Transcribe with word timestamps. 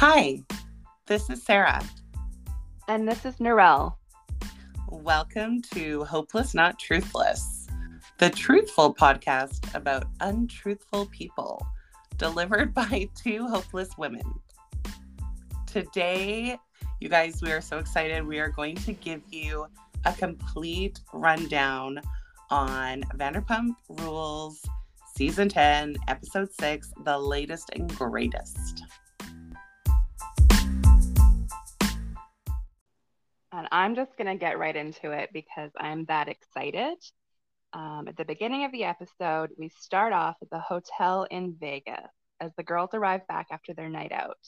Hi, 0.00 0.38
this 1.08 1.28
is 1.28 1.42
Sarah. 1.42 1.84
And 2.86 3.08
this 3.08 3.24
is 3.24 3.34
Narelle. 3.38 3.96
Welcome 4.90 5.60
to 5.74 6.04
Hopeless 6.04 6.54
Not 6.54 6.78
Truthless, 6.78 7.66
the 8.18 8.30
truthful 8.30 8.94
podcast 8.94 9.74
about 9.74 10.04
untruthful 10.20 11.06
people, 11.06 11.66
delivered 12.16 12.72
by 12.76 13.08
two 13.16 13.48
hopeless 13.48 13.88
women. 13.98 14.22
Today, 15.66 16.56
you 17.00 17.08
guys, 17.08 17.42
we 17.42 17.50
are 17.50 17.60
so 17.60 17.78
excited. 17.78 18.24
We 18.24 18.38
are 18.38 18.50
going 18.50 18.76
to 18.76 18.92
give 18.92 19.22
you 19.32 19.66
a 20.04 20.12
complete 20.12 21.00
rundown 21.12 22.00
on 22.50 23.02
Vanderpump 23.16 23.74
Rules 23.88 24.64
Season 25.16 25.48
10, 25.48 25.96
Episode 26.06 26.52
6, 26.52 26.92
the 27.04 27.18
latest 27.18 27.70
and 27.74 27.92
greatest. 27.96 28.84
And 33.58 33.66
I'm 33.72 33.96
just 33.96 34.16
going 34.16 34.28
to 34.28 34.36
get 34.36 34.60
right 34.60 34.76
into 34.76 35.10
it 35.10 35.30
because 35.32 35.72
I'm 35.76 36.04
that 36.04 36.28
excited. 36.28 36.96
Um, 37.72 38.06
at 38.06 38.16
the 38.16 38.24
beginning 38.24 38.64
of 38.64 38.70
the 38.70 38.84
episode, 38.84 39.50
we 39.58 39.68
start 39.68 40.12
off 40.12 40.36
at 40.40 40.48
the 40.50 40.60
hotel 40.60 41.26
in 41.28 41.56
Vegas 41.58 42.08
as 42.40 42.52
the 42.56 42.62
girls 42.62 42.90
arrive 42.94 43.26
back 43.26 43.48
after 43.50 43.74
their 43.74 43.88
night 43.88 44.12
out. 44.12 44.38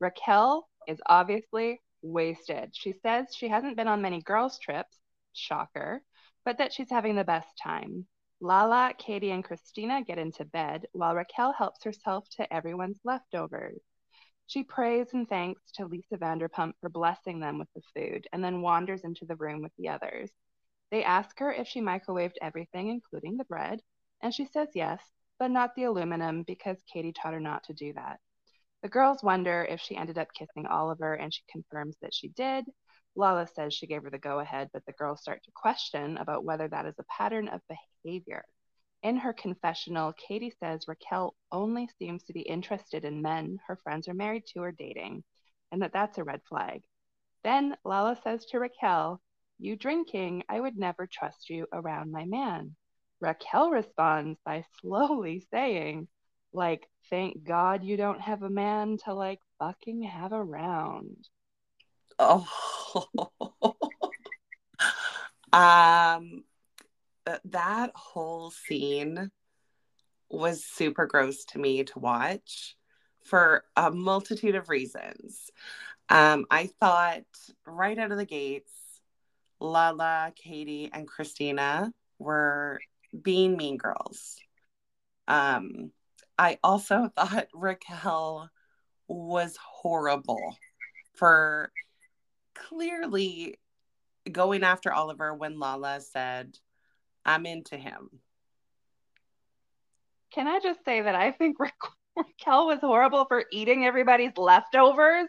Raquel 0.00 0.68
is 0.88 0.98
obviously 1.06 1.80
wasted. 2.02 2.70
She 2.72 2.94
says 3.04 3.28
she 3.36 3.46
hasn't 3.46 3.76
been 3.76 3.86
on 3.86 4.02
many 4.02 4.20
girls' 4.20 4.58
trips, 4.58 4.98
shocker, 5.32 6.02
but 6.44 6.58
that 6.58 6.72
she's 6.72 6.90
having 6.90 7.14
the 7.14 7.22
best 7.22 7.56
time. 7.62 8.04
Lala, 8.40 8.94
Katie, 8.98 9.30
and 9.30 9.44
Kristina 9.44 10.04
get 10.04 10.18
into 10.18 10.44
bed 10.44 10.86
while 10.90 11.14
Raquel 11.14 11.52
helps 11.52 11.84
herself 11.84 12.28
to 12.30 12.52
everyone's 12.52 12.98
leftovers. 13.04 13.78
She 14.48 14.62
prays 14.62 15.12
and 15.12 15.28
thanks 15.28 15.72
to 15.72 15.86
Lisa 15.86 16.16
Vanderpump 16.16 16.74
for 16.80 16.88
blessing 16.88 17.40
them 17.40 17.58
with 17.58 17.68
the 17.74 17.82
food 17.94 18.28
and 18.32 18.44
then 18.44 18.62
wanders 18.62 19.02
into 19.02 19.24
the 19.24 19.36
room 19.36 19.60
with 19.60 19.72
the 19.76 19.88
others. 19.88 20.30
They 20.90 21.02
ask 21.02 21.36
her 21.40 21.52
if 21.52 21.66
she 21.66 21.80
microwaved 21.80 22.36
everything, 22.40 22.88
including 22.88 23.36
the 23.36 23.44
bread, 23.44 23.80
and 24.22 24.32
she 24.32 24.46
says 24.46 24.68
yes, 24.74 25.02
but 25.38 25.50
not 25.50 25.74
the 25.74 25.84
aluminum 25.84 26.44
because 26.44 26.80
Katie 26.92 27.12
taught 27.12 27.34
her 27.34 27.40
not 27.40 27.64
to 27.64 27.74
do 27.74 27.92
that. 27.94 28.20
The 28.82 28.88
girls 28.88 29.22
wonder 29.22 29.66
if 29.68 29.80
she 29.80 29.96
ended 29.96 30.16
up 30.16 30.28
kissing 30.32 30.66
Oliver, 30.66 31.14
and 31.14 31.34
she 31.34 31.42
confirms 31.50 31.96
that 32.00 32.14
she 32.14 32.28
did. 32.28 32.66
Lala 33.16 33.48
says 33.48 33.74
she 33.74 33.88
gave 33.88 34.04
her 34.04 34.10
the 34.10 34.18
go 34.18 34.38
ahead, 34.38 34.70
but 34.72 34.84
the 34.86 34.92
girls 34.92 35.22
start 35.22 35.42
to 35.42 35.50
question 35.56 36.18
about 36.18 36.44
whether 36.44 36.68
that 36.68 36.86
is 36.86 36.94
a 37.00 37.04
pattern 37.04 37.48
of 37.48 37.60
behavior. 38.04 38.44
In 39.06 39.18
her 39.18 39.32
confessional, 39.32 40.12
Katie 40.14 40.52
says 40.58 40.88
Raquel 40.88 41.36
only 41.52 41.88
seems 41.96 42.24
to 42.24 42.32
be 42.32 42.40
interested 42.40 43.04
in 43.04 43.22
men 43.22 43.60
her 43.68 43.76
friends 43.76 44.08
are 44.08 44.14
married 44.14 44.46
to 44.46 44.58
or 44.58 44.72
dating, 44.72 45.22
and 45.70 45.80
that 45.80 45.92
that's 45.92 46.18
a 46.18 46.24
red 46.24 46.40
flag. 46.48 46.82
Then 47.44 47.76
Lala 47.84 48.18
says 48.24 48.46
to 48.46 48.58
Raquel, 48.58 49.22
You 49.60 49.76
drinking, 49.76 50.42
I 50.48 50.58
would 50.58 50.76
never 50.76 51.06
trust 51.06 51.48
you 51.48 51.68
around 51.72 52.10
my 52.10 52.24
man. 52.24 52.74
Raquel 53.20 53.70
responds 53.70 54.40
by 54.44 54.64
slowly 54.80 55.46
saying, 55.52 56.08
like, 56.52 56.88
thank 57.08 57.44
God 57.44 57.84
you 57.84 57.96
don't 57.96 58.20
have 58.20 58.42
a 58.42 58.50
man 58.50 58.98
to 59.04 59.14
like 59.14 59.38
fucking 59.60 60.02
have 60.02 60.32
around. 60.32 61.28
Oh. 62.18 62.44
um 65.52 66.42
that 67.44 67.90
whole 67.94 68.50
scene 68.50 69.30
was 70.28 70.64
super 70.64 71.06
gross 71.06 71.44
to 71.46 71.58
me 71.58 71.84
to 71.84 71.98
watch 71.98 72.76
for 73.24 73.64
a 73.76 73.90
multitude 73.90 74.54
of 74.54 74.68
reasons. 74.68 75.50
Um, 76.08 76.46
I 76.50 76.70
thought 76.80 77.24
right 77.66 77.98
out 77.98 78.12
of 78.12 78.18
the 78.18 78.24
gates, 78.24 78.72
Lala, 79.60 80.32
Katie, 80.36 80.90
and 80.92 81.08
Kristina 81.08 81.90
were 82.18 82.80
being 83.22 83.56
mean 83.56 83.76
girls. 83.76 84.36
Um, 85.26 85.90
I 86.38 86.58
also 86.62 87.10
thought 87.16 87.48
Raquel 87.52 88.50
was 89.08 89.56
horrible 89.56 90.56
for 91.14 91.72
clearly 92.54 93.58
going 94.30 94.64
after 94.64 94.92
Oliver 94.92 95.34
when 95.34 95.58
Lala 95.58 96.00
said, 96.00 96.58
I'm 97.26 97.44
into 97.44 97.76
him. 97.76 98.08
Can 100.32 100.46
I 100.46 100.60
just 100.60 100.84
say 100.84 101.02
that 101.02 101.14
I 101.14 101.32
think 101.32 101.58
Ra- 101.58 101.70
Raquel 102.16 102.66
was 102.66 102.78
horrible 102.80 103.26
for 103.26 103.44
eating 103.52 103.84
everybody's 103.84 104.36
leftovers? 104.36 105.26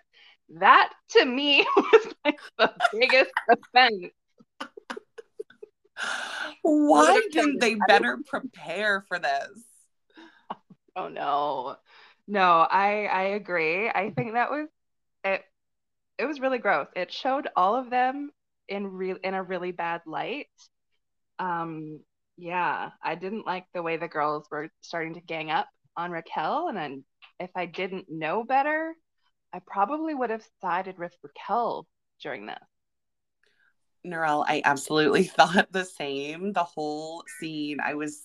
That 0.49 0.93
to 1.09 1.25
me 1.25 1.65
was 1.75 2.13
like 2.23 2.39
the 2.57 2.71
biggest 2.93 3.31
offense. 3.49 4.13
Why 6.61 7.27
didn't 7.31 7.59
they 7.59 7.75
better 7.87 8.19
prepare 8.27 9.03
for 9.07 9.17
this? 9.19 9.49
Oh 10.95 11.09
no. 11.09 11.75
No, 12.27 12.67
I 12.69 13.05
I 13.05 13.23
agree. 13.23 13.89
I 13.89 14.11
think 14.15 14.33
that 14.33 14.51
was 14.51 14.67
it 15.23 15.41
it 16.17 16.25
was 16.25 16.39
really 16.39 16.59
gross. 16.59 16.87
It 16.95 17.11
showed 17.11 17.47
all 17.55 17.75
of 17.75 17.89
them 17.89 18.31
in 18.69 18.87
real 18.87 19.17
in 19.23 19.33
a 19.33 19.43
really 19.43 19.71
bad 19.71 20.01
light 20.05 20.47
um, 21.39 21.99
yeah, 22.37 22.91
I 23.03 23.15
didn't 23.15 23.45
like 23.45 23.65
the 23.73 23.81
way 23.81 23.97
the 23.97 24.07
girls 24.07 24.47
were 24.51 24.69
starting 24.81 25.15
to 25.15 25.21
gang 25.21 25.49
up 25.49 25.67
on 25.95 26.11
Raquel. 26.11 26.67
And 26.67 26.77
then 26.77 27.03
if 27.39 27.49
I 27.55 27.65
didn't 27.65 28.05
know 28.09 28.43
better, 28.43 28.93
I 29.53 29.61
probably 29.65 30.13
would 30.13 30.29
have 30.29 30.45
sided 30.61 30.97
with 30.99 31.13
Raquel 31.23 31.87
during 32.21 32.45
this. 32.45 32.57
Narelle, 34.05 34.45
I 34.47 34.61
absolutely 34.63 35.23
thought 35.25 35.71
the 35.71 35.85
same. 35.85 36.53
The 36.53 36.63
whole 36.63 37.23
scene, 37.39 37.79
I 37.83 37.95
was 37.95 38.21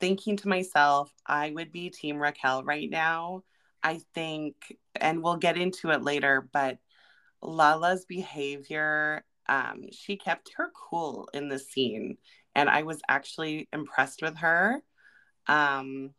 thinking 0.00 0.36
to 0.38 0.48
myself, 0.48 1.12
I 1.26 1.50
would 1.50 1.70
be 1.70 1.90
Team 1.90 2.16
Raquel 2.16 2.64
right 2.64 2.90
now. 2.90 3.42
I 3.82 4.00
think, 4.14 4.54
and 4.94 5.22
we'll 5.22 5.36
get 5.36 5.56
into 5.56 5.90
it 5.90 6.02
later, 6.02 6.48
but 6.52 6.78
Lala's 7.42 8.04
behavior, 8.04 9.24
um, 9.48 9.86
she 9.90 10.16
kept 10.16 10.52
her 10.56 10.70
cool 10.88 11.28
in 11.34 11.48
the 11.48 11.58
scene 11.58 12.16
and 12.54 12.68
I 12.68 12.82
was 12.82 13.00
actually 13.08 13.68
impressed 13.72 14.22
with 14.22 14.36
her. 14.38 14.82
Um, 15.46 16.10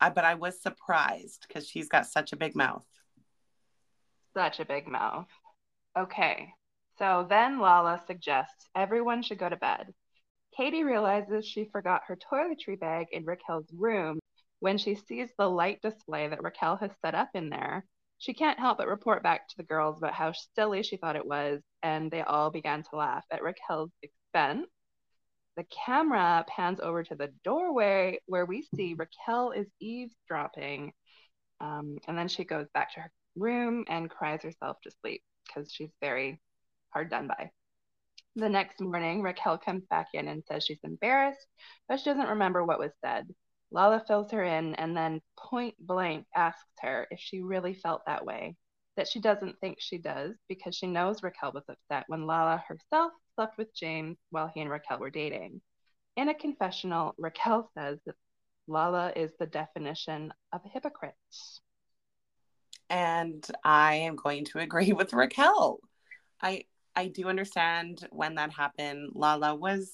I, 0.00 0.10
but 0.10 0.24
I 0.24 0.34
was 0.34 0.60
surprised 0.60 1.44
because 1.46 1.68
she's 1.68 1.88
got 1.88 2.06
such 2.06 2.32
a 2.32 2.36
big 2.36 2.54
mouth. 2.56 2.86
Such 4.34 4.60
a 4.60 4.64
big 4.64 4.86
mouth. 4.86 5.28
Okay, 5.98 6.52
so 6.98 7.26
then 7.28 7.58
Lala 7.58 8.00
suggests 8.06 8.68
everyone 8.74 9.22
should 9.22 9.38
go 9.38 9.48
to 9.48 9.56
bed. 9.56 9.92
Katie 10.56 10.84
realizes 10.84 11.46
she 11.46 11.68
forgot 11.72 12.02
her 12.06 12.16
toiletry 12.16 12.78
bag 12.78 13.08
in 13.12 13.24
Raquel's 13.24 13.70
room 13.76 14.18
when 14.60 14.78
she 14.78 14.94
sees 14.94 15.28
the 15.38 15.48
light 15.48 15.80
display 15.82 16.28
that 16.28 16.42
Raquel 16.42 16.76
has 16.76 16.90
set 17.04 17.14
up 17.14 17.30
in 17.34 17.48
there. 17.50 17.84
She 18.18 18.34
can't 18.34 18.58
help 18.58 18.78
but 18.78 18.86
report 18.86 19.22
back 19.22 19.48
to 19.48 19.56
the 19.56 19.62
girls 19.62 19.96
about 19.98 20.12
how 20.12 20.32
silly 20.54 20.82
she 20.82 20.98
thought 20.98 21.16
it 21.16 21.26
was, 21.26 21.62
and 21.82 22.10
they 22.10 22.20
all 22.20 22.50
began 22.50 22.82
to 22.82 22.96
laugh 22.96 23.24
at 23.30 23.42
Raquel's 23.42 23.90
expense 24.02 24.68
the 25.60 25.66
camera 25.84 26.42
pans 26.48 26.80
over 26.80 27.02
to 27.02 27.14
the 27.14 27.30
doorway 27.44 28.18
where 28.24 28.46
we 28.46 28.66
see 28.74 28.94
Raquel 28.94 29.50
is 29.50 29.66
eavesdropping. 29.78 30.90
Um, 31.60 31.98
and 32.08 32.16
then 32.16 32.28
she 32.28 32.44
goes 32.44 32.66
back 32.72 32.94
to 32.94 33.00
her 33.00 33.12
room 33.36 33.84
and 33.86 34.08
cries 34.08 34.42
herself 34.42 34.78
to 34.84 34.90
sleep 35.02 35.22
because 35.44 35.70
she's 35.70 35.90
very 36.00 36.40
hard 36.94 37.10
done 37.10 37.28
by. 37.28 37.50
The 38.36 38.48
next 38.48 38.80
morning, 38.80 39.20
Raquel 39.20 39.58
comes 39.58 39.84
back 39.90 40.06
in 40.14 40.28
and 40.28 40.42
says 40.48 40.64
she's 40.64 40.80
embarrassed, 40.82 41.46
but 41.90 42.00
she 42.00 42.08
doesn't 42.08 42.30
remember 42.30 42.64
what 42.64 42.78
was 42.78 42.92
said. 43.04 43.26
Lala 43.70 44.02
fills 44.08 44.30
her 44.30 44.42
in 44.42 44.74
and 44.76 44.96
then 44.96 45.20
point 45.38 45.74
blank 45.78 46.24
asks 46.34 46.64
her 46.80 47.06
if 47.10 47.20
she 47.20 47.42
really 47.42 47.74
felt 47.74 48.00
that 48.06 48.24
way 48.24 48.56
that 48.96 49.08
she 49.08 49.20
doesn't 49.20 49.60
think 49.60 49.76
she 49.78 49.98
does 49.98 50.34
because 50.48 50.74
she 50.74 50.86
knows 50.86 51.22
Raquel 51.22 51.52
was 51.52 51.64
upset 51.68 52.04
when 52.06 52.26
Lala 52.26 52.64
herself 52.66 53.12
slept 53.40 53.56
with 53.56 53.74
James 53.74 54.18
while 54.28 54.50
he 54.52 54.60
and 54.60 54.68
Raquel 54.68 54.98
were 54.98 55.08
dating. 55.08 55.62
In 56.14 56.28
a 56.28 56.34
confessional, 56.34 57.14
Raquel 57.16 57.70
says 57.72 57.98
that 58.04 58.14
Lala 58.66 59.14
is 59.16 59.30
the 59.38 59.46
definition 59.46 60.30
of 60.52 60.60
a 60.66 60.68
hypocrite. 60.68 61.14
And 62.90 63.42
I 63.64 63.94
am 63.94 64.16
going 64.16 64.44
to 64.46 64.58
agree 64.58 64.92
with 64.92 65.14
Raquel. 65.14 65.80
I 66.42 66.64
I 66.94 67.06
do 67.06 67.28
understand 67.28 68.06
when 68.10 68.34
that 68.34 68.52
happened. 68.52 69.12
Lala 69.14 69.54
was 69.54 69.90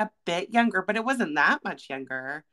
a 0.00 0.10
bit 0.26 0.50
younger, 0.50 0.82
but 0.84 0.96
it 0.96 1.04
wasn't 1.04 1.36
that 1.36 1.60
much 1.62 1.88
younger. 1.88 2.44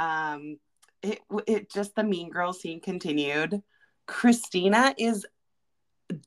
Um, 0.00 0.58
it 1.00 1.20
it 1.46 1.70
just 1.70 1.94
the 1.94 2.02
Mean 2.02 2.30
Girl 2.30 2.52
scene 2.52 2.80
continued. 2.80 3.62
Kristina 4.08 4.94
is 4.98 5.24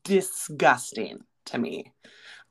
disgusting 0.05 1.25
to 1.47 1.57
me. 1.57 1.91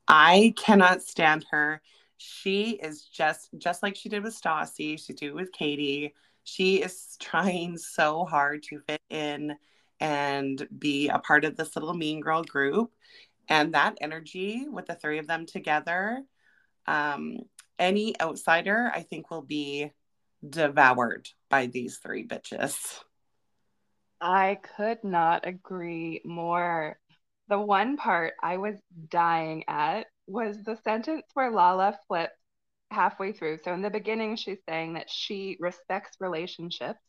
I 0.07 0.53
cannot 0.57 1.01
stand 1.01 1.45
her. 1.51 1.81
She 2.17 2.71
is 2.71 3.03
just 3.03 3.49
just 3.57 3.83
like 3.83 3.95
she 3.95 4.09
did 4.09 4.23
with 4.23 4.39
Stassi, 4.39 5.03
she 5.03 5.13
did 5.13 5.33
with 5.33 5.51
Katie. 5.51 6.13
She 6.43 6.81
is 6.81 7.17
trying 7.19 7.77
so 7.77 8.25
hard 8.25 8.63
to 8.63 8.79
fit 8.79 9.01
in 9.09 9.55
and 9.99 10.67
be 10.77 11.07
a 11.09 11.19
part 11.19 11.45
of 11.45 11.55
this 11.55 11.75
little 11.75 11.93
mean 11.93 12.19
girl 12.19 12.43
group. 12.43 12.91
And 13.49 13.73
that 13.73 13.97
energy 14.01 14.65
with 14.69 14.85
the 14.85 14.95
three 14.95 15.19
of 15.19 15.27
them 15.27 15.45
together, 15.45 16.23
um, 16.87 17.39
any 17.79 18.19
outsider, 18.21 18.91
I 18.93 19.01
think, 19.01 19.29
will 19.29 19.41
be 19.41 19.91
devoured 20.47 21.29
by 21.49 21.67
these 21.67 21.97
three 21.97 22.25
bitches. 22.25 22.75
I 24.19 24.59
could 24.77 25.03
not 25.03 25.45
agree 25.45 26.21
more. 26.23 26.97
The 27.49 27.59
one 27.59 27.97
part 27.97 28.33
I 28.41 28.57
was 28.57 28.75
dying 29.09 29.63
at 29.67 30.07
was 30.27 30.57
the 30.63 30.77
sentence 30.77 31.23
where 31.33 31.51
Lala 31.51 31.97
flips 32.07 32.33
halfway 32.89 33.33
through. 33.33 33.59
So 33.63 33.73
in 33.73 33.81
the 33.81 33.89
beginning, 33.89 34.35
she's 34.35 34.59
saying 34.67 34.93
that 34.93 35.09
she 35.09 35.57
respects 35.59 36.17
relationships, 36.19 36.99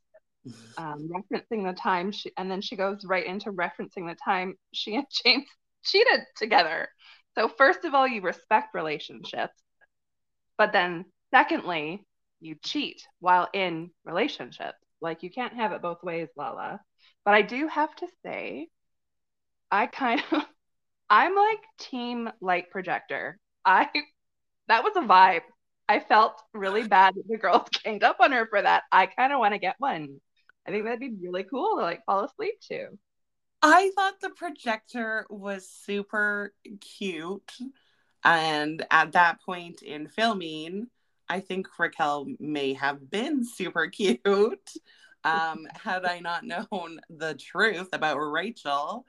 um, 0.79 1.09
referencing 1.09 1.65
the 1.65 1.79
time 1.79 2.11
she, 2.11 2.33
and 2.37 2.51
then 2.51 2.61
she 2.61 2.77
goes 2.77 3.05
right 3.05 3.25
into 3.25 3.53
referencing 3.53 4.09
the 4.09 4.17
time 4.25 4.55
she 4.73 4.97
and 4.97 5.07
James 5.25 5.47
cheated 5.85 6.21
together. 6.37 6.89
So 7.37 7.49
first 7.49 7.85
of 7.85 7.95
all, 7.95 8.07
you 8.07 8.21
respect 8.23 8.75
relationships, 8.75 9.55
but 10.57 10.73
then 10.73 11.05
secondly, 11.31 12.05
you 12.41 12.57
cheat 12.63 13.03
while 13.21 13.49
in 13.53 13.91
relationships. 14.05 14.79
Like 15.01 15.23
you 15.23 15.31
can't 15.31 15.55
have 15.55 15.73
it 15.73 15.83
both 15.83 16.03
ways, 16.03 16.29
Lala. 16.37 16.81
But 17.25 17.35
I 17.35 17.43
do 17.43 17.69
have 17.69 17.95
to 17.97 18.07
say, 18.25 18.69
I 19.71 19.87
kind 19.87 20.23
of, 20.33 20.43
I'm 21.11 21.35
like 21.35 21.61
team 21.79 22.31
light 22.41 22.71
projector. 22.71 23.39
I, 23.65 23.89
that 24.69 24.85
was 24.85 24.95
a 24.97 25.01
vibe. 25.01 25.43
I 25.89 26.01
felt 26.01 26.41
really 26.55 26.87
bad 26.87 27.15
that 27.15 27.29
the 27.29 27.37
girls 27.37 27.69
ganged 27.85 28.05
up 28.05 28.17
on 28.21 28.33
her 28.33 28.47
for 28.47 28.61
that. 28.61 28.85
I 28.91 29.07
kind 29.07 29.33
of 29.33 29.39
want 29.39 29.55
to 29.55 29.59
get 29.59 29.77
one. 29.79 30.21
I 30.67 30.71
think 30.71 30.85
that'd 30.85 31.01
be 31.01 31.15
really 31.23 31.45
cool 31.45 31.77
to 31.77 31.83
like 31.83 32.05
fall 32.07 32.25
asleep 32.25 32.55
to. 32.69 32.89
I 33.63 33.91
thought 33.97 34.21
the 34.21 34.31
projector 34.31 35.27
was 35.29 35.69
super 35.69 36.53
cute. 36.81 37.53
And 38.25 38.85
at 38.91 39.13
that 39.13 39.43
point 39.43 39.83
in 39.83 40.09
filming, 40.09 40.89
I 41.29 41.41
think 41.41 41.67
Raquel 41.79 42.27
may 42.39 42.75
have 42.75 43.11
been 43.11 43.45
super 43.45 43.87
cute 43.91 44.71
um, 45.25 45.67
had 45.83 46.05
I 46.05 46.21
not 46.21 46.45
known 46.45 47.01
the 47.09 47.35
truth 47.35 47.89
about 47.93 48.19
Rachel. 48.19 49.07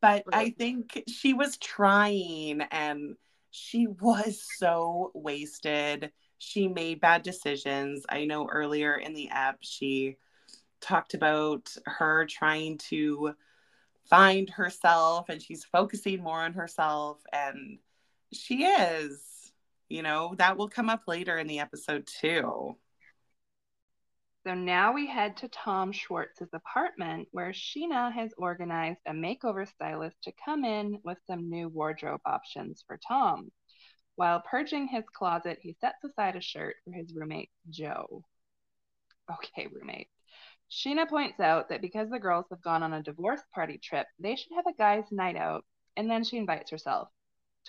But 0.00 0.24
I 0.32 0.50
think 0.50 1.02
she 1.08 1.34
was 1.34 1.56
trying 1.56 2.62
and 2.62 3.16
she 3.50 3.86
was 3.86 4.42
so 4.58 5.10
wasted. 5.14 6.12
She 6.38 6.68
made 6.68 7.00
bad 7.00 7.22
decisions. 7.22 8.04
I 8.08 8.24
know 8.24 8.48
earlier 8.48 8.94
in 8.94 9.14
the 9.14 9.28
app, 9.30 9.58
she 9.60 10.16
talked 10.80 11.14
about 11.14 11.74
her 11.86 12.26
trying 12.26 12.78
to 12.78 13.34
find 14.08 14.50
herself 14.50 15.28
and 15.28 15.40
she's 15.40 15.64
focusing 15.64 16.22
more 16.22 16.40
on 16.40 16.52
herself. 16.52 17.18
And 17.32 17.78
she 18.32 18.64
is, 18.64 19.52
you 19.88 20.02
know, 20.02 20.34
that 20.38 20.56
will 20.56 20.68
come 20.68 20.88
up 20.88 21.02
later 21.06 21.38
in 21.38 21.46
the 21.46 21.60
episode 21.60 22.06
too. 22.06 22.76
So 24.44 24.54
now 24.54 24.92
we 24.92 25.06
head 25.06 25.36
to 25.36 25.48
Tom 25.48 25.92
Schwartz's 25.92 26.52
apartment 26.52 27.28
where 27.30 27.52
Scheana 27.52 28.12
has 28.12 28.34
organized 28.36 28.98
a 29.06 29.12
makeover 29.12 29.68
stylist 29.68 30.16
to 30.24 30.32
come 30.44 30.64
in 30.64 30.98
with 31.04 31.18
some 31.28 31.48
new 31.48 31.68
wardrobe 31.68 32.20
options 32.26 32.82
for 32.84 32.98
Tom. 33.06 33.52
While 34.16 34.42
purging 34.42 34.88
his 34.88 35.04
closet, 35.12 35.60
he 35.62 35.76
sets 35.80 36.02
aside 36.02 36.34
a 36.34 36.40
shirt 36.40 36.74
for 36.84 36.92
his 36.92 37.14
roommate, 37.14 37.50
Joe. 37.70 38.24
Okay, 39.30 39.68
roommate. 39.68 40.08
Scheana 40.68 41.08
points 41.08 41.38
out 41.38 41.68
that 41.68 41.80
because 41.80 42.10
the 42.10 42.18
girls 42.18 42.46
have 42.50 42.62
gone 42.62 42.82
on 42.82 42.94
a 42.94 43.02
divorce 43.02 43.42
party 43.54 43.78
trip, 43.78 44.08
they 44.18 44.34
should 44.34 44.52
have 44.56 44.66
a 44.66 44.74
guy's 44.76 45.12
night 45.12 45.36
out, 45.36 45.64
and 45.96 46.10
then 46.10 46.24
she 46.24 46.36
invites 46.36 46.70
herself. 46.72 47.08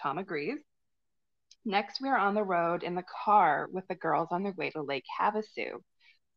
Tom 0.01 0.17
agrees. 0.17 0.59
Next, 1.65 2.01
we 2.01 2.09
are 2.09 2.17
on 2.17 2.33
the 2.33 2.43
road 2.43 2.81
in 2.81 2.95
the 2.95 3.05
car 3.23 3.67
with 3.71 3.87
the 3.87 3.95
girls 3.95 4.29
on 4.31 4.41
their 4.41 4.53
way 4.53 4.71
to 4.71 4.81
Lake 4.81 5.05
Havasu. 5.19 5.83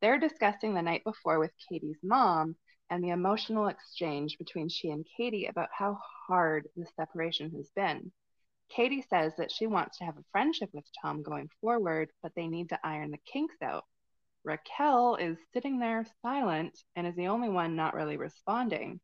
They're 0.01 0.19
discussing 0.19 0.75
the 0.75 0.83
night 0.83 1.05
before 1.05 1.39
with 1.39 1.53
Katie's 1.69 1.99
mom 2.03 2.57
and 2.91 3.03
the 3.03 3.11
emotional 3.11 3.69
exchange 3.69 4.39
between 4.39 4.69
she 4.69 4.91
and 4.91 5.07
Katie 5.17 5.47
about 5.47 5.69
how 5.73 5.99
hard 6.27 6.69
the 6.77 6.87
separation 6.97 7.51
has 7.53 7.71
been. 7.75 8.13
Katie 8.69 9.03
says 9.03 9.35
that 9.37 9.51
she 9.51 9.67
wants 9.67 9.99
to 9.99 10.05
have 10.05 10.17
a 10.19 10.25
friendship 10.33 10.71
with 10.73 10.85
Tom 11.01 11.23
going 11.23 11.49
forward, 11.61 12.11
but 12.23 12.33
they 12.35 12.47
need 12.47 12.69
to 12.71 12.81
iron 12.85 13.11
the 13.11 13.19
kinks 13.33 13.57
out. 13.63 13.85
Raquel 14.45 15.17
is 15.17 15.39
sitting 15.53 15.79
there 15.79 16.05
silent 16.23 16.79
and 16.95 17.07
is 17.07 17.17
the 17.17 17.29
only 17.29 17.49
one 17.49 17.75
not 17.75 17.95
really 17.95 18.17
responding. 18.17 19.01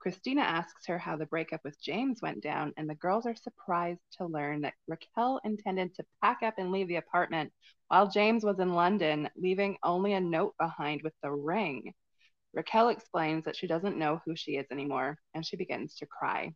Kristina 0.00 0.40
asks 0.40 0.86
her 0.86 0.98
how 0.98 1.16
the 1.16 1.26
breakup 1.26 1.62
with 1.62 1.80
James 1.80 2.22
went 2.22 2.42
down, 2.42 2.72
and 2.78 2.88
the 2.88 2.94
girls 2.94 3.26
are 3.26 3.34
surprised 3.34 4.00
to 4.12 4.24
learn 4.24 4.62
that 4.62 4.74
Raquel 4.88 5.40
intended 5.44 5.94
to 5.94 6.06
pack 6.22 6.42
up 6.42 6.54
and 6.56 6.72
leave 6.72 6.88
the 6.88 6.96
apartment 6.96 7.52
while 7.88 8.08
James 8.08 8.42
was 8.42 8.60
in 8.60 8.72
London, 8.72 9.28
leaving 9.36 9.76
only 9.82 10.14
a 10.14 10.20
note 10.20 10.54
behind 10.58 11.02
with 11.02 11.12
the 11.22 11.30
ring. 11.30 11.92
Raquel 12.54 12.88
explains 12.88 13.44
that 13.44 13.56
she 13.56 13.66
doesn't 13.66 13.98
know 13.98 14.22
who 14.24 14.34
she 14.34 14.56
is 14.56 14.66
anymore, 14.70 15.18
and 15.34 15.44
she 15.44 15.56
begins 15.56 15.94
to 15.96 16.06
cry. 16.06 16.54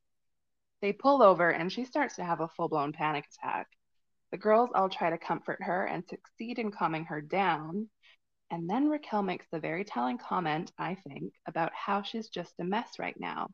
They 0.80 0.94
pull 0.94 1.22
over, 1.22 1.50
and 1.50 1.70
she 1.70 1.84
starts 1.84 2.16
to 2.16 2.24
have 2.24 2.40
a 2.40 2.48
full 2.48 2.68
blown 2.68 2.92
panic 2.92 3.26
attack. 3.26 3.68
The 4.30 4.38
girls 4.38 4.70
all 4.74 4.88
try 4.88 5.10
to 5.10 5.18
comfort 5.18 5.62
her 5.62 5.84
and 5.84 6.02
succeed 6.08 6.58
in 6.58 6.70
calming 6.70 7.04
her 7.04 7.20
down, 7.20 7.90
and 8.50 8.68
then 8.68 8.88
Raquel 8.88 9.22
makes 9.22 9.46
the 9.50 9.58
very 9.58 9.84
telling 9.84 10.18
comment, 10.18 10.72
I 10.78 10.96
think, 11.08 11.32
about 11.46 11.72
how 11.74 12.02
she's 12.02 12.28
just 12.28 12.54
a 12.58 12.64
mess 12.64 12.98
right 12.98 13.18
now. 13.18 13.48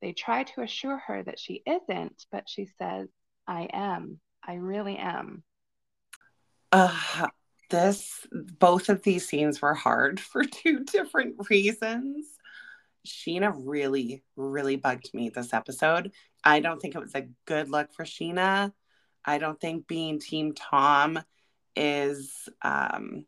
They 0.00 0.12
try 0.12 0.44
to 0.44 0.62
assure 0.62 0.98
her 1.06 1.22
that 1.22 1.38
she 1.38 1.62
isn't, 1.66 2.24
but 2.30 2.48
she 2.48 2.66
says, 2.78 3.08
I 3.46 3.68
am. 3.72 4.20
I 4.46 4.54
really 4.54 4.96
am. 4.96 5.42
Uh, 6.70 7.28
this, 7.70 8.26
both 8.30 8.88
of 8.88 9.02
these 9.02 9.26
scenes 9.26 9.60
were 9.60 9.74
hard 9.74 10.20
for 10.20 10.44
two 10.44 10.84
different 10.84 11.36
reasons. 11.50 12.26
Scheana 13.06 13.52
really, 13.56 14.22
really 14.36 14.76
bugged 14.76 15.12
me 15.14 15.30
this 15.30 15.52
episode. 15.52 16.12
I 16.44 16.60
don't 16.60 16.80
think 16.80 16.94
it 16.94 17.00
was 17.00 17.14
a 17.14 17.28
good 17.46 17.70
look 17.70 17.92
for 17.92 18.04
Scheana. 18.04 18.72
I 19.24 19.38
don't 19.38 19.60
think 19.60 19.86
being 19.86 20.20
Team 20.20 20.54
Tom 20.54 21.18
is 21.74 22.48
um, 22.62 23.24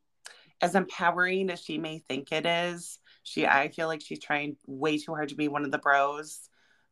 as 0.60 0.74
empowering 0.74 1.50
as 1.50 1.60
she 1.60 1.78
may 1.78 1.98
think 2.08 2.32
it 2.32 2.46
is, 2.46 2.98
she 3.22 3.46
I 3.46 3.69
feel 3.69 3.86
like 3.86 4.02
she's 4.02 4.20
trying 4.20 4.56
way 4.67 4.98
too 4.98 5.14
hard 5.14 5.31
to 5.31 5.34
be 5.36 5.48
one 5.48 5.64
of 5.64 5.70
the 5.70 5.79
bros. 5.79 6.48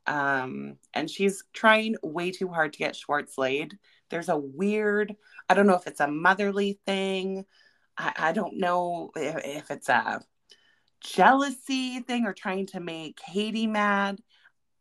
Um, 0.06 0.76
and 0.94 1.10
she's 1.10 1.44
trying 1.52 1.96
way 2.02 2.30
too 2.30 2.48
hard 2.48 2.72
to 2.72 2.78
get 2.78 2.96
Schwartz 2.96 3.36
laid. 3.36 3.78
There's 4.10 4.30
a 4.30 4.38
weird, 4.38 5.14
I 5.48 5.54
don't 5.54 5.66
know 5.66 5.74
if 5.74 5.86
it's 5.86 6.00
a 6.00 6.08
motherly 6.08 6.80
thing. 6.86 7.44
I, 7.96 8.12
I 8.16 8.32
don't 8.32 8.58
know 8.58 9.10
if, 9.14 9.44
if 9.44 9.70
it's 9.70 9.90
a 9.90 10.22
jealousy 11.02 12.00
thing 12.00 12.24
or 12.24 12.32
trying 12.32 12.66
to 12.68 12.80
make 12.80 13.18
Katie 13.18 13.66
mad. 13.66 14.18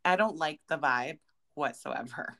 I 0.02 0.16
don't 0.16 0.36
like 0.36 0.60
the 0.68 0.78
vibe 0.78 1.18
whatsoever. 1.54 2.38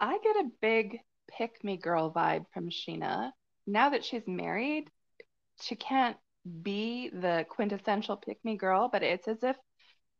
I 0.00 0.18
get 0.18 0.36
a 0.36 0.50
big 0.60 0.98
pick 1.30 1.62
me 1.62 1.76
girl 1.76 2.12
vibe 2.12 2.46
from 2.52 2.70
Scheana. 2.70 3.30
Now 3.66 3.90
that 3.90 4.04
she's 4.04 4.26
married, 4.26 4.90
she 5.62 5.76
can't 5.76 6.16
be 6.62 7.10
the 7.10 7.44
quintessential 7.48 8.16
pick 8.16 8.38
me 8.44 8.56
girl, 8.56 8.88
but 8.90 9.02
it's 9.02 9.28
as 9.28 9.42
if 9.42 9.56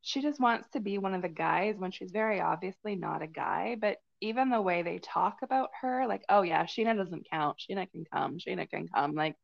she 0.02 0.22
just 0.22 0.40
wants 0.40 0.68
to 0.70 0.80
be 0.80 0.98
one 0.98 1.14
of 1.14 1.22
the 1.22 1.28
guys 1.28 1.76
when 1.78 1.90
she's 1.90 2.10
very 2.10 2.40
obviously 2.40 2.96
not 2.96 3.22
a 3.22 3.26
guy. 3.26 3.76
But 3.80 3.98
even 4.20 4.50
the 4.50 4.60
way 4.60 4.82
they 4.82 4.98
talk 4.98 5.38
about 5.42 5.70
her, 5.80 6.06
like, 6.06 6.24
oh 6.28 6.42
yeah, 6.42 6.64
Scheana 6.64 6.96
doesn't 6.96 7.28
count. 7.30 7.58
Scheana 7.58 7.90
can 7.90 8.04
come. 8.12 8.38
Scheana 8.38 8.68
can 8.68 8.88
come. 8.88 9.14
Like, 9.14 9.36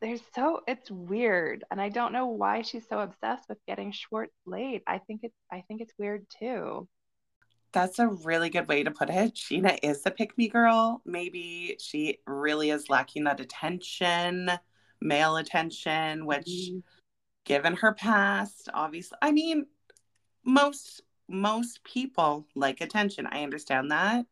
there's 0.00 0.20
so 0.34 0.60
it's 0.66 0.90
weird, 0.90 1.64
and 1.70 1.80
I 1.80 1.88
don't 1.88 2.12
know 2.12 2.26
why 2.26 2.62
she's 2.62 2.86
so 2.88 3.00
obsessed 3.00 3.48
with 3.48 3.58
getting 3.66 3.92
Schwartz 3.92 4.34
laid. 4.46 4.82
I 4.86 4.98
think 4.98 5.20
it's 5.22 5.36
I 5.50 5.62
think 5.66 5.80
it's 5.80 5.94
weird 5.98 6.26
too. 6.38 6.88
That's 7.72 7.98
a 7.98 8.08
really 8.08 8.50
good 8.50 8.68
way 8.68 8.84
to 8.84 8.90
put 8.90 9.10
it. 9.10 9.34
Scheana 9.34 9.78
is 9.82 10.02
the 10.02 10.10
pick 10.10 10.36
me 10.38 10.48
girl. 10.48 11.02
Maybe 11.04 11.76
she 11.80 12.18
really 12.26 12.70
is 12.70 12.88
lacking 12.88 13.24
that 13.24 13.40
attention 13.40 14.50
male 15.04 15.36
attention, 15.36 16.26
which 16.26 16.46
mm-hmm. 16.46 16.78
given 17.44 17.74
her 17.76 17.92
past, 17.94 18.68
obviously, 18.74 19.18
I 19.22 19.32
mean, 19.32 19.66
most 20.44 21.02
most 21.28 21.82
people 21.84 22.46
like 22.54 22.80
attention. 22.80 23.26
I 23.26 23.42
understand 23.42 23.90
that. 23.90 24.26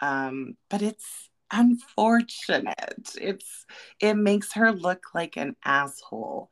Um, 0.00 0.56
but 0.68 0.82
it's 0.82 1.30
unfortunate. 1.50 3.14
It's 3.20 3.66
it 4.00 4.14
makes 4.14 4.52
her 4.54 4.72
look 4.72 5.14
like 5.14 5.36
an 5.36 5.56
asshole. 5.64 6.50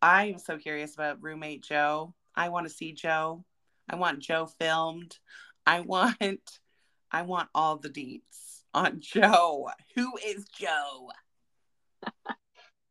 I 0.00 0.26
am 0.26 0.38
so 0.38 0.58
curious 0.58 0.94
about 0.94 1.22
roommate 1.22 1.62
Joe. 1.62 2.14
I 2.34 2.48
want 2.50 2.66
to 2.66 2.72
see 2.72 2.92
Joe. 2.92 3.44
I 3.88 3.96
want 3.96 4.20
Joe 4.20 4.46
filmed. 4.46 5.18
I 5.66 5.80
want 5.80 6.60
I 7.10 7.22
want 7.22 7.48
all 7.54 7.76
the 7.76 7.90
deets 7.90 8.62
on 8.72 9.00
Joe. 9.00 9.70
Who 9.94 10.12
is 10.24 10.46
Joe? 10.48 11.10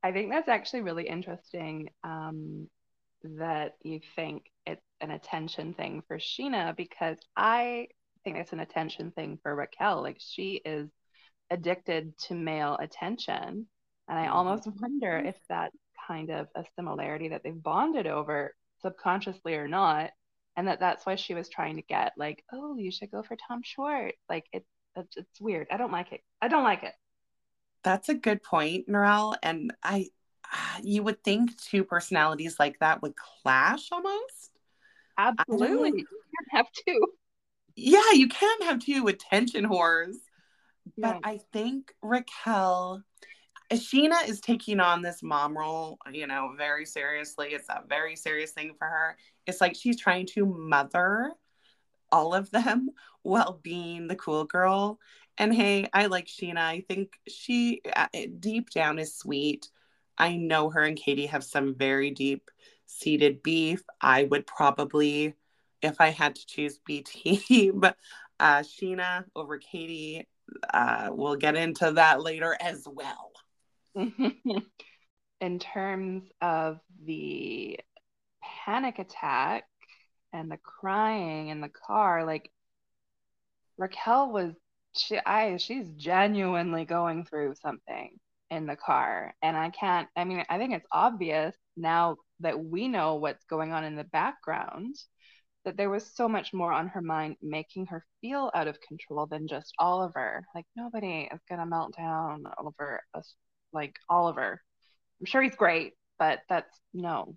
I 0.04 0.12
think 0.12 0.32
that's 0.32 0.50
actually 0.50 0.82
really 0.82 1.08
interesting. 1.08 1.90
Um, 2.04 2.68
that 3.24 3.74
you 3.84 4.00
think 4.16 4.44
it's 4.66 4.86
an 5.02 5.12
attention 5.12 5.74
thing 5.74 6.04
for 6.08 6.18
Scheana 6.18 6.76
because 6.76 7.18
I 7.36 7.88
think 8.24 8.38
it's 8.38 8.54
an 8.54 8.60
attention 8.60 9.12
thing 9.12 9.40
for 9.42 9.56
Raquel. 9.56 10.02
Like 10.02 10.18
she 10.20 10.62
is 10.66 10.90
addicted 11.50 12.18
to 12.18 12.36
male 12.36 12.78
attention. 12.80 13.68
And 14.10 14.20
I 14.20 14.26
mm-hmm. 14.26 14.34
almost 14.34 14.68
wonder 14.82 15.18
if 15.18 15.38
that's 15.48 15.76
kind 16.08 16.30
of 16.32 16.48
a 16.56 16.66
similarity 16.76 17.30
that 17.30 17.44
they've 17.44 17.64
bonded 17.64 18.08
over 18.08 18.54
subconsciously 18.82 19.56
or 19.56 19.68
not. 19.68 20.12
And 20.56 20.68
that 20.68 20.80
that's 20.80 21.06
why 21.06 21.16
she 21.16 21.34
was 21.34 21.50
trying 21.50 21.78
to 21.78 21.82
get 21.82 22.14
like, 22.18 22.44
oh, 22.52 22.78
you 22.78 22.92
should 22.92 23.12
go 23.12 23.24
for 23.24 23.38
Tom 23.48 23.62
Schwartz. 23.64 24.18
Like 24.30 24.46
it's, 24.52 24.68
it's, 24.96 25.18
it's 25.18 25.42
weird. 25.42 25.68
I 25.72 25.78
don't 25.78 25.92
like 25.92 26.12
it. 26.12 26.22
I 26.42 26.48
don't 26.50 26.64
like 26.64 26.84
it. 26.84 26.94
That's 27.84 28.10
a 28.10 28.14
good 28.14 28.44
point, 28.44 28.88
Narelle. 28.88 29.36
And 29.44 29.74
I, 29.84 30.08
you 30.82 31.04
would 31.04 31.24
think 31.24 31.58
two 31.58 31.84
personalities 31.84 32.58
like 32.60 32.80
that 32.80 33.02
would 33.02 33.14
clash 33.16 33.92
almost. 33.92 34.52
Absolutely. 35.18 35.90
You 35.90 36.06
can't 36.06 36.52
have 36.52 36.68
two. 36.88 37.00
Yeah, 37.76 38.12
you 38.14 38.28
can't 38.28 38.64
have 38.64 38.80
two 38.80 39.08
attention 39.08 39.66
whores. 39.66 40.16
But 40.98 41.20
I 41.24 41.40
think 41.52 41.94
Raquel, 42.02 43.04
Scheana 43.72 44.28
is 44.28 44.42
taking 44.42 44.80
on 44.80 45.02
this 45.02 45.24
mom 45.24 45.58
role, 45.58 45.98
you 46.12 46.28
know, 46.28 46.54
very 46.58 46.86
seriously. 46.86 47.50
It's 47.50 47.70
a 47.70 47.84
very 47.88 48.16
serious 48.16 48.52
thing 48.52 48.74
for 48.78 48.88
her. 48.88 49.18
It's 49.48 49.62
like 49.62 49.76
she's 49.76 50.00
trying 50.00 50.28
to 50.34 50.46
mother 50.46 51.34
all 52.12 52.34
of 52.34 52.52
them 52.52 52.90
while 53.24 53.60
being 53.64 54.08
the 54.08 54.16
cool 54.16 54.46
girl. 54.46 55.00
And 55.38 55.54
hey, 55.54 55.88
I 55.94 56.06
like 56.08 56.28
Scheana. 56.28 56.60
I 56.60 56.84
think 56.88 57.14
she 57.28 57.82
uh, 57.96 58.08
deep 58.40 58.70
down 58.70 59.00
is 59.00 59.16
sweet. 59.16 59.70
I 60.18 60.36
know 60.36 60.70
her 60.70 60.84
and 60.84 60.98
Katie 60.98 61.26
have 61.26 61.44
some 61.44 61.76
very 61.76 62.12
deep 62.12 62.52
seated 62.86 63.42
beef. 63.42 63.84
I 64.00 64.24
would 64.26 64.46
probably, 64.46 65.34
if 65.82 66.00
I 66.00 66.10
had 66.10 66.36
to 66.36 66.46
choose 66.46 66.80
B 66.86 67.02
team, 67.06 67.84
uh, 68.40 68.60
Scheana 68.60 69.26
over 69.36 69.58
Katie. 69.58 70.28
Uh, 70.72 71.10
we'll 71.12 71.36
get 71.36 71.56
into 71.56 71.94
that 71.94 72.22
later 72.22 72.56
as 72.60 72.88
well. 72.88 73.32
In 75.42 75.60
terms 75.60 76.24
of 76.42 76.80
the 77.04 77.80
panic 78.66 79.00
attack 79.00 79.66
and 80.32 80.52
the 80.52 80.58
crying 80.58 81.50
in 81.50 81.60
the 81.60 81.70
car, 81.70 82.26
like 82.26 82.50
Raquel 83.78 84.32
was 84.32 84.54
she 84.96 85.20
I 85.26 85.58
she's 85.58 85.90
genuinely 85.92 86.86
going 86.86 87.26
through 87.26 87.56
something 87.62 88.18
in 88.50 88.66
the 88.66 88.76
car. 88.76 89.34
And 89.42 89.58
I 89.58 89.70
can't 89.72 90.08
I 90.16 90.24
mean, 90.24 90.44
I 90.50 90.58
think 90.58 90.74
it's 90.74 90.88
obvious 90.92 91.56
now 91.76 92.18
that 92.40 92.64
we 92.64 92.88
know 92.88 93.16
what's 93.16 93.46
going 93.46 93.72
on 93.74 93.84
in 93.84 93.96
the 93.96 94.04
background 94.04 94.96
that 95.66 95.78
there 95.78 95.90
was 95.90 96.06
so 96.14 96.28
much 96.28 96.54
more 96.54 96.72
on 96.72 96.88
her 96.90 97.02
mind 97.02 97.38
making 97.42 97.86
her 97.88 98.06
feel 98.22 98.52
out 98.54 98.68
of 98.68 98.80
control 98.82 99.26
than 99.28 99.48
just 99.48 99.74
Oliver. 99.80 100.44
Like 100.54 100.66
nobody 100.76 101.30
is 101.34 101.40
gonna 101.50 101.66
melt 101.66 101.96
down 101.96 102.44
over 102.58 103.02
us 103.14 103.34
like 103.72 103.96
Oliver. 104.10 104.62
I'm 105.20 105.26
sure 105.26 105.42
he's 105.42 105.56
great, 105.56 105.94
but 106.20 106.40
that's 106.50 106.80
no. 106.94 107.36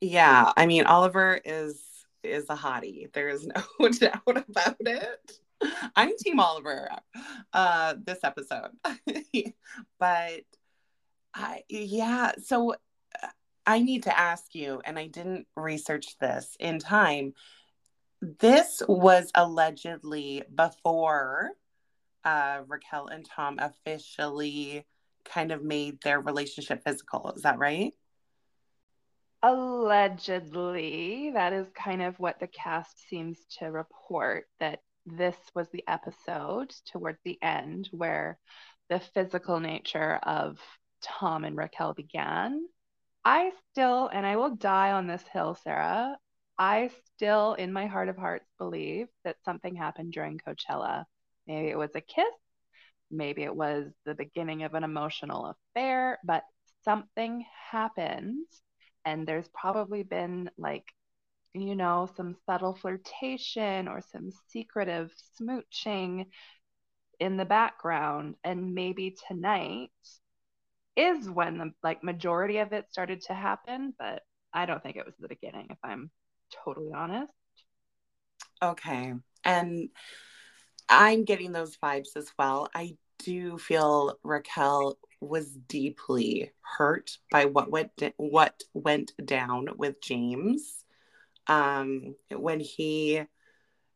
Yeah, 0.00 0.52
I 0.56 0.66
mean 0.66 0.86
Oliver 0.86 1.40
is 1.44 1.82
is 2.22 2.46
a 2.48 2.56
hottie. 2.56 3.12
There 3.12 3.28
is 3.28 3.46
no 3.46 3.88
doubt 3.88 4.22
about 4.26 4.76
it. 4.80 5.32
I'm 5.96 6.16
Team 6.18 6.40
Oliver 6.40 6.90
uh 7.52 7.94
this 8.04 8.18
episode. 8.22 8.70
but 9.98 10.42
I 11.34 11.62
yeah, 11.68 12.32
so 12.42 12.74
I 13.66 13.80
need 13.80 14.04
to 14.04 14.18
ask 14.18 14.54
you, 14.54 14.82
and 14.84 14.98
I 14.98 15.06
didn't 15.06 15.46
research 15.56 16.18
this 16.18 16.56
in 16.60 16.78
time. 16.78 17.32
This 18.20 18.82
was 18.86 19.30
allegedly 19.34 20.42
before 20.54 21.50
uh, 22.24 22.60
Raquel 22.66 23.08
and 23.08 23.24
Tom 23.24 23.58
officially 23.58 24.86
kind 25.24 25.52
of 25.52 25.62
made 25.62 26.00
their 26.02 26.20
relationship 26.20 26.82
physical. 26.84 27.32
Is 27.36 27.42
that 27.42 27.58
right? 27.58 27.92
Allegedly, 29.42 31.30
that 31.34 31.52
is 31.52 31.66
kind 31.74 32.02
of 32.02 32.18
what 32.18 32.40
the 32.40 32.46
cast 32.46 33.08
seems 33.08 33.38
to 33.58 33.66
report 33.66 34.46
that 34.58 34.80
this 35.06 35.36
was 35.54 35.68
the 35.70 35.84
episode 35.86 36.74
towards 36.86 37.18
the 37.24 37.38
end 37.42 37.88
where 37.92 38.38
the 38.88 39.00
physical 39.00 39.60
nature 39.60 40.18
of 40.22 40.58
Tom 41.02 41.44
and 41.44 41.56
Raquel 41.56 41.94
began. 41.94 42.66
I 43.24 43.52
still, 43.70 44.08
and 44.08 44.26
I 44.26 44.36
will 44.36 44.54
die 44.56 44.92
on 44.92 45.06
this 45.06 45.24
hill, 45.32 45.56
Sarah, 45.62 46.16
I 46.58 46.90
still, 47.14 47.54
in 47.54 47.72
my 47.72 47.86
heart 47.86 48.08
of 48.08 48.16
hearts, 48.16 48.46
believe 48.58 49.08
that 49.24 49.36
something 49.44 49.74
happened 49.74 50.12
during 50.12 50.38
Coachella. 50.38 51.04
Maybe 51.46 51.68
it 51.68 51.78
was 51.78 51.90
a 51.94 52.00
kiss, 52.00 52.24
maybe 53.10 53.42
it 53.42 53.54
was 53.54 53.90
the 54.04 54.14
beginning 54.14 54.62
of 54.62 54.74
an 54.74 54.84
emotional 54.84 55.54
affair, 55.74 56.18
but 56.24 56.44
something 56.84 57.44
happened. 57.70 58.46
And 59.04 59.26
there's 59.26 59.48
probably 59.48 60.02
been 60.02 60.50
like, 60.56 60.84
you 61.54 61.76
know, 61.76 62.08
some 62.16 62.36
subtle 62.46 62.74
flirtation 62.74 63.88
or 63.88 64.02
some 64.12 64.30
secretive 64.48 65.12
smooching 65.40 66.26
in 67.20 67.36
the 67.36 67.44
background. 67.44 68.34
And 68.42 68.74
maybe 68.74 69.16
tonight 69.28 69.90
is 70.96 71.28
when 71.30 71.58
the 71.58 71.72
like 71.82 72.02
majority 72.02 72.58
of 72.58 72.72
it 72.72 72.86
started 72.90 73.22
to 73.22 73.34
happen, 73.34 73.94
but 73.98 74.22
I 74.52 74.66
don't 74.66 74.82
think 74.82 74.96
it 74.96 75.06
was 75.06 75.14
the 75.18 75.28
beginning, 75.28 75.68
if 75.70 75.78
I'm 75.82 76.10
totally 76.64 76.92
honest. 76.92 77.32
Okay. 78.62 79.12
And 79.44 79.88
I'm 80.88 81.24
getting 81.24 81.52
those 81.52 81.76
vibes 81.76 82.16
as 82.16 82.30
well. 82.38 82.68
I 82.74 82.96
do 83.18 83.58
feel 83.58 84.18
Raquel 84.22 84.98
was 85.20 85.50
deeply 85.50 86.52
hurt 86.60 87.18
by 87.30 87.46
what 87.46 87.70
went 87.70 87.90
what 88.16 88.62
went 88.74 89.12
down 89.24 89.68
with 89.76 90.00
James 90.02 90.83
um, 91.48 92.14
when 92.30 92.60
he 92.60 93.22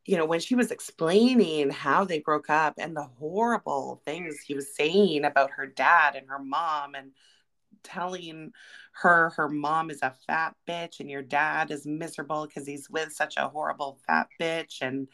you 0.09 0.17
know, 0.17 0.25
when 0.25 0.41
she 0.41 0.55
was 0.55 0.71
explaining 0.71 1.69
how 1.69 2.03
they 2.03 2.19
broke 2.19 2.49
up 2.49 2.73
and 2.79 2.97
the 2.97 3.11
horrible 3.19 4.01
things 4.07 4.41
he 4.41 4.55
was 4.55 4.75
saying 4.75 5.27
about 5.27 5.51
her 5.51 5.67
dad 5.67 6.17
and 6.17 6.27
her 6.31 6.39
mom 6.39 6.95
and 6.95 7.11
telling 7.83 8.51
her 8.93 9.29
her 9.37 9.51
mom 9.51 9.91
is 9.91 10.01
a 10.01 10.15
fat 10.27 10.55
bitch 10.67 11.01
and 11.01 11.11
your 11.11 11.21
dad 11.21 11.71
is 11.71 11.87
miserable 11.87 12.47
because 12.47 12.67
he's 12.67 12.89
with 12.89 13.13
such 13.13 13.37
a 13.37 13.49
horrible 13.49 13.99
fat 14.07 14.29
bitch 14.41 14.79
and 14.81 15.09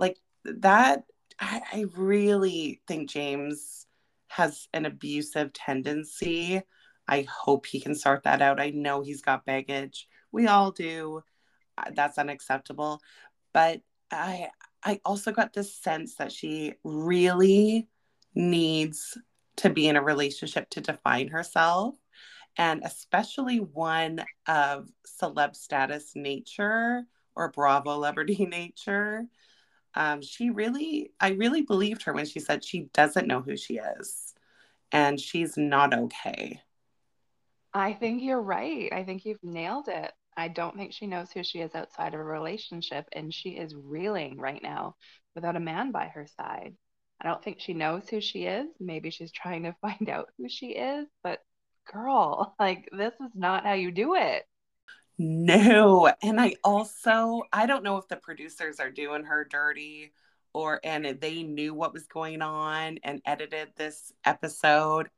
like 0.00 0.18
that 0.44 1.04
I, 1.38 1.62
I 1.72 1.84
really 1.96 2.82
think 2.88 3.08
James 3.08 3.86
has 4.28 4.68
an 4.74 4.84
abusive 4.84 5.52
tendency. 5.52 6.60
I 7.08 7.22
hope 7.22 7.66
he 7.66 7.80
can 7.80 7.94
sort 7.94 8.24
that 8.24 8.42
out. 8.42 8.60
I 8.60 8.70
know 8.70 9.00
he's 9.00 9.22
got 9.22 9.46
baggage. 9.46 10.06
We 10.32 10.46
all 10.46 10.70
do. 10.70 11.22
That's 11.94 12.18
unacceptable. 12.18 13.00
But 13.52 13.80
I 14.10 14.48
I 14.82 15.00
also 15.04 15.32
got 15.32 15.52
this 15.52 15.74
sense 15.74 16.16
that 16.16 16.32
she 16.32 16.74
really 16.84 17.88
needs 18.34 19.18
to 19.56 19.70
be 19.70 19.88
in 19.88 19.96
a 19.96 20.02
relationship 20.02 20.70
to 20.70 20.80
define 20.80 21.28
herself. 21.28 21.94
And 22.56 22.82
especially 22.84 23.58
one 23.58 24.24
of 24.46 24.88
celeb 25.06 25.54
status 25.54 26.12
nature 26.14 27.04
or 27.36 27.50
bravo 27.50 27.94
celebrity 27.94 28.44
nature 28.50 29.26
um, 29.94 30.20
she 30.22 30.50
really 30.50 31.12
i 31.20 31.30
really 31.30 31.62
believed 31.62 32.02
her 32.02 32.12
when 32.12 32.26
she 32.26 32.40
said 32.40 32.64
she 32.64 32.88
doesn't 32.92 33.26
know 33.26 33.40
who 33.40 33.56
she 33.56 33.78
is 33.78 34.34
and 34.92 35.20
she's 35.20 35.56
not 35.56 35.94
okay. 35.94 36.60
I 37.72 37.92
think 37.92 38.22
you're 38.22 38.42
right. 38.42 38.92
I 38.92 39.04
think 39.04 39.24
you've 39.24 39.42
nailed 39.42 39.88
it 39.88 40.12
I 40.36 40.48
don't 40.48 40.76
think 40.76 40.92
she 40.92 41.06
knows 41.06 41.30
who 41.32 41.42
she 41.42 41.60
is 41.60 41.74
outside 41.74 42.14
of 42.14 42.20
a 42.20 42.24
relationship, 42.24 43.06
and 43.12 43.32
she 43.32 43.50
is 43.50 43.74
reeling 43.74 44.38
right 44.38 44.62
now 44.62 44.96
without 45.34 45.56
a 45.56 45.60
man 45.60 45.92
by 45.92 46.06
her 46.06 46.26
side. 46.26 46.74
I 47.20 47.28
don't 47.28 47.42
think 47.42 47.60
she 47.60 47.74
knows 47.74 48.08
who 48.08 48.20
she 48.20 48.44
is. 48.44 48.66
Maybe 48.78 49.10
she's 49.10 49.32
trying 49.32 49.64
to 49.64 49.76
find 49.80 50.08
out 50.08 50.30
who 50.38 50.48
she 50.48 50.68
is, 50.68 51.06
but 51.22 51.40
girl, 51.92 52.54
like 52.58 52.88
this 52.92 53.14
is 53.14 53.32
not 53.34 53.64
how 53.64 53.74
you 53.74 53.90
do 53.90 54.14
it. 54.14 54.44
No. 55.18 56.10
And 56.22 56.40
I 56.40 56.54
also, 56.64 57.42
I 57.52 57.66
don't 57.66 57.84
know 57.84 57.98
if 57.98 58.08
the 58.08 58.16
producers 58.16 58.80
are 58.80 58.90
doing 58.90 59.24
her 59.24 59.44
dirty 59.44 60.12
or, 60.54 60.80
and 60.82 61.04
they 61.20 61.42
knew 61.42 61.74
what 61.74 61.92
was 61.92 62.06
going 62.06 62.40
on 62.40 62.98
and 63.04 63.20
edited 63.26 63.68
this 63.76 64.12
episode 64.24 65.10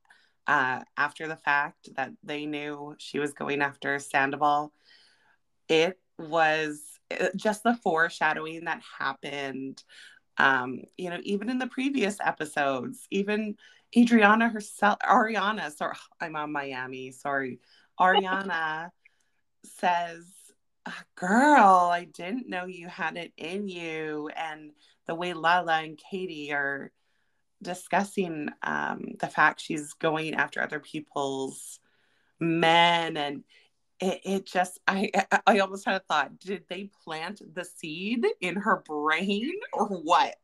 uh, 0.49 0.81
after 0.97 1.28
the 1.28 1.37
fact 1.37 1.88
that 1.95 2.11
they 2.25 2.47
knew 2.47 2.97
she 2.99 3.21
was 3.21 3.33
going 3.33 3.62
after 3.62 3.99
Sandoval 4.00 4.73
it 5.69 5.99
was 6.19 6.81
uh, 7.19 7.28
just 7.37 7.62
the 7.62 7.75
foreshadowing 7.75 8.64
that 8.64 8.83
happened 8.99 9.83
um 10.38 10.81
you 10.97 11.11
know 11.11 11.21
even 11.23 11.50
in 11.50 11.59
the 11.59 11.66
previous 11.66 12.19
episodes 12.25 13.07
even 13.11 13.57
adriana 13.97 14.49
herself 14.49 14.99
ariana 15.00 15.71
sorry 15.75 15.95
i'm 16.21 16.37
on 16.37 16.52
miami 16.52 17.11
sorry 17.12 17.61
ariana 18.00 18.90
says, 19.64 20.25
Girl, 21.14 21.90
I 21.92 22.04
didn't 22.04 22.49
know 22.49 22.66
you 22.66 22.88
had 22.88 23.16
it 23.16 23.33
in 23.37 23.69
you. 23.69 24.28
And 24.37 24.73
the 25.07 25.14
way 25.14 25.33
Lala 25.33 25.83
and 25.83 25.99
Katie 25.99 26.52
are 26.52 26.90
discussing 27.62 28.49
um, 28.62 29.14
the 29.21 29.28
fact 29.28 29.61
she's 29.61 29.92
going 29.95 30.35
after 30.35 30.61
other 30.61 30.81
people's 30.81 31.78
men 32.40 33.16
and 33.16 33.45
it, 34.02 34.21
it 34.25 34.47
just 34.47 34.80
I 34.87 35.11
I 35.47 35.61
almost 35.61 35.87
had 35.87 35.94
a 35.94 36.00
thought 36.00 36.38
did 36.40 36.64
they 36.68 36.90
plant 37.04 37.40
the 37.54 37.64
seed 37.64 38.26
in 38.40 38.56
her 38.56 38.82
brain 38.85 39.52
or 39.73 39.87
what? 39.87 40.35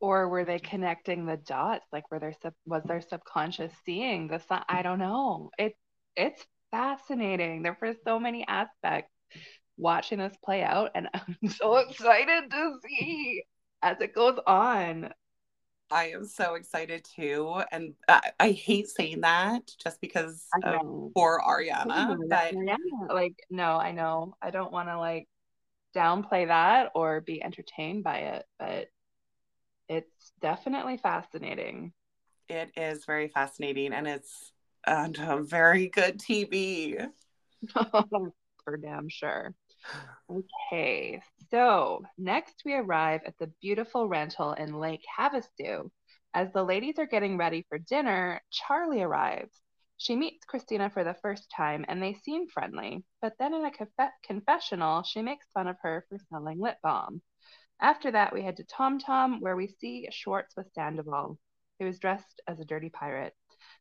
Or 0.00 0.28
were 0.28 0.44
they 0.44 0.58
connecting 0.58 1.26
the 1.26 1.36
dots? 1.36 1.86
Like 1.92 2.10
were 2.10 2.18
there 2.18 2.34
was 2.66 2.82
their 2.84 3.00
subconscious 3.00 3.72
seeing 3.84 4.28
the 4.28 4.38
sun? 4.38 4.62
I 4.68 4.82
don't 4.82 4.98
know. 4.98 5.50
It 5.58 5.74
it's 6.16 6.44
fascinating. 6.70 7.62
There 7.62 7.76
were 7.80 7.94
so 8.04 8.18
many 8.18 8.46
aspects 8.46 9.12
watching 9.76 10.18
this 10.18 10.36
play 10.44 10.62
out 10.62 10.90
and 10.94 11.08
i'm 11.14 11.48
so 11.48 11.76
excited 11.76 12.50
to 12.50 12.74
see 12.84 13.42
as 13.82 13.96
it 14.00 14.14
goes 14.14 14.38
on 14.46 15.10
i 15.92 16.06
am 16.06 16.24
so 16.24 16.54
excited 16.54 17.04
too 17.04 17.62
and 17.70 17.94
i, 18.08 18.30
I 18.40 18.50
hate 18.50 18.88
saying 18.88 19.20
that 19.20 19.70
just 19.82 20.00
because 20.00 20.46
of 20.62 20.80
poor 21.14 21.40
ariana 21.46 22.16
but 22.28 22.54
yeah 22.54 22.76
like 23.08 23.34
no 23.50 23.76
i 23.76 23.92
know 23.92 24.34
i 24.42 24.50
don't 24.50 24.72
want 24.72 24.88
to 24.88 24.98
like 24.98 25.28
downplay 25.94 26.48
that 26.48 26.90
or 26.94 27.20
be 27.20 27.42
entertained 27.42 28.02
by 28.02 28.18
it 28.18 28.46
but 28.58 28.88
it's 29.92 30.32
definitely 30.40 30.96
fascinating. 30.96 31.92
It 32.48 32.70
is 32.76 33.04
very 33.04 33.28
fascinating 33.28 33.92
and 33.92 34.06
it's 34.06 34.52
uh, 34.86 35.08
very 35.42 35.88
good 35.88 36.18
TV. 36.18 37.06
For 38.64 38.76
damn 38.76 39.08
sure. 39.08 39.54
Okay, 40.30 41.20
so 41.50 42.02
next 42.16 42.62
we 42.64 42.74
arrive 42.74 43.20
at 43.26 43.36
the 43.38 43.52
beautiful 43.60 44.08
rental 44.08 44.52
in 44.52 44.78
Lake 44.78 45.04
Havasu. 45.18 45.90
As 46.32 46.50
the 46.52 46.64
ladies 46.64 46.98
are 46.98 47.06
getting 47.06 47.36
ready 47.36 47.66
for 47.68 47.78
dinner, 47.78 48.40
Charlie 48.50 49.02
arrives. 49.02 49.60
She 49.98 50.16
meets 50.16 50.46
Kristina 50.46 50.90
for 50.92 51.04
the 51.04 51.14
first 51.22 51.50
time 51.54 51.84
and 51.86 52.02
they 52.02 52.14
seem 52.14 52.48
friendly, 52.48 53.04
but 53.20 53.34
then 53.38 53.52
in 53.52 53.64
a 53.64 53.70
conf- 53.70 54.12
confessional, 54.24 55.02
she 55.02 55.20
makes 55.22 55.46
fun 55.52 55.68
of 55.68 55.76
her 55.82 56.06
for 56.08 56.18
selling 56.30 56.58
lip 56.58 56.78
balm. 56.82 57.20
After 57.80 58.10
that, 58.12 58.32
we 58.32 58.42
head 58.42 58.56
to 58.56 58.64
Tom 58.64 58.98
Tom, 58.98 59.40
where 59.40 59.56
we 59.56 59.66
see 59.66 60.08
Schwartz 60.10 60.56
with 60.56 60.72
Sandoval, 60.72 61.38
who 61.78 61.86
is 61.86 61.98
dressed 61.98 62.40
as 62.46 62.58
a 62.60 62.64
dirty 62.64 62.90
pirate. 62.90 63.34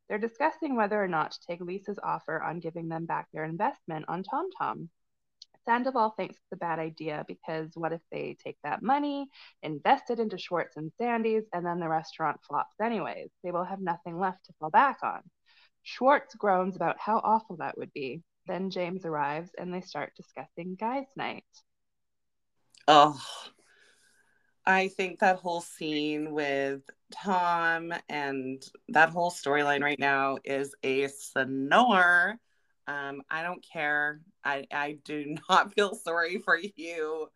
They're 0.10 0.18
discussing 0.18 0.76
whether 0.76 1.02
or 1.02 1.08
not 1.08 1.32
to 1.32 1.40
take 1.48 1.62
Lisa's 1.62 2.00
offer 2.04 2.42
on 2.42 2.60
giving 2.60 2.90
them 2.90 3.06
back 3.06 3.28
their 3.32 3.46
investment 3.46 4.06
on 4.08 4.24
Tom 4.24 4.50
Tom. 4.58 4.90
Sandoval 5.66 6.14
thinks 6.18 6.36
it's 6.36 6.52
a 6.54 6.58
bad 6.58 6.80
idea 6.80 7.24
because 7.28 7.70
what 7.76 7.94
if 7.94 8.02
they 8.12 8.36
take 8.44 8.58
that 8.64 8.82
money, 8.82 9.28
invest 9.62 10.10
it 10.10 10.20
into 10.20 10.38
Schwartz 10.38 10.78
and 10.78 10.92
Sandy's, 10.98 11.44
and 11.54 11.66
then 11.66 11.80
the 11.80 11.90
restaurant 11.90 12.40
flops 12.48 12.76
anyways? 12.82 13.30
They 13.44 13.52
will 13.52 13.64
have 13.64 13.80
nothing 13.80 14.20
left 14.20 14.46
to 14.46 14.54
fall 14.60 14.70
back 14.70 15.00
on. 15.04 15.22
Schwartz 15.84 16.36
groans 16.36 16.76
about 16.76 17.00
how 17.00 17.18
awful 17.24 17.58
that 17.58 17.78
would 17.78 17.94
be. 17.94 18.22
Then 18.48 18.70
James 18.70 19.06
arrives 19.06 19.52
and 19.58 19.74
they 19.74 19.82
start 19.82 20.14
discussing 20.16 20.76
guys' 20.76 21.06
night. 21.16 21.46
Oh, 22.88 23.20
I 24.66 24.90
think 24.90 25.20
that 25.20 25.38
whole 25.38 25.62
scene 25.62 26.32
with 26.34 26.82
Tom 27.12 27.94
and 28.10 28.64
that 28.90 29.10
whole 29.10 29.32
storyline 29.32 29.82
right 29.82 30.00
now 30.00 30.38
is 30.44 30.76
a 30.84 31.08
snore. 31.08 32.38
Um, 32.92 33.22
I 33.30 33.44
don't 33.44 33.66
care. 33.74 34.20
I, 34.44 34.66
I 34.72 34.98
do 35.06 35.36
not 35.50 35.74
feel 35.74 35.96
sorry 35.96 36.40
for 36.40 36.58
you. 36.76 37.30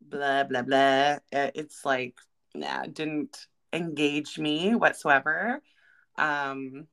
Blah, 0.00 0.44
blah, 0.44 0.62
blah. 0.62 1.18
It's 1.30 1.84
like, 1.84 2.16
nah, 2.54 2.84
didn't 2.84 3.46
engage 3.72 4.38
me 4.38 4.74
whatsoever. 4.74 5.62
Um, 6.18 6.86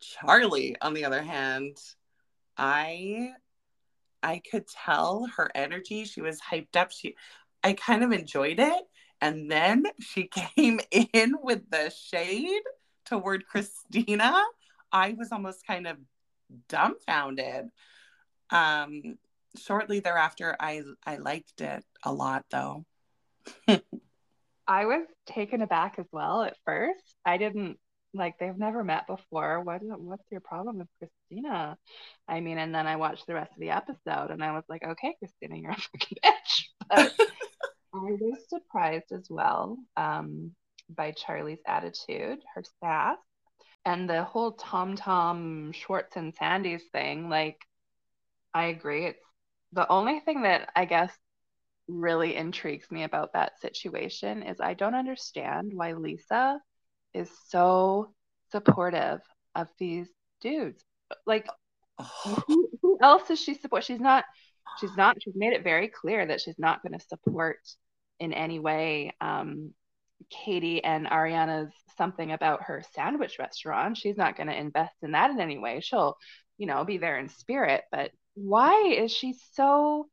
Charlie, 0.00 0.76
on 0.80 0.94
the 0.94 1.04
other 1.04 1.22
hand, 1.22 1.76
I 2.56 3.32
I 4.22 4.40
could 4.50 4.66
tell 4.66 5.28
her 5.36 5.50
energy. 5.54 6.04
She 6.04 6.20
was 6.20 6.40
hyped 6.40 6.76
up. 6.76 6.90
She 6.90 7.14
I 7.62 7.74
kind 7.74 8.02
of 8.02 8.12
enjoyed 8.12 8.58
it. 8.58 8.82
And 9.20 9.50
then 9.50 9.84
she 10.00 10.24
came 10.56 10.80
in 10.90 11.36
with 11.42 11.70
the 11.70 11.90
shade 11.90 12.62
toward 13.04 13.44
Kristina. 13.46 14.42
I 14.92 15.14
was 15.16 15.30
almost 15.32 15.66
kind 15.66 15.86
of 15.86 15.96
dumbfounded. 16.68 17.68
Um, 18.50 19.18
shortly 19.58 20.00
thereafter, 20.00 20.56
I 20.58 20.82
I 21.04 21.16
liked 21.16 21.60
it 21.60 21.84
a 22.04 22.12
lot, 22.12 22.44
though. 22.50 22.84
I 24.68 24.86
was 24.86 25.06
taken 25.26 25.62
aback 25.62 25.98
as 25.98 26.06
well 26.12 26.42
at 26.42 26.56
first. 26.64 27.16
I 27.24 27.36
didn't 27.36 27.78
like 28.14 28.38
they've 28.38 28.56
never 28.56 28.82
met 28.82 29.06
before. 29.06 29.60
What 29.60 29.80
what's 29.82 30.30
your 30.30 30.40
problem 30.40 30.78
with 30.78 30.88
Kristina? 31.00 31.76
I 32.28 32.40
mean, 32.40 32.58
and 32.58 32.74
then 32.74 32.86
I 32.86 32.96
watched 32.96 33.26
the 33.26 33.34
rest 33.34 33.52
of 33.52 33.60
the 33.60 33.70
episode 33.70 34.30
and 34.30 34.42
I 34.42 34.52
was 34.52 34.64
like, 34.68 34.82
okay, 34.84 35.14
Kristina, 35.22 35.60
you're 35.60 35.70
a 35.70 35.74
freaking 35.96 36.18
bitch. 36.24 36.64
But 36.88 37.12
I 37.94 38.16
was 38.20 38.48
surprised 38.48 39.12
as 39.12 39.26
well 39.30 39.78
um, 39.96 40.52
by 40.88 41.12
Charlie's 41.12 41.62
attitude, 41.66 42.38
her 42.54 42.64
sass, 42.82 43.18
and 43.86 44.10
the 44.10 44.24
whole 44.24 44.52
Tom 44.52 44.96
Tom 44.96 45.70
Schwartz 45.72 46.16
and 46.16 46.34
Sandy's 46.34 46.82
thing. 46.92 47.30
Like, 47.30 47.64
I 48.52 48.66
agree. 48.66 49.06
It's 49.06 49.24
the 49.72 49.88
only 49.88 50.18
thing 50.20 50.42
that 50.42 50.68
I 50.74 50.84
guess 50.84 51.12
really 51.88 52.34
intrigues 52.34 52.90
me 52.90 53.04
about 53.04 53.32
that 53.34 53.60
situation 53.60 54.42
is 54.42 54.60
I 54.60 54.74
don't 54.74 54.96
understand 54.96 55.70
why 55.72 55.92
Lisa 55.92 56.60
is 57.14 57.30
so 57.48 58.12
supportive 58.50 59.20
of 59.54 59.68
these 59.78 60.08
dudes. 60.40 60.82
Like, 61.24 61.48
who, 62.24 62.68
who 62.82 62.98
else 63.00 63.30
is 63.30 63.40
she 63.40 63.54
support? 63.54 63.84
She's 63.84 64.00
not. 64.00 64.24
She's 64.80 64.96
not. 64.96 65.16
She's 65.22 65.36
made 65.36 65.52
it 65.52 65.62
very 65.62 65.86
clear 65.88 66.26
that 66.26 66.40
she's 66.40 66.58
not 66.58 66.82
going 66.82 66.98
to 66.98 67.06
support 67.06 67.60
in 68.18 68.32
any 68.32 68.58
way 68.58 69.12
um, 69.20 69.72
Katie 70.30 70.82
and 70.82 71.06
Ariana's 71.06 71.72
something 71.96 72.32
about 72.32 72.64
her 72.64 72.82
sandwich 72.94 73.38
restaurant. 73.38 73.96
She's 73.96 74.16
not 74.16 74.36
going 74.36 74.48
to 74.48 74.58
invest 74.58 74.94
in 75.02 75.12
that 75.12 75.30
in 75.30 75.40
any 75.40 75.58
way. 75.58 75.80
She'll, 75.80 76.16
you 76.58 76.66
know, 76.66 76.84
be 76.84 76.98
there 76.98 77.18
in 77.18 77.28
spirit. 77.28 77.84
But 77.90 78.10
why 78.34 78.94
is 78.96 79.12
she 79.12 79.34
so 79.52 80.08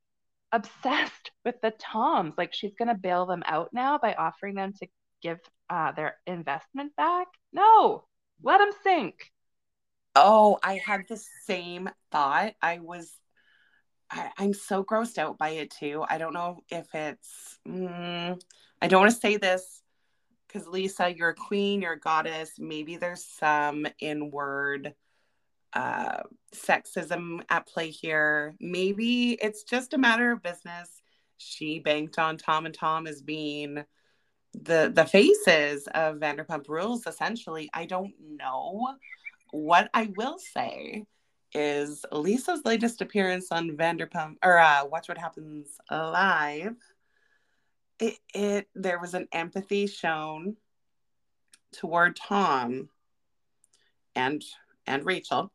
obsessed 0.52 1.32
with 1.46 1.56
the 1.62 1.72
Toms? 1.72 2.36
Like 2.38 2.54
she's 2.54 2.76
going 2.78 2.90
to 2.90 2.96
bail 2.96 3.26
them 3.26 3.44
out 3.46 3.70
now 3.74 3.98
by 3.98 4.14
offering 4.14 4.56
them 4.56 4.74
to 4.80 4.88
give 5.22 5.40
uh, 5.70 5.92
their 5.94 6.18
investment 6.28 6.96
back? 6.96 7.28
No, 7.52 8.06
let 8.42 8.60
them 8.60 8.72
sink. 8.84 9.16
Oh, 10.16 10.60
I 10.64 10.80
had 10.86 11.02
the 11.10 11.22
same 11.46 11.90
thought. 12.12 12.54
I 12.62 12.80
was 12.80 13.12
I, 14.14 14.32
am 14.38 14.54
so 14.54 14.84
grossed 14.84 15.18
out 15.18 15.38
by 15.38 15.50
it 15.50 15.72
too. 15.72 16.04
I 16.08 16.18
don't 16.18 16.34
know 16.34 16.60
if 16.70 16.94
it's, 16.94 17.58
mm, 17.68 18.40
I 18.82 18.88
don't 18.88 19.02
want 19.02 19.14
to 19.14 19.20
say 19.20 19.38
this 19.38 19.83
because 20.54 20.68
Lisa, 20.68 21.14
you're 21.14 21.30
a 21.30 21.36
queen, 21.36 21.82
you're 21.82 21.94
a 21.94 22.00
goddess. 22.00 22.52
Maybe 22.60 22.98
there's 22.98 23.26
some 23.26 23.88
inward 24.00 24.94
uh, 25.74 26.24
sexism 26.54 27.42
at 27.50 27.68
play 27.68 27.90
here. 27.90 28.56
Maybe 28.60 29.32
it's 29.34 29.64
just 29.64 29.94
a 29.94 29.98
matter 29.98 30.32
of 30.32 30.44
business. 30.44 31.02
She 31.38 31.80
banked 31.80 32.20
on 32.20 32.38
Tom 32.38 32.66
and 32.66 32.76
Tom 32.76 33.08
as 33.08 33.22
being 33.22 33.84
the 34.54 34.92
the 34.94 35.06
faces 35.06 35.88
of 35.96 36.18
Vanderpump 36.18 36.70
Rules. 36.70 37.08
Essentially, 37.08 37.70
I 37.74 37.86
don't 37.86 38.14
know. 38.20 38.96
What 39.52 39.90
I 39.94 40.12
will 40.16 40.38
say 40.38 41.06
is 41.56 42.06
Lisa's 42.12 42.62
latest 42.66 43.02
appearance 43.02 43.52
on 43.52 43.72
Vanderpump 43.72 44.36
or 44.44 44.60
uh, 44.60 44.86
Watch 44.86 45.10
What 45.10 45.18
Happens 45.18 45.68
Live. 45.90 46.76
It, 48.04 48.20
it 48.34 48.68
there 48.76 49.00
was 49.00 49.14
an 49.14 49.30
empathy 49.32 49.88
shown 49.88 50.58
toward 51.72 52.18
Tom 52.18 52.90
and 54.14 54.44
and 54.86 55.06
Rachel, 55.06 55.54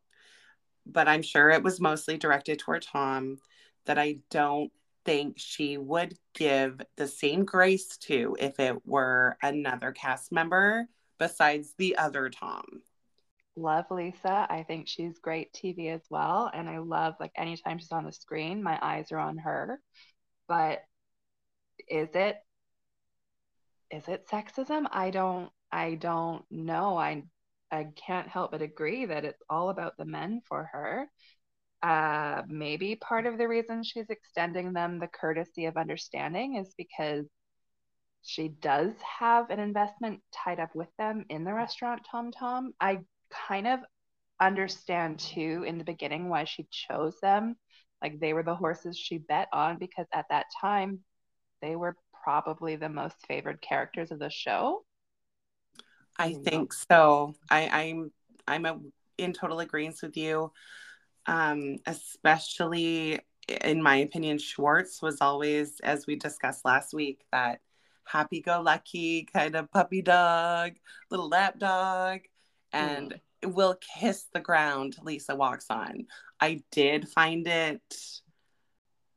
but 0.87 1.09
I'm 1.09 1.21
sure 1.21 1.51
it 1.51 1.63
was 1.63 1.79
mostly 1.79 2.17
directed 2.17 2.59
toward 2.59 2.81
Tom 2.83 3.37
that 3.85 3.99
I 3.99 4.21
don't 4.31 4.73
think 5.05 5.35
she 5.39 5.77
would 5.77 6.15
give 6.33 6.81
the 6.97 7.07
same 7.07 7.45
grace 7.45 7.99
to 7.99 8.35
if 8.41 8.59
it 8.59 8.87
were 8.87 9.37
another 9.43 9.93
cast 9.93 10.33
member 10.33 10.87
besides 11.19 11.75
the 11.77 11.99
other 11.99 12.31
Tom 12.31 12.65
love 13.57 13.87
Lisa. 13.91 14.47
I 14.49 14.63
think 14.63 14.89
she's 14.89 15.19
great 15.19 15.53
TV 15.53 15.93
as 15.93 16.03
well. 16.09 16.51
And 16.55 16.69
I 16.69 16.79
love 16.79 17.15
like 17.21 17.33
anytime 17.37 17.79
she's 17.79 17.93
on 17.93 18.05
the 18.05 18.13
screen, 18.13 18.63
my 18.63 18.79
eyes 18.81 19.13
are 19.13 19.19
on 19.19 19.39
her. 19.39 19.81
But 20.47 20.83
is 21.91 22.15
it 22.15 22.37
is 23.91 24.09
it 24.09 24.27
sexism? 24.29 24.87
I 24.91 25.11
don't 25.11 25.51
I 25.73 25.95
don't 25.95 26.45
know. 26.51 26.97
I 26.97 27.25
I 27.71 27.89
can't 27.97 28.29
help 28.29 28.53
but 28.53 28.63
agree 28.63 29.07
that 29.07 29.25
it's 29.25 29.43
all 29.51 29.69
about 29.71 29.97
the 29.99 30.05
men 30.07 30.41
for 30.49 30.65
her. 30.73 31.09
uh, 31.83 32.43
maybe 32.49 32.97
part 32.97 33.27
of 33.27 33.39
the 33.39 33.49
reason 33.49 33.83
she's 33.85 34.11
extending 34.11 34.73
them 34.73 34.99
the 35.01 35.09
courtesy 35.09 35.67
of 35.67 35.77
understanding 35.77 36.57
is 36.57 36.75
because 36.79 37.27
she 38.23 38.49
does 38.49 38.93
have 39.21 39.51
an 39.51 39.61
investment 39.61 40.21
tied 40.33 40.61
up 40.61 40.75
with 40.75 40.89
them 40.99 41.25
in 41.31 41.45
the 41.45 41.55
restaurant 41.55 42.03
Tom 42.11 42.31
Tom. 42.33 42.73
I 42.81 43.01
kind 43.49 43.67
of 43.67 43.81
understand 44.41 45.19
too 45.21 45.65
in 45.67 45.79
the 45.79 45.85
beginning 45.85 46.29
why 46.29 46.45
she 46.45 46.69
chose 46.71 47.19
them. 47.21 47.57
Like 48.03 48.21
they 48.21 48.33
were 48.35 48.43
the 48.45 48.55
horses 48.57 48.99
she 48.99 49.19
bet 49.19 49.49
on 49.53 49.79
because 49.79 50.07
at 50.15 50.27
that 50.31 50.47
time 50.61 51.01
they 51.61 51.77
were 51.77 51.97
probably 52.23 52.77
the 52.77 52.89
most 52.89 53.17
favored 53.27 53.61
characters 53.61 54.11
of 54.11 54.19
the 54.19 54.31
show. 54.31 54.85
I 56.19 56.35
think 56.35 56.73
so. 56.73 57.35
I, 57.51 57.69
I'm 57.69 58.13
I'm 58.47 58.67
a, 58.67 58.79
in 59.19 59.33
total 59.33 59.61
agreement 59.61 59.99
with 60.03 60.17
you. 60.17 60.53
Um, 61.27 61.77
especially 61.87 63.21
in 63.49 63.83
my 63.83 63.97
opinion, 63.97 64.39
Schwartz 64.39 65.01
was 65.01 65.19
always, 65.21 65.81
as 65.81 66.07
we 66.07 66.17
discussed 66.17 66.65
last 66.65 66.93
week, 66.93 67.25
that 67.33 67.61
happy 68.05 68.41
go 68.41 68.61
lucky 68.61 69.29
kind 69.33 69.55
of 69.55 69.71
puppy 69.71 70.03
dog, 70.03 70.73
little 71.11 71.29
lap 71.29 71.59
dog, 71.59 72.21
and 72.73 73.21
mm. 73.45 73.55
will 73.55 73.77
kiss 73.99 74.27
the 74.33 74.41
ground 74.41 74.97
Lisa 75.03 75.35
walks 75.35 75.67
on. 75.71 76.07
I 76.41 76.63
did 76.71 77.09
find 77.09 77.47
it 77.47 77.83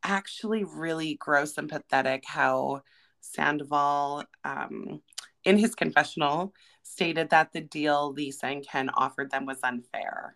actually 0.04 0.64
really 0.64 1.16
gross 1.16 1.58
and 1.58 1.70
pathetic 1.70 2.24
how 2.26 2.82
Sandoval, 3.20 4.24
um, 4.44 5.02
in 5.44 5.58
his 5.58 5.76
confessional, 5.76 6.54
stated 6.84 7.30
that 7.30 7.52
the 7.54 7.62
deal 7.62 8.12
Lisa 8.12 8.48
and 8.48 8.66
Ken 8.68 8.90
offered 8.90 9.32
them 9.32 9.46
was 9.46 9.60
unfair. 9.64 10.36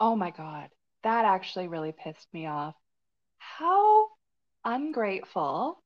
Oh 0.00 0.16
my 0.16 0.30
God. 0.30 0.68
That 1.02 1.24
actually 1.24 1.68
really 1.68 1.92
pissed 1.92 2.28
me 2.32 2.46
off. 2.46 2.74
How 3.38 4.06
ungrateful 4.64 5.82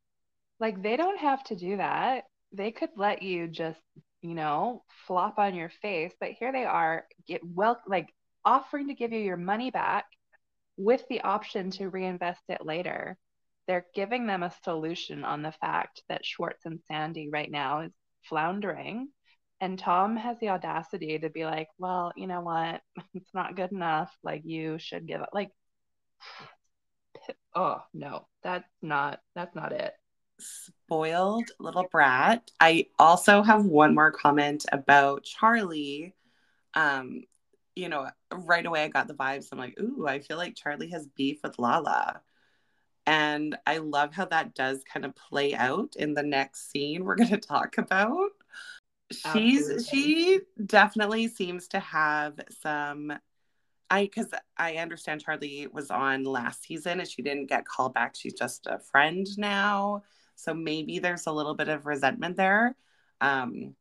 like 0.60 0.82
they 0.82 0.96
don't 0.96 1.18
have 1.18 1.42
to 1.44 1.56
do 1.56 1.76
that. 1.76 2.24
They 2.52 2.70
could 2.70 2.90
let 2.96 3.22
you 3.22 3.48
just, 3.48 3.80
you 4.20 4.34
know, 4.34 4.84
flop 5.06 5.38
on 5.38 5.54
your 5.54 5.70
face, 5.80 6.12
but 6.20 6.30
here 6.30 6.52
they 6.52 6.64
are, 6.64 7.04
get 7.26 7.40
well 7.44 7.80
like 7.86 8.12
offering 8.44 8.88
to 8.88 8.94
give 8.94 9.12
you 9.12 9.20
your 9.20 9.36
money 9.36 9.70
back 9.70 10.04
with 10.82 11.02
the 11.08 11.20
option 11.22 11.70
to 11.72 11.88
reinvest 11.88 12.42
it 12.48 12.64
later. 12.64 13.16
They're 13.66 13.86
giving 13.94 14.26
them 14.26 14.42
a 14.42 14.54
solution 14.64 15.24
on 15.24 15.42
the 15.42 15.52
fact 15.52 16.02
that 16.08 16.26
Schwartz 16.26 16.64
and 16.64 16.80
Sandy 16.88 17.28
right 17.30 17.50
now 17.50 17.80
is 17.80 17.92
floundering. 18.22 19.08
And 19.60 19.78
Tom 19.78 20.16
has 20.16 20.36
the 20.40 20.48
audacity 20.48 21.18
to 21.20 21.30
be 21.30 21.44
like, 21.44 21.68
well, 21.78 22.12
you 22.16 22.26
know 22.26 22.40
what? 22.40 22.80
It's 23.14 23.32
not 23.32 23.54
good 23.54 23.70
enough. 23.70 24.12
Like, 24.24 24.42
you 24.44 24.78
should 24.78 25.06
give 25.06 25.20
up. 25.20 25.30
Like, 25.32 25.50
oh, 27.54 27.82
no, 27.94 28.26
that's 28.42 28.68
not, 28.82 29.20
that's 29.34 29.54
not 29.54 29.72
it 29.72 29.92
spoiled 30.38 31.50
little 31.58 31.86
brat. 31.90 32.50
I 32.60 32.86
also 32.98 33.42
have 33.42 33.64
one 33.64 33.94
more 33.94 34.10
comment 34.10 34.66
about 34.72 35.24
Charlie. 35.24 36.14
Um, 36.74 37.22
you 37.74 37.88
know, 37.88 38.08
right 38.32 38.64
away 38.64 38.84
I 38.84 38.88
got 38.88 39.08
the 39.08 39.14
vibes. 39.14 39.48
I'm 39.52 39.58
like, 39.58 39.78
ooh, 39.80 40.06
I 40.06 40.20
feel 40.20 40.36
like 40.36 40.56
Charlie 40.56 40.90
has 40.90 41.06
beef 41.06 41.40
with 41.42 41.58
Lala. 41.58 42.20
And 43.06 43.56
I 43.66 43.78
love 43.78 44.14
how 44.14 44.26
that 44.26 44.54
does 44.54 44.84
kind 44.84 45.04
of 45.04 45.16
play 45.16 45.54
out 45.54 45.96
in 45.96 46.14
the 46.14 46.22
next 46.22 46.70
scene 46.70 47.04
we're 47.04 47.14
going 47.16 47.30
to 47.30 47.38
talk 47.38 47.78
about. 47.78 48.30
She's 49.10 49.68
Absolutely. 49.68 49.84
she 49.84 50.40
definitely 50.64 51.28
seems 51.28 51.68
to 51.68 51.80
have 51.80 52.40
some 52.62 53.12
I 53.90 54.04
because 54.04 54.32
I 54.56 54.76
understand 54.76 55.22
Charlie 55.22 55.68
was 55.70 55.90
on 55.90 56.24
last 56.24 56.62
season 56.62 57.00
and 57.00 57.08
she 57.08 57.20
didn't 57.20 57.50
get 57.50 57.66
called 57.66 57.92
back. 57.92 58.14
She's 58.16 58.32
just 58.32 58.66
a 58.66 58.78
friend 58.78 59.26
now. 59.36 60.02
So 60.34 60.54
maybe 60.54 60.98
there's 60.98 61.26
a 61.26 61.32
little 61.32 61.54
bit 61.54 61.68
of 61.68 61.84
resentment 61.84 62.38
there. 62.38 62.74
Um, 63.20 63.76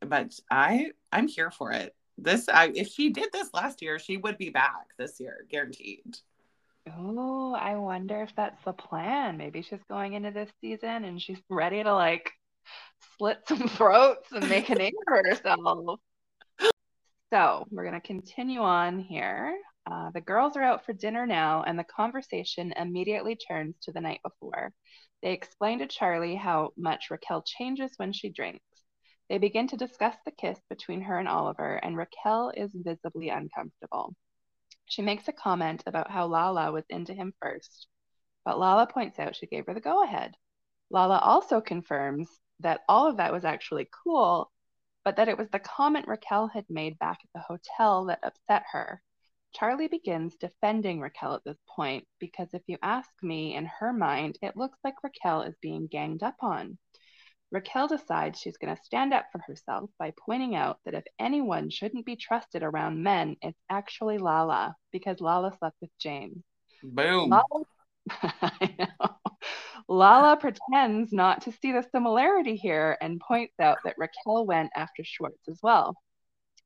but 0.00 0.32
I 0.50 0.92
I'm 1.12 1.28
here 1.28 1.50
for 1.50 1.72
it. 1.72 1.94
This 2.16 2.48
I, 2.48 2.72
if 2.74 2.88
she 2.88 3.10
did 3.10 3.30
this 3.32 3.50
last 3.52 3.82
year, 3.82 3.98
she 3.98 4.16
would 4.16 4.38
be 4.38 4.50
back 4.50 4.86
this 4.98 5.18
year, 5.18 5.46
guaranteed. 5.50 6.18
Oh, 6.96 7.54
I 7.54 7.76
wonder 7.76 8.22
if 8.22 8.34
that's 8.36 8.62
the 8.64 8.72
plan. 8.72 9.36
Maybe 9.36 9.62
she's 9.62 9.82
going 9.88 10.12
into 10.12 10.30
this 10.30 10.50
season 10.60 11.04
and 11.04 11.20
she's 11.20 11.40
ready 11.48 11.82
to 11.82 11.94
like 11.94 12.30
slit 13.16 13.38
some 13.48 13.68
throats 13.68 14.30
and 14.32 14.48
make 14.48 14.68
a 14.68 14.74
name 14.74 14.92
for 15.06 15.22
herself. 15.24 15.98
So 17.32 17.66
we're 17.70 17.84
going 17.84 18.00
to 18.00 18.06
continue 18.06 18.60
on 18.60 19.00
here. 19.00 19.56
Uh, 19.90 20.10
the 20.14 20.20
girls 20.20 20.56
are 20.56 20.62
out 20.62 20.86
for 20.86 20.92
dinner 20.92 21.26
now, 21.26 21.62
and 21.66 21.78
the 21.78 21.84
conversation 21.84 22.72
immediately 22.76 23.36
turns 23.36 23.74
to 23.82 23.92
the 23.92 24.00
night 24.00 24.20
before. 24.22 24.72
They 25.22 25.32
explain 25.32 25.80
to 25.80 25.86
Charlie 25.86 26.36
how 26.36 26.70
much 26.76 27.10
Raquel 27.10 27.42
changes 27.42 27.90
when 27.96 28.12
she 28.12 28.28
drinks. 28.28 28.64
They 29.28 29.38
begin 29.38 29.68
to 29.68 29.76
discuss 29.76 30.16
the 30.24 30.30
kiss 30.30 30.60
between 30.68 31.00
her 31.02 31.18
and 31.18 31.28
Oliver, 31.28 31.76
and 31.76 31.96
Raquel 31.96 32.50
is 32.50 32.74
visibly 32.74 33.30
uncomfortable. 33.30 34.14
She 34.86 35.00
makes 35.00 35.28
a 35.28 35.32
comment 35.32 35.82
about 35.86 36.10
how 36.10 36.26
Lala 36.26 36.70
was 36.72 36.84
into 36.90 37.14
him 37.14 37.32
first, 37.40 37.86
but 38.44 38.58
Lala 38.58 38.86
points 38.86 39.18
out 39.18 39.34
she 39.34 39.46
gave 39.46 39.64
her 39.66 39.74
the 39.74 39.80
go 39.80 40.02
ahead. 40.02 40.36
Lala 40.90 41.18
also 41.18 41.60
confirms 41.62 42.28
that 42.60 42.82
all 42.88 43.06
of 43.06 43.16
that 43.16 43.32
was 43.32 43.44
actually 43.44 43.88
cool, 44.04 44.52
but 45.04 45.16
that 45.16 45.28
it 45.28 45.38
was 45.38 45.48
the 45.48 45.58
comment 45.58 46.06
Raquel 46.06 46.48
had 46.48 46.68
made 46.68 46.98
back 46.98 47.20
at 47.24 47.30
the 47.34 47.40
hotel 47.40 48.04
that 48.06 48.20
upset 48.22 48.64
her. 48.72 49.02
Charlie 49.54 49.88
begins 49.88 50.36
defending 50.36 51.00
Raquel 51.00 51.34
at 51.34 51.44
this 51.44 51.60
point 51.68 52.06
because 52.18 52.52
if 52.52 52.62
you 52.66 52.76
ask 52.82 53.10
me, 53.22 53.54
in 53.54 53.66
her 53.66 53.92
mind, 53.92 54.38
it 54.42 54.56
looks 54.56 54.78
like 54.84 55.02
Raquel 55.02 55.42
is 55.42 55.54
being 55.62 55.86
ganged 55.86 56.22
up 56.22 56.36
on. 56.40 56.76
Raquel 57.54 57.86
decides 57.86 58.40
she's 58.40 58.56
going 58.56 58.74
to 58.74 58.82
stand 58.82 59.14
up 59.14 59.26
for 59.30 59.38
herself 59.46 59.88
by 59.96 60.12
pointing 60.26 60.56
out 60.56 60.78
that 60.84 60.94
if 60.94 61.04
anyone 61.20 61.70
shouldn't 61.70 62.04
be 62.04 62.16
trusted 62.16 62.64
around 62.64 63.00
men, 63.00 63.36
it's 63.42 63.60
actually 63.70 64.18
Lala 64.18 64.74
because 64.90 65.20
Lala 65.20 65.56
slept 65.56 65.76
with 65.80 65.90
James. 66.00 66.42
Boom. 66.82 67.30
Lala, 67.30 68.98
Lala 69.88 70.36
pretends 70.36 71.12
not 71.12 71.42
to 71.42 71.52
see 71.52 71.70
the 71.70 71.86
similarity 71.92 72.56
here 72.56 72.98
and 73.00 73.20
points 73.20 73.54
out 73.60 73.78
that 73.84 73.94
Raquel 73.98 74.44
went 74.44 74.72
after 74.74 75.04
Schwartz 75.04 75.46
as 75.48 75.60
well. 75.62 75.94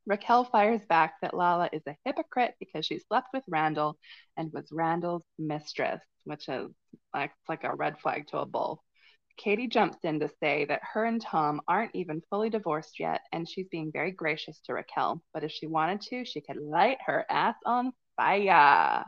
Raquel 0.07 0.45
fires 0.45 0.87
back 0.89 1.17
that 1.21 1.35
Lala 1.35 1.69
is 1.71 1.83
a 1.87 1.99
hypocrite 2.07 2.55
because 2.59 2.87
she 2.87 2.99
slept 2.99 3.29
with 3.35 3.45
Randall 3.47 3.99
and 4.39 4.51
was 4.55 4.73
Randall's 4.73 5.25
mistress, 5.39 6.01
which 6.25 6.49
is 6.49 6.71
like, 7.13 7.33
like 7.47 7.65
a 7.65 7.75
red 7.75 8.01
flag 8.01 8.27
to 8.29 8.39
a 8.39 8.47
bull. 8.47 8.83
Katie 9.39 9.69
jumps 9.69 9.99
in 10.03 10.21
to 10.21 10.29
say 10.41 10.65
that 10.67 10.83
her 10.93 11.05
and 11.05 11.23
Tom 11.23 11.61
aren't 11.69 11.95
even 11.95 12.23
fully 12.29 12.51
divorced 12.51 12.99
yet, 12.99 13.23
and 13.33 13.49
she's 13.49 13.69
being 13.69 13.93
very 13.93 14.11
gracious 14.11 14.61
to 14.65 14.75
Raquel. 14.75 15.23
But 15.33 15.45
if 15.45 15.53
she 15.53 15.67
wanted 15.67 16.01
to, 16.03 16.25
she 16.25 16.41
could 16.41 16.59
light 16.59 16.99
her 17.07 17.25
ass 17.31 17.55
on 17.65 17.93
fire. 18.17 19.05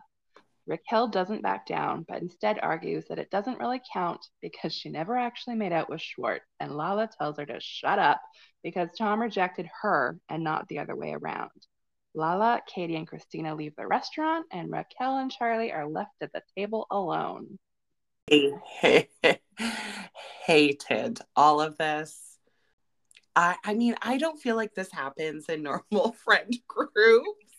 Raquel 0.67 1.09
doesn't 1.09 1.43
back 1.43 1.67
down, 1.67 2.05
but 2.09 2.23
instead 2.23 2.61
argues 2.63 3.07
that 3.09 3.19
it 3.19 3.31
doesn't 3.31 3.59
really 3.59 3.81
count 3.93 4.25
because 4.41 4.73
she 4.73 4.89
never 4.89 5.17
actually 5.17 5.57
made 5.57 5.73
out 5.73 5.91
with 5.91 6.01
Schwartz, 6.01 6.47
and 6.61 6.77
Lala 6.77 7.11
tells 7.19 7.37
her 7.39 7.47
to 7.47 7.59
shut 7.59 7.99
up 7.99 8.21
because 8.63 8.89
Tom 8.97 9.21
rejected 9.21 9.69
her 9.83 10.17
and 10.29 10.45
not 10.45 10.69
the 10.69 10.79
other 10.79 10.95
way 10.95 11.13
around. 11.13 11.51
Lala, 12.15 12.63
Katie, 12.73 12.97
and 12.97 13.09
Kristina 13.09 13.57
leave 13.57 13.75
the 13.77 13.87
restaurant, 13.87 14.47
and 14.53 14.71
Raquel 14.71 15.19
and 15.19 15.31
Charlie 15.31 15.73
are 15.73 15.89
left 15.89 16.15
at 16.21 16.33
the 16.33 16.43
table 16.57 16.87
alone. 16.91 17.59
Hated 20.51 21.21
all 21.37 21.61
of 21.61 21.79
this. 21.79 22.37
I, 23.37 23.55
I 23.65 23.75
mean, 23.75 23.95
I 24.03 24.19
don't 24.19 24.41
feel 24.41 24.57
like 24.57 24.75
this 24.75 24.91
happens 24.91 25.49
in 25.49 25.63
normal 25.63 26.11
friend 26.25 26.53
groups. 26.67 27.55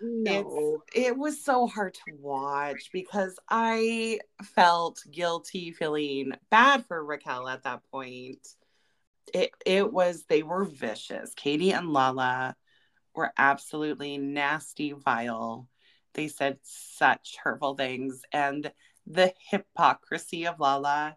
No. 0.00 0.82
It's, 0.90 1.06
it 1.06 1.16
was 1.16 1.44
so 1.44 1.68
hard 1.68 1.94
to 1.94 2.00
watch 2.18 2.90
because 2.92 3.38
I 3.48 4.18
felt 4.42 5.00
guilty 5.08 5.70
feeling 5.70 6.32
bad 6.50 6.86
for 6.86 7.04
Raquel 7.04 7.46
at 7.46 7.62
that 7.62 7.82
point. 7.92 8.48
It 9.32 9.52
it 9.64 9.92
was 9.92 10.24
they 10.28 10.42
were 10.42 10.64
vicious. 10.64 11.34
Katie 11.34 11.72
and 11.72 11.92
Lala 11.92 12.56
were 13.14 13.30
absolutely 13.38 14.18
nasty, 14.18 14.90
vile. 14.90 15.68
They 16.14 16.26
said 16.26 16.58
such 16.64 17.36
hurtful 17.40 17.76
things 17.76 18.22
and 18.32 18.72
the 19.06 19.32
hypocrisy 19.50 20.48
of 20.48 20.58
Lala 20.58 21.16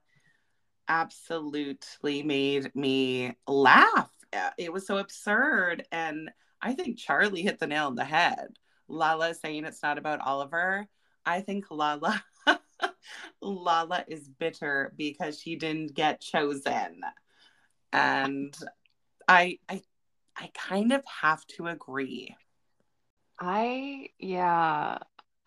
absolutely 0.91 2.21
made 2.21 2.75
me 2.75 3.33
laugh. 3.47 4.11
Uh, 4.33 4.49
it 4.57 4.73
was 4.73 4.85
so 4.85 4.97
absurd 4.97 5.85
and 5.91 6.29
I 6.61 6.73
think 6.73 6.97
Charlie 6.97 7.41
hit 7.41 7.59
the 7.59 7.67
nail 7.67 7.87
on 7.87 7.95
the 7.95 8.03
head. 8.03 8.59
Lala 8.89 9.33
saying 9.33 9.63
it's 9.63 9.81
not 9.81 9.97
about 9.97 10.19
Oliver. 10.19 10.85
I 11.25 11.41
think 11.41 11.65
Lala 11.71 12.21
Lala 13.41 14.03
is 14.07 14.27
bitter 14.27 14.93
because 14.97 15.39
she 15.39 15.55
didn't 15.55 15.95
get 15.95 16.19
chosen. 16.19 17.01
And 17.93 18.55
I 19.27 19.59
I 19.69 19.81
I 20.35 20.51
kind 20.53 20.91
of 20.91 21.03
have 21.05 21.45
to 21.55 21.67
agree. 21.67 22.35
I 23.39 24.09
yeah, 24.19 24.97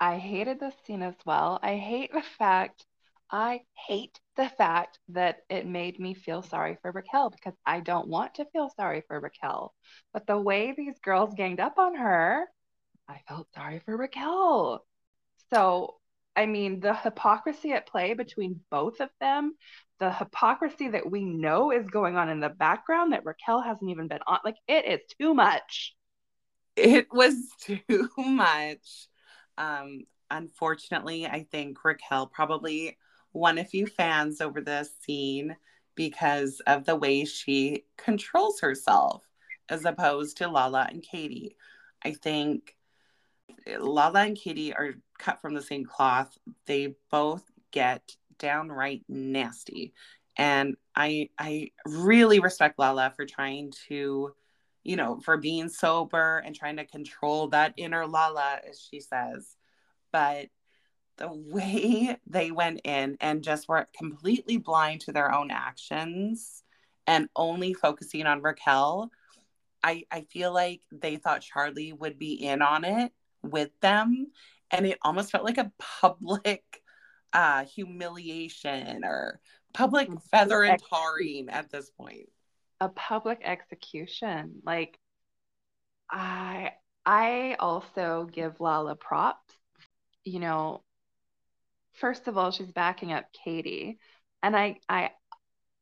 I 0.01 0.17
hated 0.17 0.59
this 0.59 0.75
scene 0.87 1.03
as 1.03 1.17
well. 1.27 1.61
I 1.63 1.77
hate 1.77 2.13
the 2.13 2.23
fact, 2.39 2.87
I 3.31 3.63
hate 3.75 4.19
the 4.37 4.49
fact 4.49 4.99
that 5.09 5.39
it 5.49 5.67
made 5.67 5.99
me 5.99 6.15
feel 6.15 6.43
sorry 6.43 6.77
for 6.83 6.91
Raquel 6.91 7.31
because 7.31 7.55
I 7.65 7.81
don't 7.81 8.09
want 8.09 8.35
to 8.35 8.47
feel 8.47 8.71
sorry 8.77 9.03
for 9.07 9.19
Raquel. 9.21 9.75
But 10.13 10.27
the 10.27 10.39
way 10.39 10.75
these 10.77 10.99
girls 11.01 11.35
ganged 11.35 11.61
up 11.61 11.79
on 11.79 11.95
her, 11.97 12.47
I 13.09 13.21
felt 13.29 13.49
sorry 13.55 13.81
for 13.85 13.97
Raquel. 13.97 14.85
So, 15.53 15.97
I 16.35 16.47
mean, 16.47 16.81
the 16.81 16.95
hypocrisy 16.95 17.73
at 17.73 17.87
play 17.87 18.15
between 18.15 18.61
both 18.71 19.01
of 19.01 19.11
them, 19.21 19.55
the 20.01 20.13
hypocrisy 20.13 20.89
that 20.89 21.11
we 21.11 21.25
know 21.25 21.71
is 21.71 21.87
going 21.87 22.17
on 22.17 22.29
in 22.29 22.41
the 22.41 22.49
background 22.49 23.13
that 23.13 23.25
Raquel 23.25 23.63
hasn't 23.63 23.91
even 23.91 24.09
been 24.09 24.21
on, 24.27 24.41
like, 24.45 24.57
it 24.67 24.85
is 24.85 25.01
too 25.21 25.35
much. 25.35 25.95
It 26.77 27.07
was 27.13 27.37
too 27.61 28.09
much. 28.17 29.09
Um, 29.57 30.01
unfortunately, 30.31 31.27
I 31.27 31.47
think 31.51 31.85
Raquel 31.85 32.27
probably 32.27 32.97
won 33.35 33.59
a 33.59 33.65
few 33.65 33.87
fans 33.87 34.41
over 34.41 34.61
this 34.61 34.91
scene 35.03 35.57
because 35.95 36.61
of 36.67 36.85
the 36.85 36.97
way 36.97 37.25
she 37.25 37.85
controls 37.99 38.61
herself 38.61 39.29
as 39.69 39.85
opposed 39.85 40.39
to 40.39 40.49
Lala 40.49 40.87
and 40.91 41.03
Katie. 41.03 41.57
I 42.03 42.13
think 42.13 42.77
Lala 43.79 44.23
and 44.23 44.37
Katie 44.37 44.75
are 44.75 44.95
cut 45.19 45.41
from 45.41 45.55
the 45.55 45.63
same 45.63 45.85
cloth. 45.85 46.37
They 46.67 46.95
both 47.11 47.45
get 47.71 48.17
downright 48.39 49.05
nasty. 49.09 49.95
And 50.37 50.77
I 50.95 51.31
I 51.39 51.71
really 51.87 52.41
respect 52.41 52.79
Lala 52.79 53.13
for 53.15 53.25
trying 53.25 53.73
to, 53.89 54.35
you 54.83 54.97
know, 54.97 55.21
for 55.21 55.37
being 55.37 55.69
sober 55.69 56.39
and 56.45 56.55
trying 56.55 56.77
to 56.77 56.85
control 56.85 57.49
that 57.49 57.75
inner 57.77 58.07
Lala, 58.07 58.61
as 58.69 58.81
she 58.81 59.01
says. 59.01 59.57
But 60.13 60.49
the 61.17 61.33
way 61.33 62.17
they 62.27 62.51
went 62.51 62.81
in 62.85 63.17
and 63.21 63.43
just 63.43 63.69
were 63.69 63.89
completely 63.97 64.57
blind 64.57 65.03
to 65.03 65.13
their 65.13 65.33
own 65.33 65.51
actions 65.51 66.63
and 67.07 67.29
only 67.37 67.75
focusing 67.75 68.27
on 68.27 68.43
Raquel, 68.43 69.11
I, 69.83 70.05
I 70.11 70.23
feel 70.23 70.53
like 70.53 70.81
they 70.91 71.17
thought 71.17 71.43
Charlie 71.43 71.93
would 71.93 72.19
be 72.19 72.33
in 72.33 72.63
on 72.63 72.85
it 72.85 73.13
with 73.43 73.71
them. 73.81 74.29
And 74.71 74.87
it 74.87 74.99
almost 75.03 75.31
felt 75.31 75.45
like 75.45 75.59
a 75.59 75.73
public 75.79 76.65
uh, 77.33 77.65
humiliation 77.65 79.05
or 79.05 79.41
public 79.73 80.09
feather 80.31 80.63
and 80.63 80.81
tarring 80.89 81.49
at 81.51 81.71
this 81.71 81.91
point. 81.91 82.31
A 82.81 82.89
public 82.89 83.41
execution. 83.45 84.63
Like, 84.65 84.99
I 86.11 86.73
I 87.05 87.57
also 87.59 88.29
give 88.31 88.61
Lala 88.61 88.95
props. 88.95 89.55
You 90.25 90.41
know, 90.41 90.84
first 91.95 92.29
of 92.29 92.37
all, 92.39 92.51
she's 92.51 92.73
backing 92.73 93.13
up 93.13 93.27
Katie. 93.45 93.99
And 94.43 94.57
I 94.57 94.79
I 94.89 95.11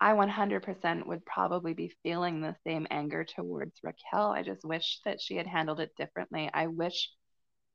I 0.01 0.15
100% 0.15 1.07
would 1.07 1.25
probably 1.25 1.75
be 1.75 1.95
feeling 2.03 2.41
the 2.41 2.57
same 2.67 2.87
anger 2.91 3.25
towards 3.25 3.81
Raquel. 3.83 4.33
I 4.33 4.43
just 4.43 4.65
wish 4.65 5.01
that 5.05 5.21
she 5.21 5.37
had 5.37 5.47
handled 5.47 5.81
it 5.81 5.95
differently. 5.97 6.51
I 6.53 6.67
wish 6.69 7.09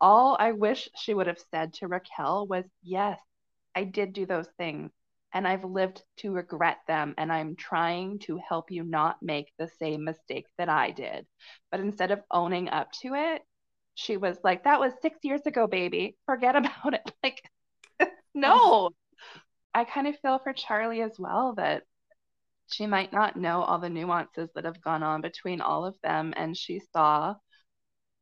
all 0.02 0.38
I 0.40 0.52
wish 0.54 0.90
she 0.96 1.14
would 1.14 1.28
have 1.28 1.40
said 1.52 1.74
to 1.76 1.88
Raquel 1.88 2.48
was, 2.48 2.66
Yes, 2.84 3.20
I 3.76 3.84
did 3.86 4.14
do 4.14 4.26
those 4.26 4.48
things 4.58 4.92
and 5.34 5.48
I've 5.48 5.64
lived 5.64 6.04
to 6.18 6.32
regret 6.34 6.80
them 6.88 7.14
and 7.18 7.32
I'm 7.32 7.56
trying 7.56 8.20
to 8.20 8.38
help 8.38 8.72
you 8.72 8.84
not 8.84 9.22
make 9.22 9.52
the 9.58 9.68
same 9.80 10.04
mistake 10.04 10.48
that 10.58 10.70
I 10.70 10.92
did. 10.92 11.28
But 11.72 11.80
instead 11.82 12.12
of 12.12 12.24
owning 12.32 12.70
up 12.70 12.92
to 13.04 13.14
it, 13.16 13.42
she 13.96 14.18
was 14.18 14.38
like, 14.44 14.64
That 14.64 14.80
was 14.80 14.94
six 15.02 15.20
years 15.24 15.46
ago, 15.46 15.68
baby. 15.68 16.18
Forget 16.26 16.56
about 16.58 16.94
it. 16.94 17.12
Like, 17.24 17.42
no. 18.38 18.90
I 19.74 19.84
kind 19.84 20.08
of 20.08 20.18
feel 20.20 20.40
for 20.40 20.54
Charlie 20.54 21.02
as 21.02 21.18
well 21.20 21.54
that 21.58 21.84
she 22.72 22.88
might 22.88 23.14
not 23.14 23.36
know 23.36 23.62
all 23.62 23.80
the 23.80 23.90
nuances 23.90 24.50
that 24.56 24.66
have 24.66 24.82
gone 24.82 25.04
on 25.04 25.22
between 25.22 25.62
all 25.62 25.86
of 25.86 25.96
them. 26.04 26.34
And 26.36 26.58
she 26.58 26.82
saw, 26.94 27.36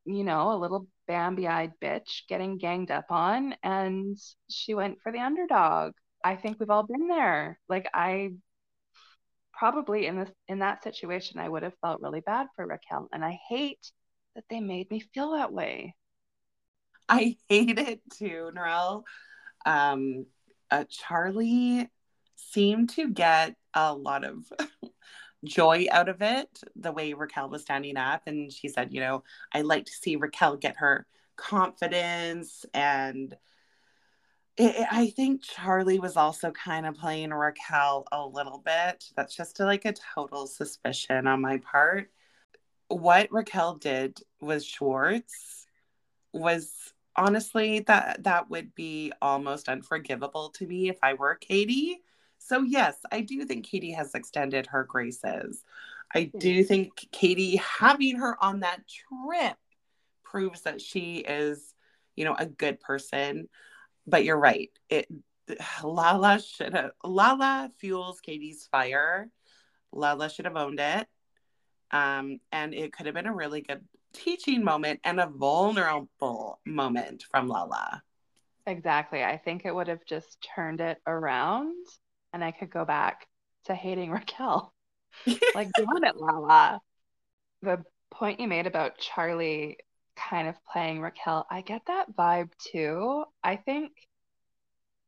you 0.06 0.24
know, 0.24 0.52
a 0.52 0.58
little 0.58 0.88
Bambi 1.08 1.48
eyed 1.48 1.74
bitch 1.82 2.28
getting 2.28 2.58
ganged 2.58 2.92
up 2.92 3.06
on, 3.10 3.56
and 3.64 4.18
she 4.50 4.74
went 4.74 5.00
for 5.02 5.12
the 5.12 5.20
underdog. 5.20 5.94
I 6.24 6.36
think 6.36 6.60
we've 6.60 6.70
all 6.70 6.84
been 6.84 7.08
there. 7.08 7.60
Like, 7.70 7.88
I 7.94 8.32
probably 9.58 10.06
in 10.06 10.18
this 10.18 10.30
in 10.48 10.60
that 10.60 10.84
situation 10.84 11.40
I 11.40 11.48
would 11.48 11.64
have 11.64 11.74
felt 11.82 12.02
really 12.02 12.20
bad 12.20 12.48
for 12.56 12.68
Raquel 12.68 13.08
and 13.14 13.24
I 13.24 13.40
hate 13.48 13.90
that 14.36 14.44
they 14.50 14.60
made 14.60 14.92
me 14.92 15.00
feel 15.14 15.32
that 15.32 15.54
way. 15.54 15.96
I 17.08 17.38
hate 17.48 17.80
it 17.80 18.02
too, 18.18 18.52
Narelle. 18.54 19.04
Um, 19.66 20.26
uh, 20.72 20.86
Charlie 20.90 21.90
seemed 22.36 22.90
to 22.92 23.10
get 23.10 23.56
a 23.74 23.94
lot 23.94 24.24
of 24.24 24.52
joy 25.44 25.88
out 25.92 26.10
of 26.10 26.22
it 26.22 26.50
the 26.76 26.92
way 26.92 27.14
Raquel 27.14 27.50
was 27.50 27.62
standing 27.64 27.98
up. 27.98 28.24
And 28.26 28.52
she 28.52 28.68
said, 28.68 28.94
you 28.94 29.02
know, 29.02 29.24
I 29.54 29.62
like 29.62 29.86
to 29.86 29.92
see 29.92 30.16
Raquel 30.16 30.58
get 30.58 30.78
her 30.78 31.06
confidence. 31.36 32.66
And 32.74 33.36
it, 34.58 34.88
I 34.92 35.08
think 35.10 35.44
Charlie 35.44 36.00
was 36.00 36.18
also 36.18 36.52
kind 36.52 36.86
of 36.86 36.96
playing 36.96 37.32
Raquel 37.32 38.06
a 38.12 38.26
little 38.26 38.60
bit. 38.60 39.06
That's 39.16 39.36
just 39.36 39.60
a, 39.60 39.66
like 39.66 39.86
a 39.86 39.94
total 40.16 40.48
suspicion 40.48 41.28
on 41.28 41.42
my 41.42 41.58
part. 41.58 42.10
What 42.88 43.32
Raquel 43.32 43.76
did 43.76 44.20
with 44.40 44.64
Schwartz 44.64 45.66
was 46.32 46.94
honestly 47.18 47.80
that 47.82 48.24
that 48.24 48.50
would 48.50 48.74
be 48.76 49.12
almost 49.22 49.70
unforgivable 49.70 50.50
to 50.50 50.68
me 50.68 50.90
if 50.90 50.98
I 51.02 51.14
were 51.14 51.36
Katie 51.36 52.02
so, 52.46 52.62
yes, 52.62 52.96
I 53.12 53.22
do 53.22 53.44
think 53.46 53.66
Katie 53.66 53.94
has 53.94 54.14
extended 54.14 54.68
her 54.68 54.84
graces. 54.84 55.64
I 56.14 56.32
do 56.38 56.64
think 56.64 57.08
Katie 57.12 57.56
having 57.56 58.18
her 58.18 58.38
on 58.44 58.60
that 58.60 58.84
trip 58.88 59.58
proves 60.24 60.62
that 60.62 60.80
she 60.80 61.18
is, 61.18 61.74
you 62.16 62.24
know, 62.24 62.36
a 62.38 62.46
good 62.46 62.80
person. 62.80 63.50
But 64.06 64.26
you're 64.26 64.38
right. 64.38 64.70
It 64.90 65.08
Lala 65.84 66.40
should 66.40 66.76
have 66.76 66.92
Lala 67.04 67.72
fuels 67.80 68.22
Katie's 68.22 68.68
fire. 68.72 69.32
Lala 69.92 70.30
should 70.30 70.46
have 70.46 70.56
owned 70.56 70.80
it. 70.80 71.08
Um, 71.90 72.40
and 72.52 72.76
it 72.76 72.94
could 72.94 73.08
have 73.08 73.16
been 73.16 73.26
a 73.26 73.34
really 73.34 73.62
good 73.62 73.84
teaching 74.16 74.64
moment 74.64 75.00
and 75.04 75.20
a 75.20 75.28
vulnerable 75.28 76.60
moment 76.66 77.24
from 77.30 77.48
Lala. 77.48 78.02
Exactly. 78.68 79.24
I 79.24 79.38
think 79.38 79.66
it 79.66 79.74
would 79.74 79.88
have 79.88 80.06
just 80.06 80.46
turned 80.56 80.82
it 80.82 80.98
around 81.06 81.86
and 82.34 82.44
I 82.44 82.52
could 82.52 82.70
go 82.70 82.86
back 82.86 83.28
to 83.66 83.76
hating 83.76 84.12
Raquel. 84.12 84.74
like, 85.54 85.70
damn 85.76 86.04
it, 86.04 86.18
Lala. 86.18 86.80
The 87.62 87.84
point 88.12 88.40
you 88.40 88.48
made 88.48 88.68
about 88.68 88.98
Charlie 88.98 89.78
kind 90.16 90.48
of 90.48 90.56
playing 90.72 91.02
Raquel, 91.02 91.46
I 91.50 91.62
get 91.62 91.82
that 91.88 92.16
vibe 92.16 92.52
too. 92.72 93.26
I 93.44 93.58
think 93.58 93.92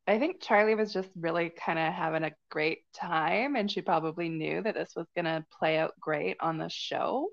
I 0.10 0.20
think 0.20 0.42
Charlie 0.42 0.76
was 0.76 0.94
just 0.94 1.10
really 1.20 1.50
kind 1.50 1.78
of 1.78 1.94
having 1.94 2.24
a 2.24 2.32
great 2.50 2.84
time 2.94 3.58
and 3.58 3.70
she 3.70 3.82
probably 3.82 4.30
knew 4.30 4.62
that 4.62 4.74
this 4.74 4.94
was 4.96 5.08
going 5.16 5.26
to 5.26 5.46
play 5.60 5.78
out 5.78 6.00
great 6.00 6.38
on 6.40 6.58
the 6.58 6.70
show 6.70 7.28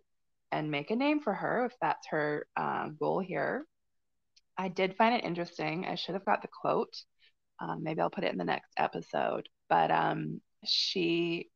and 0.55 0.71
make 0.71 0.91
a 0.91 0.97
name 0.97 1.21
for 1.21 1.35
her 1.35 1.67
if 1.67 1.73
that's 1.81 2.07
her 2.09 2.47
uh, 2.57 2.89
goal 2.89 3.21
here. 3.21 3.67
I 4.57 4.69
did 4.69 4.97
find 4.97 5.15
it 5.15 5.25
interesting. 5.25 5.85
I 5.87 5.97
should 5.97 6.15
have 6.15 6.25
got 6.25 6.43
the 6.43 6.49
quote. 6.49 6.95
Um, 7.61 7.83
maybe 7.83 8.01
I'll 8.01 8.11
put 8.11 8.25
it 8.25 8.33
in 8.33 8.39
the 8.39 8.45
next 8.45 8.71
episode 8.77 9.49
but 9.69 9.91
um, 9.91 10.41
she 10.65 11.51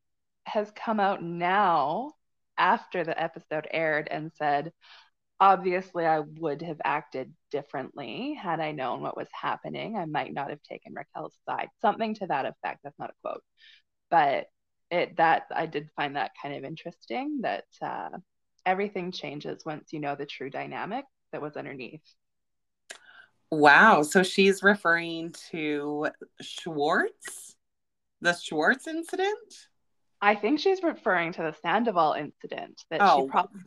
has 0.45 0.71
come 0.71 0.99
out 0.99 1.23
now 1.23 2.11
after 2.57 3.03
the 3.03 3.19
episode 3.21 3.67
aired 3.71 4.07
and 4.09 4.31
said, 4.35 4.71
obviously, 5.39 6.05
I 6.05 6.19
would 6.19 6.61
have 6.63 6.81
acted 6.83 7.33
differently 7.51 8.33
had 8.33 8.59
I 8.59 8.71
known 8.71 9.01
what 9.01 9.17
was 9.17 9.29
happening. 9.31 9.95
I 9.95 10.05
might 10.05 10.33
not 10.33 10.49
have 10.49 10.61
taken 10.63 10.93
Raquel's 10.93 11.37
side, 11.47 11.69
something 11.81 12.15
to 12.15 12.27
that 12.27 12.45
effect. 12.45 12.81
That's 12.83 12.99
not 12.99 13.11
a 13.11 13.13
quote, 13.23 13.43
but 14.11 14.47
it 14.91 15.17
that 15.17 15.43
I 15.55 15.67
did 15.67 15.89
find 15.95 16.15
that 16.15 16.31
kind 16.41 16.55
of 16.55 16.63
interesting 16.63 17.39
that 17.43 17.65
uh, 17.81 18.09
everything 18.65 19.11
changes 19.11 19.63
once 19.65 19.91
you 19.91 19.99
know 19.99 20.15
the 20.15 20.25
true 20.25 20.49
dynamic 20.49 21.05
that 21.31 21.41
was 21.41 21.55
underneath. 21.55 22.01
Wow. 23.51 24.03
So 24.03 24.23
she's 24.23 24.61
referring 24.61 25.33
to 25.51 26.07
Schwartz? 26.41 27.55
The 28.21 28.33
Schwartz 28.33 28.87
incident? 28.87 29.67
I 30.21 30.35
think 30.35 30.59
she's 30.59 30.83
referring 30.83 31.33
to 31.33 31.41
the 31.41 31.55
Sandoval 31.61 32.13
incident 32.13 32.83
that 32.91 33.01
oh. 33.01 33.25
she 33.25 33.31
probably 33.31 33.61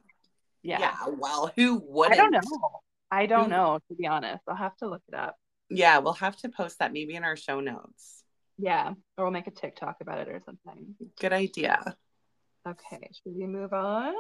yeah. 0.62 0.78
Yeah, 0.78 1.14
well, 1.18 1.50
who 1.56 1.82
would 1.86 2.12
I 2.12 2.16
don't 2.16 2.30
know. 2.30 2.40
I 3.10 3.26
don't 3.26 3.50
know, 3.50 3.80
to 3.88 3.94
be 3.94 4.06
honest. 4.06 4.42
I'll 4.48 4.56
have 4.56 4.76
to 4.76 4.88
look 4.88 5.02
it 5.08 5.14
up. 5.14 5.36
Yeah, 5.68 5.98
we'll 5.98 6.12
have 6.14 6.36
to 6.38 6.48
post 6.48 6.78
that 6.78 6.92
maybe 6.92 7.14
in 7.14 7.24
our 7.24 7.36
show 7.36 7.60
notes. 7.60 8.22
Yeah, 8.58 8.92
or 9.18 9.24
we'll 9.24 9.32
make 9.32 9.48
a 9.48 9.50
TikTok 9.50 9.96
about 10.00 10.18
it 10.18 10.28
or 10.28 10.40
something. 10.44 10.94
Good 11.20 11.32
idea. 11.32 11.96
Okay, 12.66 13.10
should 13.12 13.36
we 13.36 13.46
move 13.46 13.72
on? 13.72 14.14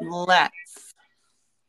Let's. 0.00 0.94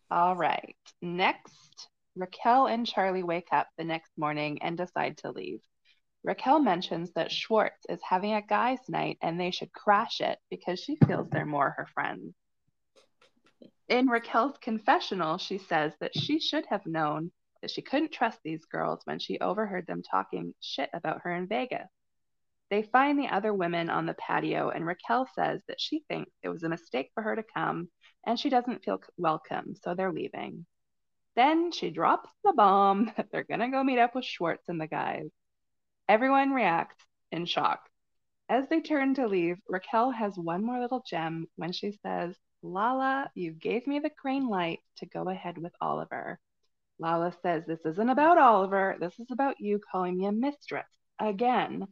All 0.09 0.35
right. 0.35 0.75
Next, 1.01 1.89
Raquel 2.15 2.67
and 2.67 2.85
Charlie 2.85 3.23
wake 3.23 3.49
up 3.51 3.67
the 3.77 3.83
next 3.83 4.11
morning 4.17 4.59
and 4.61 4.77
decide 4.77 5.17
to 5.19 5.31
leave. 5.31 5.59
Raquel 6.23 6.59
mentions 6.59 7.11
that 7.13 7.31
Schwartz 7.31 7.85
is 7.87 7.99
having 8.01 8.33
a 8.33 8.41
guys' 8.41 8.79
night 8.89 9.17
and 9.21 9.39
they 9.39 9.51
should 9.51 9.71
crash 9.71 10.19
it 10.19 10.39
because 10.49 10.79
she 10.79 10.97
feels 11.07 11.29
they're 11.29 11.45
more 11.45 11.73
her 11.77 11.87
friends. 11.93 12.33
In 13.87 14.07
Raquel's 14.07 14.57
confessional, 14.61 15.37
she 15.37 15.57
says 15.57 15.93
that 16.01 16.17
she 16.17 16.39
should 16.39 16.65
have 16.65 16.85
known 16.85 17.31
that 17.61 17.71
she 17.71 17.81
couldn't 17.81 18.11
trust 18.11 18.39
these 18.43 18.65
girls 18.65 19.01
when 19.05 19.19
she 19.19 19.39
overheard 19.39 19.87
them 19.87 20.03
talking 20.03 20.53
shit 20.59 20.89
about 20.93 21.21
her 21.21 21.33
in 21.33 21.47
Vegas. 21.47 21.87
They 22.69 22.83
find 22.83 23.17
the 23.17 23.27
other 23.27 23.53
women 23.53 23.89
on 23.89 24.05
the 24.05 24.13
patio, 24.15 24.69
and 24.69 24.85
Raquel 24.85 25.27
says 25.35 25.61
that 25.67 25.79
she 25.79 26.03
thinks 26.07 26.31
it 26.43 26.49
was 26.49 26.63
a 26.63 26.69
mistake 26.69 27.11
for 27.13 27.23
her 27.23 27.35
to 27.35 27.43
come 27.43 27.89
and 28.27 28.37
she 28.37 28.49
doesn't 28.49 28.83
feel 28.83 29.01
welcome, 29.17 29.73
so 29.81 29.95
they're 29.95 30.11
leaving. 30.11 30.65
Then 31.37 31.71
she 31.71 31.91
drops 31.91 32.29
the 32.43 32.51
bomb 32.51 33.13
that 33.15 33.27
they're 33.31 33.45
going 33.45 33.61
to 33.61 33.69
go 33.69 33.83
meet 33.83 33.99
up 33.99 34.13
with 34.13 34.25
Schwartz 34.25 34.67
and 34.67 34.81
the 34.81 34.87
guys. 34.87 35.29
Everyone 36.09 36.51
reacts 36.51 37.03
in 37.31 37.45
shock. 37.45 37.79
As 38.49 38.67
they 38.69 38.81
turn 38.81 39.13
to 39.15 39.27
leave, 39.27 39.57
Raquel 39.67 40.11
has 40.11 40.37
one 40.37 40.63
more 40.63 40.79
little 40.79 41.03
gem 41.07 41.47
when 41.55 41.71
she 41.71 41.93
says, 42.03 42.35
Lala, 42.61 43.29
you 43.33 43.51
gave 43.51 43.87
me 43.87 43.99
the 43.99 44.11
green 44.21 44.49
light 44.49 44.79
to 44.97 45.05
go 45.05 45.29
ahead 45.29 45.57
with 45.57 45.73
Oliver. 45.79 46.39
Lala 46.99 47.33
says, 47.41 47.63
This 47.65 47.85
isn't 47.85 48.09
about 48.09 48.37
Oliver. 48.37 48.97
This 48.99 49.17
is 49.19 49.27
about 49.31 49.59
you 49.59 49.79
calling 49.91 50.17
me 50.17 50.25
a 50.25 50.31
mistress 50.31 50.87
again. 51.19 51.87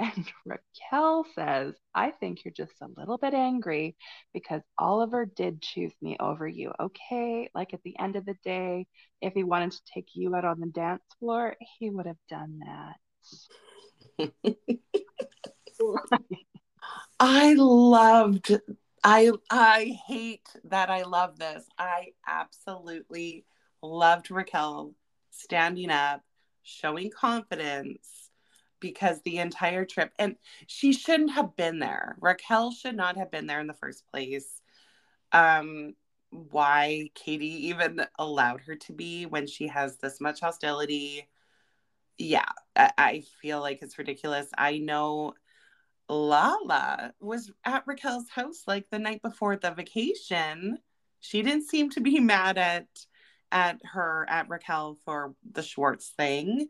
And 0.00 0.26
Raquel 0.46 1.26
says, 1.34 1.74
I 1.94 2.10
think 2.10 2.44
you're 2.44 2.54
just 2.54 2.72
a 2.80 2.88
little 2.96 3.18
bit 3.18 3.34
angry 3.34 3.96
because 4.32 4.62
Oliver 4.78 5.26
did 5.26 5.60
choose 5.60 5.92
me 6.00 6.16
over 6.18 6.48
you. 6.48 6.72
Okay. 6.80 7.50
Like 7.54 7.74
at 7.74 7.82
the 7.84 7.98
end 7.98 8.16
of 8.16 8.24
the 8.24 8.36
day, 8.42 8.86
if 9.20 9.34
he 9.34 9.44
wanted 9.44 9.72
to 9.72 9.80
take 9.92 10.08
you 10.14 10.34
out 10.34 10.46
on 10.46 10.58
the 10.60 10.66
dance 10.66 11.02
floor, 11.18 11.54
he 11.78 11.90
would 11.90 12.06
have 12.06 12.16
done 12.28 12.60
that. 12.66 12.96
I 17.20 17.54
loved 17.54 18.58
I 19.02 19.30
I 19.50 19.98
hate 20.06 20.46
that 20.64 20.90
I 20.90 21.02
love 21.02 21.38
this. 21.38 21.64
I 21.78 22.08
absolutely 22.26 23.44
loved 23.82 24.30
Raquel 24.30 24.94
standing 25.30 25.90
up, 25.90 26.22
showing 26.62 27.10
confidence 27.10 28.19
because 28.80 29.20
the 29.22 29.38
entire 29.38 29.84
trip, 29.84 30.12
and 30.18 30.36
she 30.66 30.92
shouldn't 30.92 31.32
have 31.32 31.56
been 31.56 31.78
there. 31.78 32.16
Raquel 32.20 32.72
should 32.72 32.96
not 32.96 33.16
have 33.16 33.30
been 33.30 33.46
there 33.46 33.60
in 33.60 33.66
the 33.66 33.74
first 33.74 34.06
place. 34.10 34.60
Um, 35.32 35.94
why 36.30 37.10
Katie 37.14 37.68
even 37.68 38.06
allowed 38.18 38.60
her 38.62 38.76
to 38.76 38.92
be 38.92 39.26
when 39.26 39.46
she 39.46 39.68
has 39.68 39.96
this 39.96 40.20
much 40.20 40.40
hostility. 40.40 41.28
Yeah, 42.18 42.48
I, 42.76 42.92
I 42.96 43.24
feel 43.40 43.60
like 43.60 43.80
it's 43.82 43.98
ridiculous. 43.98 44.46
I 44.56 44.78
know 44.78 45.34
Lala 46.08 47.12
was 47.20 47.50
at 47.64 47.84
Raquel's 47.86 48.28
house 48.28 48.62
like 48.66 48.88
the 48.90 48.98
night 48.98 49.22
before 49.22 49.56
the 49.56 49.70
vacation. 49.70 50.78
She 51.20 51.42
didn't 51.42 51.68
seem 51.68 51.90
to 51.90 52.00
be 52.00 52.20
mad 52.20 52.58
at 52.58 52.86
at 53.52 53.80
her 53.84 54.26
at 54.28 54.48
Raquel 54.48 54.96
for 55.04 55.34
the 55.50 55.62
Schwartz 55.62 56.10
thing 56.10 56.68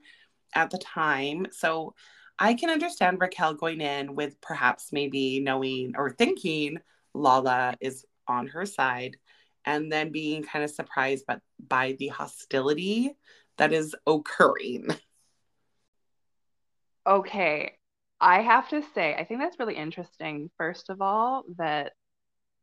at 0.55 0.71
the 0.71 0.79
time. 0.79 1.47
So 1.53 1.95
I 2.39 2.55
can 2.55 2.71
understand 2.71 3.21
Raquel 3.21 3.55
going 3.55 3.81
in 3.81 4.15
with 4.15 4.41
perhaps 4.41 4.93
maybe 4.93 5.41
knowing 5.41 5.95
or 5.97 6.11
thinking 6.11 6.79
Lala 7.15 7.77
is 7.81 8.05
on 8.27 8.47
her 8.49 8.65
side 8.65 9.17
and 9.65 9.93
then 9.93 10.11
being 10.11 10.43
kind 10.43 10.65
of 10.65 10.71
surprised 10.71 11.27
by, 11.27 11.39
by 11.67 11.97
the 11.99 12.09
hostility 12.09 13.13
that 13.59 13.73
is 13.73 13.95
occurring. 14.07 14.89
Okay. 17.07 17.73
I 18.21 18.43
have 18.43 18.69
to 18.69 18.83
say, 18.95 19.15
I 19.15 19.25
think 19.25 19.41
that's 19.41 19.59
really 19.59 19.75
interesting. 19.75 20.51
First 20.59 20.91
of 20.91 21.01
all, 21.01 21.45
that 21.57 21.95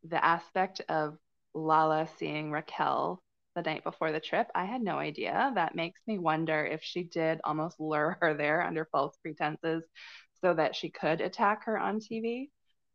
the 0.04 0.24
aspect 0.24 0.80
of 0.88 1.18
Lala 1.54 2.08
seeing 2.18 2.52
Raquel 2.52 3.20
the 3.62 3.70
night 3.70 3.84
before 3.84 4.12
the 4.12 4.20
trip. 4.20 4.48
I 4.54 4.64
had 4.64 4.82
no 4.82 4.98
idea. 4.98 5.50
That 5.54 5.74
makes 5.74 6.00
me 6.06 6.18
wonder 6.18 6.64
if 6.64 6.82
she 6.82 7.02
did 7.02 7.40
almost 7.44 7.80
lure 7.80 8.16
her 8.20 8.34
there 8.34 8.62
under 8.62 8.86
false 8.92 9.16
pretenses 9.20 9.82
so 10.40 10.54
that 10.54 10.76
she 10.76 10.90
could 10.90 11.20
attack 11.20 11.64
her 11.64 11.78
on 11.78 11.98
TV. 11.98 12.50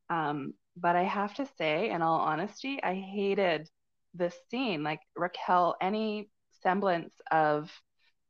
Um, 0.09 0.53
but 0.77 0.95
I 0.95 1.03
have 1.03 1.33
to 1.35 1.45
say, 1.57 1.89
in 1.89 2.01
all 2.01 2.19
honesty, 2.19 2.81
I 2.81 2.95
hated 2.95 3.69
this 4.13 4.35
scene. 4.49 4.83
Like 4.83 5.01
Raquel, 5.15 5.75
any 5.81 6.29
semblance 6.61 7.13
of 7.29 7.69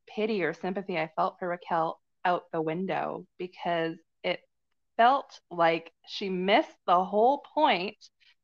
pity 0.08 0.44
or 0.44 0.54
sympathy 0.54 0.98
I 0.98 1.12
felt 1.16 1.38
for 1.38 1.48
Raquel 1.48 2.00
out 2.26 2.44
the 2.52 2.62
window 2.62 3.28
because 3.38 3.96
it 4.24 4.40
felt 4.98 5.40
like 5.52 5.92
she 6.08 6.30
missed 6.30 6.78
the 6.88 7.04
whole 7.04 7.44
point 7.54 7.98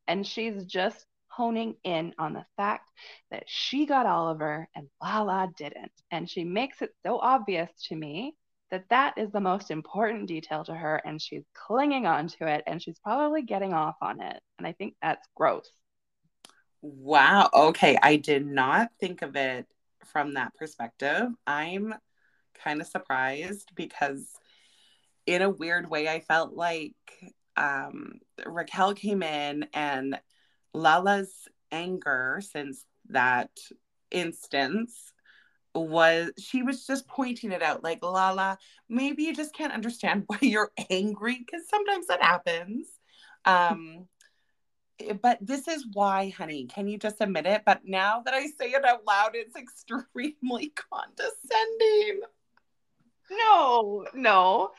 and 0.07 0.25
she's 0.25 0.65
just 0.65 1.05
honing 1.39 1.73
in 1.85 2.13
on 2.19 2.33
the 2.33 2.45
fact 2.57 2.91
that 3.31 3.43
she 3.47 3.85
got 3.85 4.05
Oliver 4.05 4.67
and 4.75 4.89
Lala 5.01 5.49
didn't. 5.55 5.93
And 6.11 6.29
she 6.29 6.43
makes 6.43 6.81
it 6.81 6.93
so 7.05 7.17
obvious 7.17 7.69
to 7.87 7.95
me 7.95 8.35
that 8.71 8.83
that 8.89 9.17
is 9.17 9.31
the 9.31 9.39
most 9.39 9.71
important 9.71 10.27
detail 10.27 10.65
to 10.65 10.75
her 10.75 11.01
and 11.05 11.21
she's 11.21 11.45
clinging 11.53 12.05
on 12.05 12.27
to 12.27 12.45
it 12.45 12.65
and 12.67 12.83
she's 12.83 12.99
probably 12.99 13.41
getting 13.41 13.73
off 13.73 13.95
on 14.01 14.19
it. 14.19 14.37
And 14.57 14.67
I 14.67 14.73
think 14.73 14.95
that's 15.01 15.25
gross. 15.33 15.71
Wow. 16.81 17.49
Okay. 17.53 17.97
I 18.03 18.17
did 18.17 18.45
not 18.45 18.89
think 18.99 19.21
of 19.21 19.37
it 19.37 19.65
from 20.07 20.33
that 20.33 20.53
perspective. 20.55 21.29
I'm 21.47 21.95
kind 22.61 22.81
of 22.81 22.87
surprised 22.87 23.71
because, 23.75 24.27
in 25.25 25.41
a 25.41 25.49
weird 25.49 25.89
way, 25.89 26.09
I 26.09 26.19
felt 26.19 26.53
like 26.53 26.95
um, 27.55 28.19
Raquel 28.45 28.93
came 28.93 29.23
in 29.23 29.67
and 29.73 30.19
Lala's 30.73 31.47
anger 31.71 32.41
since 32.41 32.85
that 33.09 33.49
instance 34.11 35.13
was 35.75 36.31
she 36.37 36.63
was 36.63 36.85
just 36.85 37.07
pointing 37.07 37.51
it 37.51 37.61
out 37.61 37.83
like 37.83 38.03
Lala, 38.03 38.57
maybe 38.89 39.23
you 39.23 39.35
just 39.35 39.53
can't 39.53 39.73
understand 39.73 40.23
why 40.27 40.37
you're 40.41 40.71
angry 40.89 41.37
because 41.45 41.67
sometimes 41.69 42.07
that 42.07 42.21
happens. 42.21 42.87
Um 43.45 44.07
eh, 44.99 45.13
but 45.13 45.37
this 45.41 45.67
is 45.67 45.85
why, 45.93 46.29
honey. 46.29 46.65
Can 46.65 46.87
you 46.87 46.97
just 46.97 47.21
admit 47.21 47.45
it? 47.45 47.63
But 47.65 47.81
now 47.85 48.21
that 48.25 48.33
I 48.33 48.47
say 48.47 48.71
it 48.71 48.85
out 48.85 49.05
loud, 49.05 49.31
it's 49.33 49.55
extremely 49.55 50.73
condescending. 50.75 52.21
No, 53.31 54.05
no. 54.13 54.71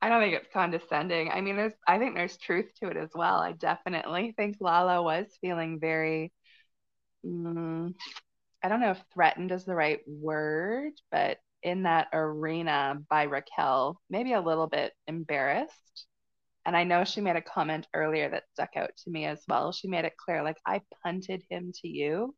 I 0.00 0.08
don't 0.08 0.20
think 0.22 0.34
it's 0.34 0.52
condescending. 0.52 1.30
I 1.30 1.40
mean, 1.40 1.56
there's 1.56 1.72
I 1.86 1.98
think 1.98 2.14
there's 2.14 2.36
truth 2.36 2.70
to 2.80 2.88
it 2.88 2.96
as 2.96 3.10
well. 3.14 3.38
I 3.40 3.52
definitely 3.52 4.32
think 4.36 4.56
Lala 4.60 5.02
was 5.02 5.26
feeling 5.40 5.80
very 5.80 6.32
mm, 7.24 7.94
I 8.62 8.68
don't 8.68 8.80
know 8.80 8.92
if 8.92 9.02
threatened 9.14 9.52
is 9.52 9.64
the 9.64 9.74
right 9.74 10.00
word, 10.06 10.92
but 11.12 11.38
in 11.62 11.84
that 11.84 12.08
arena 12.12 12.98
by 13.10 13.24
Raquel, 13.24 14.00
maybe 14.10 14.32
a 14.32 14.40
little 14.40 14.66
bit 14.68 14.92
embarrassed. 15.06 16.06
And 16.66 16.76
I 16.76 16.84
know 16.84 17.04
she 17.04 17.20
made 17.20 17.36
a 17.36 17.42
comment 17.42 17.86
earlier 17.94 18.28
that 18.30 18.44
stuck 18.52 18.76
out 18.76 18.90
to 19.04 19.10
me 19.10 19.24
as 19.26 19.42
well. 19.48 19.72
She 19.72 19.88
made 19.88 20.04
it 20.04 20.16
clear, 20.16 20.42
like, 20.42 20.58
I 20.66 20.82
punted 21.02 21.42
him 21.50 21.72
to 21.82 21.88
you. 21.88 22.34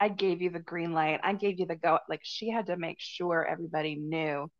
I 0.00 0.08
gave 0.08 0.42
you 0.42 0.50
the 0.50 0.60
green 0.60 0.92
light. 0.92 1.20
I 1.22 1.34
gave 1.34 1.60
you 1.60 1.66
the 1.66 1.76
go. 1.76 1.98
Like, 2.08 2.20
she 2.24 2.50
had 2.50 2.66
to 2.66 2.76
make 2.76 2.98
sure 3.00 3.44
everybody 3.46 3.96
knew 3.96 4.50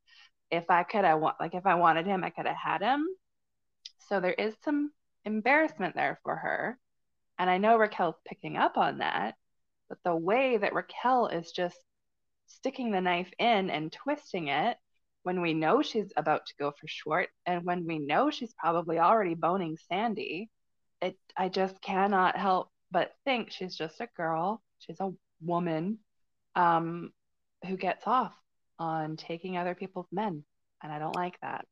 if 0.51 0.71
I 0.71 0.83
could, 0.83 1.05
I 1.05 1.15
want 1.15 1.37
like 1.41 1.55
if 1.55 1.67
I 1.67 1.75
wanted 1.75 2.07
him, 2.07 2.25
I 2.25 2.31
could 2.31 2.47
have 2.47 2.57
had 2.57 2.83
him. 2.83 3.07
So 4.09 4.21
there 4.21 4.33
is 4.33 4.55
some 4.65 4.93
embarrassment 5.25 5.95
there 5.95 6.19
for 6.23 6.37
her. 6.37 6.79
And 7.38 7.49
I 7.49 7.59
know 7.59 7.77
Raquel's 7.77 8.17
picking 8.27 8.57
up 8.57 8.77
on 8.77 8.99
that, 8.99 9.37
but 9.88 9.99
the 10.05 10.17
way 10.17 10.57
that 10.57 10.75
Raquel 10.75 11.29
is 11.29 11.53
just 11.53 11.77
sticking 12.46 12.90
the 12.90 13.01
knife 13.01 13.31
in 13.38 13.71
and 13.71 13.92
twisting 13.92 14.49
it 14.49 14.77
when 15.23 15.40
we 15.40 15.55
know 15.55 15.83
she's 15.83 16.13
about 16.17 16.46
to 16.46 16.55
go 16.59 16.71
for 16.73 16.88
Schwartz 16.88 17.33
and 17.46 17.65
when 17.65 17.87
we 17.87 17.99
know 17.99 18.31
she's 18.31 18.55
probably 18.55 18.99
already 18.99 19.35
boning 19.35 19.77
Sandy, 19.88 20.51
it 21.03 21.17
I 21.37 21.49
just 21.49 21.81
cannot 21.81 22.37
help 22.37 22.71
but 22.90 23.13
think 23.25 23.51
she's 23.51 23.77
just 23.77 24.01
a 24.01 24.09
girl, 24.17 24.63
she's 24.79 25.01
a 25.01 25.13
woman 25.42 25.99
um, 26.55 27.13
who 27.67 27.77
gets 27.77 28.07
off 28.07 28.35
on 28.79 29.16
taking 29.16 29.56
other 29.56 29.74
people's 29.74 30.08
men 30.12 30.44
and 30.83 30.92
i 30.92 30.98
don't 30.98 31.16
like 31.16 31.40
that. 31.40 31.64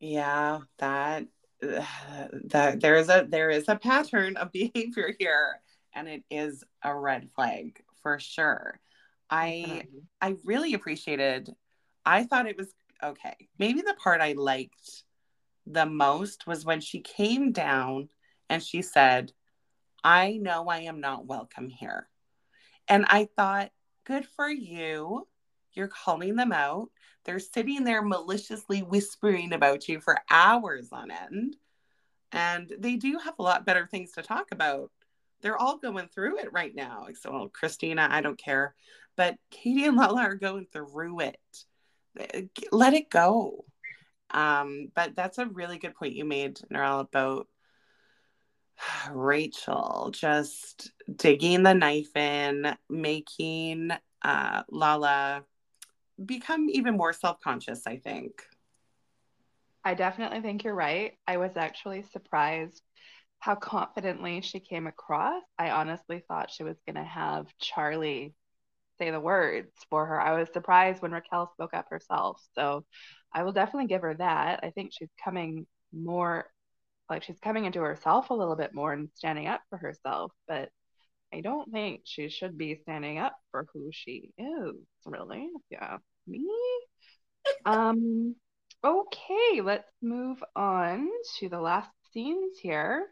Yeah 0.00 0.60
that 0.78 1.26
that 1.60 2.80
there 2.80 2.96
is 2.96 3.08
a 3.08 3.26
there 3.28 3.50
is 3.50 3.68
a 3.68 3.76
pattern 3.76 4.36
of 4.36 4.52
behavior 4.52 5.14
here 5.18 5.60
and 5.94 6.08
it 6.08 6.24
is 6.30 6.64
a 6.82 6.94
red 6.94 7.30
flag 7.34 7.80
for 8.02 8.18
sure. 8.18 8.78
I 9.30 9.84
i 10.20 10.36
really 10.44 10.74
appreciated 10.74 11.50
i 12.04 12.24
thought 12.24 12.46
it 12.46 12.58
was 12.58 12.72
okay 13.02 13.48
maybe 13.58 13.80
the 13.80 13.96
part 13.98 14.20
i 14.20 14.32
liked 14.32 15.02
the 15.66 15.86
most 15.86 16.46
was 16.46 16.64
when 16.64 16.80
she 16.80 17.00
came 17.00 17.50
down 17.50 18.10
and 18.50 18.62
she 18.62 18.82
said 18.82 19.32
i 20.04 20.36
know 20.36 20.68
i 20.68 20.80
am 20.80 21.00
not 21.00 21.26
welcome 21.26 21.70
here. 21.70 22.06
And 22.86 23.06
i 23.08 23.28
thought 23.34 23.70
good 24.04 24.26
for 24.36 24.48
you 24.48 25.26
You're 25.74 25.88
calling 25.88 26.36
them 26.36 26.52
out. 26.52 26.88
They're 27.24 27.38
sitting 27.38 27.84
there 27.84 28.02
maliciously 28.02 28.82
whispering 28.82 29.52
about 29.52 29.88
you 29.88 30.00
for 30.00 30.18
hours 30.30 30.88
on 30.92 31.10
end. 31.10 31.56
And 32.32 32.72
they 32.78 32.96
do 32.96 33.18
have 33.18 33.34
a 33.38 33.42
lot 33.42 33.66
better 33.66 33.86
things 33.86 34.12
to 34.12 34.22
talk 34.22 34.48
about. 34.52 34.90
They're 35.40 35.56
all 35.56 35.78
going 35.78 36.08
through 36.08 36.38
it 36.38 36.52
right 36.52 36.74
now. 36.74 37.06
So, 37.20 37.32
well, 37.32 37.48
Kristina, 37.48 38.08
I 38.10 38.20
don't 38.20 38.38
care. 38.38 38.74
But 39.16 39.36
Katie 39.50 39.84
and 39.84 39.96
Lala 39.96 40.22
are 40.22 40.34
going 40.34 40.66
through 40.72 41.20
it. 41.20 41.38
Let 42.72 42.94
it 42.94 43.10
go. 43.10 43.64
Um, 44.30 44.90
but 44.94 45.14
that's 45.14 45.38
a 45.38 45.46
really 45.46 45.78
good 45.78 45.94
point 45.94 46.14
you 46.14 46.24
made, 46.24 46.58
Narelle, 46.72 47.00
about 47.00 47.46
Rachel 49.12 50.10
just 50.12 50.90
digging 51.14 51.62
the 51.62 51.74
knife 51.74 52.14
in, 52.16 52.76
making 52.88 53.90
uh, 54.22 54.62
Lala 54.70 55.44
become 56.22 56.68
even 56.70 56.96
more 56.96 57.12
self 57.12 57.40
conscious, 57.40 57.86
I 57.86 57.96
think. 57.98 58.42
I 59.84 59.94
definitely 59.94 60.40
think 60.40 60.64
you're 60.64 60.74
right. 60.74 61.12
I 61.26 61.36
was 61.36 61.56
actually 61.56 62.04
surprised 62.04 62.80
how 63.38 63.54
confidently 63.54 64.40
she 64.40 64.60
came 64.60 64.86
across. 64.86 65.42
I 65.58 65.70
honestly 65.70 66.22
thought 66.26 66.50
she 66.50 66.64
was 66.64 66.76
going 66.86 66.96
to 66.96 67.04
have 67.04 67.46
Charli 67.62 68.32
say 68.98 69.10
the 69.10 69.20
words 69.20 69.72
for 69.90 70.06
her. 70.06 70.20
I 70.20 70.38
was 70.38 70.48
surprised 70.52 71.02
when 71.02 71.12
Raquel 71.12 71.50
spoke 71.52 71.74
up 71.74 71.86
herself. 71.90 72.40
So 72.54 72.84
I 73.34 73.42
will 73.42 73.52
definitely 73.52 73.88
give 73.88 74.02
her 74.02 74.14
that. 74.14 74.60
I 74.62 74.70
think 74.70 74.92
she's 74.92 75.10
coming 75.22 75.66
more 75.92 76.46
like 77.10 77.22
she's 77.22 77.38
coming 77.40 77.66
into 77.66 77.80
herself 77.80 78.30
a 78.30 78.34
little 78.34 78.56
bit 78.56 78.74
more 78.74 78.92
and 78.92 79.10
standing 79.14 79.46
up 79.46 79.60
for 79.68 79.76
herself, 79.76 80.32
but 80.48 80.70
I 81.34 81.40
don't 81.40 81.70
think 81.72 82.02
she 82.04 82.28
should 82.28 82.56
be 82.56 82.78
standing 82.82 83.18
up 83.18 83.34
for 83.50 83.66
who 83.72 83.90
she 83.92 84.30
is, 84.38 84.76
really. 85.04 85.48
Yeah, 85.68 85.98
me. 86.28 86.46
um 87.66 88.36
okay, 88.84 89.60
let's 89.62 89.90
move 90.00 90.42
on 90.54 91.08
to 91.38 91.48
the 91.48 91.60
last 91.60 91.90
scenes 92.12 92.58
here. 92.58 93.06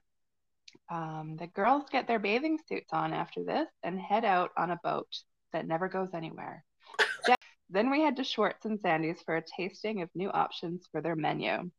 Um, 0.91 1.37
the 1.39 1.47
girls 1.49 1.85
get 1.91 2.07
their 2.07 2.19
bathing 2.19 2.59
suits 2.69 2.93
on 2.93 3.13
after 3.13 3.43
this 3.43 3.69
and 3.83 3.99
head 3.99 4.25
out 4.25 4.51
on 4.57 4.71
a 4.71 4.79
boat 4.85 5.09
that 5.53 5.67
never 5.67 5.89
goes 5.89 6.11
anywhere. 6.15 6.65
then 7.71 7.91
we 7.91 8.03
head 8.03 8.17
to 8.17 8.25
Schwartz 8.25 8.67
and 8.67 8.79
Sandy's 8.81 9.23
for 9.23 9.37
a 9.37 9.43
tasting 9.57 10.03
of 10.03 10.11
new 10.15 10.31
options 10.31 10.87
for 10.93 11.01
their 11.01 11.17
menu. 11.17 11.71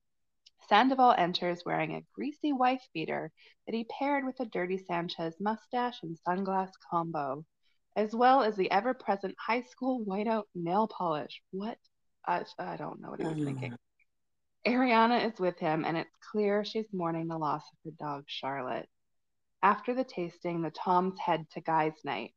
Sandoval 0.68 1.14
enters 1.18 1.64
wearing 1.66 1.96
a 1.96 2.06
greasy 2.14 2.52
wife 2.54 2.88
beater 2.94 3.32
that 3.66 3.76
he 3.76 3.86
paired 3.86 4.26
with 4.26 4.40
a 4.40 4.46
dirty 4.46 4.78
Sanchez 4.78 5.36
mustache 5.40 6.02
and 6.04 6.18
sunglass 6.28 6.72
combo, 6.90 7.46
as 7.96 8.16
well 8.16 8.42
as 8.42 8.56
the 8.56 8.72
ever 8.72 8.94
present 8.94 9.36
high 9.38 9.62
school 9.62 10.06
whiteout 10.06 10.44
nail 10.56 10.88
polish. 10.88 11.42
What? 11.52 11.78
I, 12.26 12.44
I 12.58 12.78
don't 12.78 13.02
know 13.02 13.12
what 13.12 13.20
he 13.20 13.28
was 13.28 13.38
mm. 13.38 13.46
thinking. 13.46 13.76
Ariana 14.66 15.26
is 15.32 15.40
with 15.40 15.60
him, 15.60 15.84
and 15.84 15.98
it's 15.98 16.16
clear 16.32 16.64
she's 16.64 16.88
mourning 16.94 17.28
the 17.28 17.38
loss 17.38 17.64
of 17.72 17.78
her 17.86 17.98
dog, 18.00 18.24
Charlotte. 18.28 18.88
After 19.62 19.94
the 19.94 20.06
tasting, 20.06 20.62
the 20.62 20.72
Toms 20.72 21.20
head 21.20 21.46
to 21.52 21.62
Guys 21.62 21.94
Night. 22.06 22.34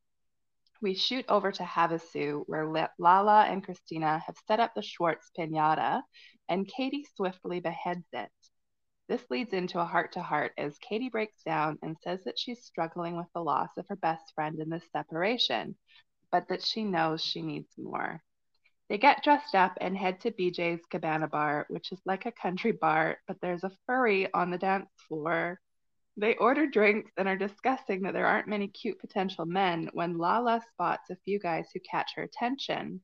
We 0.83 0.95
shoot 0.95 1.25
over 1.29 1.51
to 1.53 1.63
Havasu, 1.63 2.45
where 2.47 2.67
Lala 2.99 3.45
and 3.45 3.67
Kristina 3.67 4.21
have 4.23 4.37
set 4.47 4.61
up 4.61 4.75
the 4.75 4.83
Schwartz 4.83 5.31
pinata, 5.37 6.03
and 6.49 6.69
Katie 6.69 7.07
swiftly 7.17 7.61
beheads 7.61 8.07
it. 8.13 8.31
This 9.09 9.25
leads 9.31 9.53
into 9.53 9.81
a 9.81 9.85
heart 9.85 10.13
to 10.13 10.23
heart 10.23 10.53
as 10.59 10.79
Katie 10.79 11.09
breaks 11.09 11.43
down 11.45 11.79
and 11.83 11.97
says 12.03 12.25
that 12.25 12.39
she's 12.39 12.65
struggling 12.65 13.17
with 13.17 13.29
the 13.35 13.43
loss 13.43 13.71
of 13.77 13.87
her 13.89 13.97
best 13.97 14.35
friend 14.35 14.59
in 14.61 14.69
this 14.69 14.87
separation, 14.93 15.77
but 16.31 16.49
that 16.49 16.63
she 16.63 16.85
knows 16.85 17.25
she 17.25 17.41
needs 17.41 17.73
more. 17.79 18.23
They 18.89 18.99
get 18.99 19.25
dressed 19.25 19.55
up 19.55 19.79
and 19.81 19.97
head 19.97 20.21
to 20.21 20.31
BJ's 20.31 20.85
Cabana 20.87 21.29
Bar, 21.29 21.67
which 21.71 21.91
is 21.91 22.01
like 22.05 22.27
a 22.27 22.33
country 22.33 22.73
bar, 22.73 23.19
but 23.27 23.41
there's 23.41 23.65
a 23.65 23.77
furry 23.87 24.33
on 24.33 24.51
the 24.51 24.59
dance 24.59 24.91
floor. 25.09 25.61
They 26.19 26.35
order 26.37 26.67
drinks 26.67 27.13
and 27.19 27.29
are 27.29 27.37
discussing 27.37 28.01
that 28.03 28.15
there 28.15 28.27
aren't 28.27 28.49
many 28.49 28.69
cute 28.69 28.99
potential 28.99 29.45
men 29.45 29.91
when 29.93 30.17
Lala 30.17 30.63
spots 30.73 31.11
a 31.11 31.17
few 31.17 31.39
guys 31.39 31.69
who 31.73 31.81
catch 31.81 32.15
her 32.15 32.23
attention. 32.23 33.03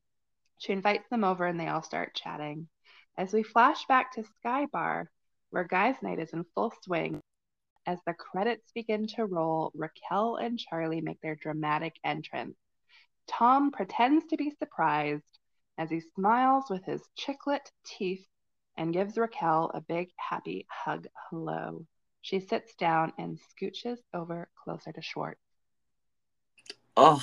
She 0.57 0.73
invites 0.73 1.09
them 1.11 1.23
over 1.23 1.45
and 1.47 1.61
they 1.61 1.69
all 1.69 1.83
start 1.83 2.15
chatting. 2.15 2.69
As 3.19 3.35
we 3.35 3.43
flash 3.43 3.85
back 3.87 4.13
to 4.13 4.25
Sky 4.39 4.65
Bar, 4.73 5.11
where 5.51 5.65
Guys 5.65 5.97
Night 6.03 6.21
is 6.21 6.33
in 6.33 6.45
full 6.55 6.73
swing, 6.83 7.21
as 7.85 7.99
the 8.07 8.15
credits 8.15 8.73
begin 8.73 9.07
to 9.09 9.27
roll, 9.27 9.73
Raquel 9.75 10.37
and 10.37 10.59
Charli 10.59 11.03
make 11.03 11.21
their 11.21 11.35
dramatic 11.35 11.97
entrance. 12.05 12.57
Tom 13.27 13.73
pretends 13.73 14.25
to 14.27 14.39
be 14.39 14.51
surprised 14.59 15.39
as 15.77 15.91
he 15.91 16.01
smiles 16.01 16.71
with 16.71 16.85
his 16.87 17.03
chiclet 17.19 17.71
teeth 17.85 18.27
and 18.79 18.95
gives 18.95 19.19
Raquel 19.19 19.71
a 19.75 19.83
big 19.83 20.09
happy 20.17 20.67
hug 20.71 21.07
hello. 21.29 21.87
She 22.23 22.41
sits 22.41 22.75
down 22.77 23.13
and 23.19 23.39
scooches 23.39 23.99
over 24.15 24.49
closer 24.65 24.93
to 24.93 25.03
Schwartz. 25.03 25.41
Oh, 26.97 27.23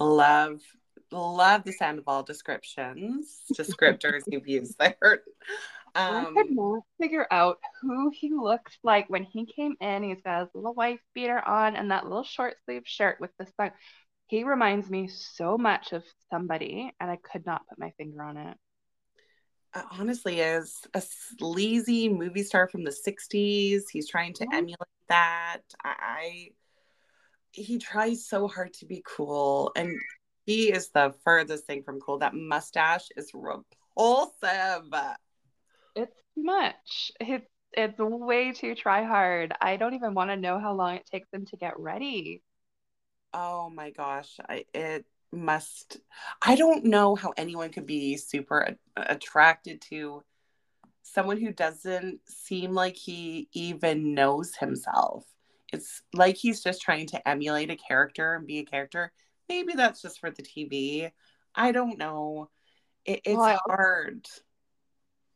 love, 0.00 0.60
love 1.10 1.64
the 1.64 1.72
Sandoval 1.72 2.22
descriptions, 2.22 3.42
descriptors 3.52 4.22
you've 4.26 4.48
used 4.48 4.78
there. 4.78 5.22
Um, 5.94 6.16
I 6.16 6.24
could 6.42 6.50
not 6.50 6.82
figure 7.00 7.26
out 7.30 7.58
who 7.80 8.10
he 8.10 8.32
looked 8.32 8.78
like 8.82 9.08
when 9.08 9.22
he 9.22 9.46
came 9.46 9.76
in. 9.80 10.02
He's 10.02 10.22
got 10.22 10.40
his 10.40 10.48
little 10.54 10.74
wife 10.74 11.00
beater 11.14 11.40
on 11.46 11.76
and 11.76 11.90
that 11.90 12.04
little 12.04 12.24
short 12.24 12.56
sleeve 12.64 12.82
shirt 12.84 13.20
with 13.20 13.30
the 13.38 13.46
sun. 13.56 13.70
He 14.26 14.44
reminds 14.44 14.90
me 14.90 15.08
so 15.08 15.58
much 15.58 15.92
of 15.92 16.02
somebody, 16.30 16.92
and 16.98 17.10
I 17.10 17.16
could 17.16 17.44
not 17.44 17.68
put 17.68 17.78
my 17.78 17.92
finger 17.98 18.22
on 18.22 18.36
it. 18.38 18.56
Uh, 19.74 19.82
honestly 19.98 20.38
is 20.40 20.82
a 20.94 21.02
sleazy 21.02 22.08
movie 22.08 22.44
star 22.44 22.68
from 22.68 22.84
the 22.84 22.92
60s. 22.92 23.82
He's 23.90 24.08
trying 24.08 24.32
to 24.34 24.44
mm-hmm. 24.44 24.54
emulate 24.54 24.78
that. 25.08 25.60
I, 25.82 25.94
I 26.00 26.48
he 27.50 27.78
tries 27.78 28.26
so 28.26 28.48
hard 28.48 28.72
to 28.74 28.86
be 28.86 29.02
cool 29.06 29.72
and 29.76 29.96
he 30.44 30.72
is 30.72 30.90
the 30.90 31.14
furthest 31.24 31.66
thing 31.66 31.82
from 31.82 32.00
cool. 32.00 32.18
That 32.18 32.34
mustache 32.34 33.08
is 33.16 33.30
repulsive. 33.32 34.92
It's 35.96 36.16
too 36.34 36.42
much. 36.42 37.12
It's 37.20 37.46
it's 37.76 37.98
way 37.98 38.52
too 38.52 38.74
try 38.74 39.04
hard. 39.04 39.52
I 39.60 39.76
don't 39.76 39.94
even 39.94 40.14
want 40.14 40.30
to 40.30 40.36
know 40.36 40.58
how 40.60 40.74
long 40.74 40.94
it 40.94 41.06
takes 41.06 41.28
them 41.30 41.46
to 41.46 41.56
get 41.56 41.78
ready. 41.78 42.42
Oh 43.32 43.68
my 43.70 43.90
gosh, 43.90 44.36
I, 44.48 44.64
it 44.72 45.04
must 45.34 45.98
i 46.42 46.54
don't 46.54 46.84
know 46.84 47.14
how 47.14 47.32
anyone 47.36 47.70
could 47.70 47.86
be 47.86 48.16
super 48.16 48.76
attracted 48.96 49.80
to 49.80 50.22
someone 51.04 51.40
who 51.40 51.52
doesn't 51.52 52.20
seem 52.26 52.72
like 52.72 52.96
he 52.96 53.48
even 53.52 54.14
knows 54.14 54.54
himself. 54.56 55.24
It's 55.72 56.02
like 56.12 56.36
he's 56.36 56.62
just 56.62 56.82
trying 56.82 57.06
to 57.08 57.28
emulate 57.28 57.70
a 57.70 57.76
character 57.76 58.34
and 58.34 58.46
be 58.46 58.58
a 58.58 58.64
character. 58.64 59.12
Maybe 59.48 59.74
that's 59.74 60.00
just 60.00 60.18
for 60.18 60.30
the 60.30 60.42
tv 60.42 61.10
i 61.54 61.72
don't 61.72 61.98
know. 61.98 62.50
It, 63.04 63.20
it's 63.24 63.36
well, 63.36 63.60
hard. 63.68 64.26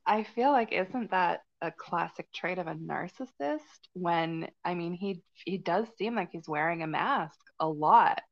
I 0.07 0.25
feel 0.25 0.51
like 0.51 0.73
isn't 0.73 1.11
that 1.11 1.43
a 1.61 1.71
classic 1.71 2.33
trait 2.33 2.59
of 2.59 2.67
a 2.67 2.75
narcissist 2.75 3.61
when 3.93 4.49
i 4.65 4.75
mean 4.75 4.93
he 4.93 5.23
he 5.45 5.59
does 5.59 5.87
seem 5.99 6.15
like 6.15 6.29
he's 6.31 6.49
wearing 6.49 6.83
a 6.83 6.87
mask 6.87 7.41
a 7.59 7.67
lot 7.67 8.23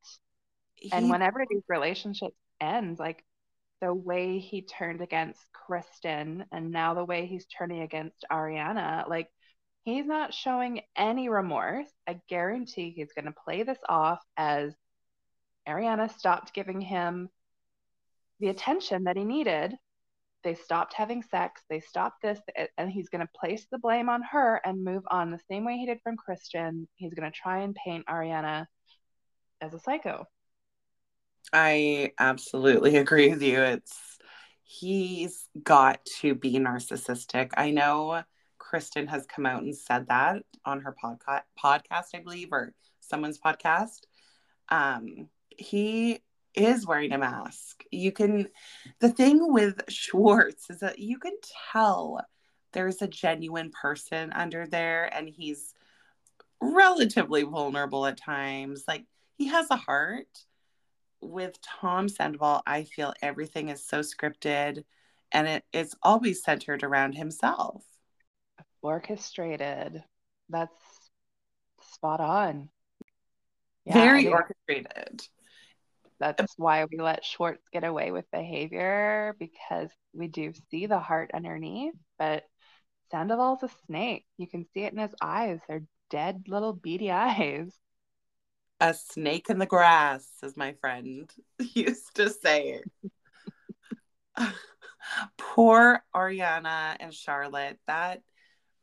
he, 0.77 0.91
and 0.91 1.09
whenever 1.09 1.45
these 1.49 1.63
relationships 1.67 2.35
end, 2.61 2.99
like 2.99 3.23
the 3.81 3.93
way 3.93 4.39
he 4.39 4.61
turned 4.61 5.01
against 5.01 5.45
Kristen 5.53 6.45
and 6.51 6.71
now 6.71 6.93
the 6.93 7.05
way 7.05 7.25
he's 7.25 7.45
turning 7.45 7.81
against 7.81 8.25
Ariana, 8.31 9.07
like 9.07 9.29
he's 9.83 10.05
not 10.05 10.33
showing 10.33 10.81
any 10.95 11.29
remorse. 11.29 11.89
I 12.07 12.19
guarantee 12.29 12.93
he's 12.95 13.13
going 13.13 13.25
to 13.25 13.33
play 13.45 13.63
this 13.63 13.79
off 13.87 14.19
as 14.35 14.73
Ariana 15.67 16.11
stopped 16.17 16.53
giving 16.53 16.81
him 16.81 17.29
the 18.39 18.49
attention 18.49 19.03
that 19.03 19.17
he 19.17 19.25
needed. 19.25 19.75
They 20.43 20.55
stopped 20.55 20.93
having 20.93 21.23
sex. 21.23 21.61
They 21.69 21.79
stopped 21.79 22.21
this, 22.21 22.39
and 22.77 22.89
he's 22.89 23.09
going 23.09 23.25
to 23.25 23.39
place 23.39 23.67
the 23.69 23.79
blame 23.79 24.07
on 24.07 24.21
her 24.31 24.61
and 24.63 24.83
move 24.83 25.03
on 25.09 25.31
the 25.31 25.41
same 25.49 25.65
way 25.65 25.77
he 25.77 25.85
did 25.85 25.99
from 26.03 26.15
Kristen. 26.15 26.87
He's 26.95 27.13
going 27.13 27.29
to 27.29 27.37
try 27.37 27.63
and 27.63 27.75
paint 27.75 28.05
Ariana 28.05 28.67
as 29.59 29.73
a 29.73 29.79
psycho. 29.79 30.25
I 31.53 32.11
absolutely 32.19 32.97
agree 32.97 33.29
with 33.29 33.41
you. 33.41 33.61
It's 33.61 34.17
he's 34.63 35.47
got 35.63 36.05
to 36.19 36.35
be 36.35 36.53
narcissistic. 36.55 37.51
I 37.55 37.71
know 37.71 38.23
Kristen 38.57 39.07
has 39.07 39.25
come 39.25 39.45
out 39.45 39.63
and 39.63 39.75
said 39.75 40.07
that 40.07 40.43
on 40.65 40.81
her 40.81 40.95
podcast 41.01 41.43
podcast, 41.61 42.07
I 42.13 42.19
believe, 42.19 42.49
or 42.51 42.73
someone's 42.99 43.39
podcast. 43.39 44.01
Um, 44.69 45.29
he 45.57 46.19
is 46.53 46.85
wearing 46.85 47.13
a 47.13 47.17
mask. 47.17 47.83
You 47.91 48.11
can 48.11 48.49
the 48.99 49.09
thing 49.09 49.53
with 49.53 49.81
Schwartz 49.87 50.69
is 50.69 50.79
that 50.79 50.99
you 50.99 51.17
can 51.17 51.33
tell 51.71 52.19
there's 52.73 53.01
a 53.01 53.07
genuine 53.07 53.71
person 53.71 54.33
under 54.33 54.67
there 54.67 55.09
and 55.13 55.29
he's 55.29 55.73
relatively 56.61 57.43
vulnerable 57.43 58.05
at 58.05 58.17
times. 58.17 58.83
Like 58.87 59.05
he 59.37 59.47
has 59.47 59.67
a 59.69 59.77
heart 59.77 60.27
with 61.21 61.57
Tom 61.61 62.09
Sandoval, 62.09 62.61
I 62.65 62.83
feel 62.83 63.13
everything 63.21 63.69
is 63.69 63.85
so 63.85 63.99
scripted 63.99 64.83
and 65.31 65.47
it, 65.47 65.63
it's 65.73 65.95
always 66.01 66.43
centered 66.43 66.83
around 66.83 67.13
himself. 67.15 67.83
Orchestrated. 68.81 70.03
That's 70.49 70.77
spot 71.81 72.21
on. 72.21 72.69
Yeah, 73.85 73.93
Very 73.93 74.27
orchestrated. 74.27 75.21
That's 76.19 76.53
why 76.57 76.85
we 76.85 76.99
let 76.99 77.23
Schwartz 77.23 77.63
get 77.71 77.83
away 77.83 78.11
with 78.11 78.29
behavior 78.31 79.35
because 79.39 79.89
we 80.13 80.27
do 80.27 80.51
see 80.71 80.87
the 80.87 80.99
heart 80.99 81.31
underneath, 81.33 81.93
but 82.17 82.43
Sandoval's 83.11 83.63
a 83.63 83.69
snake. 83.85 84.25
You 84.37 84.47
can 84.47 84.65
see 84.73 84.81
it 84.81 84.93
in 84.93 84.99
his 84.99 85.13
eyes. 85.21 85.59
They're 85.67 85.83
dead 86.09 86.45
little 86.47 86.73
beady 86.73 87.11
eyes. 87.11 87.71
A 88.79 88.93
snake 88.93 89.49
in 89.49 89.57
the 89.57 89.65
grass, 89.65 90.27
as 90.43 90.55
my 90.55 90.73
friend 90.73 91.31
used 91.73 92.15
to 92.15 92.29
say. 92.29 92.81
Poor 95.37 96.03
Ariana 96.15 96.95
and 96.99 97.13
Charlotte. 97.13 97.79
That 97.87 98.21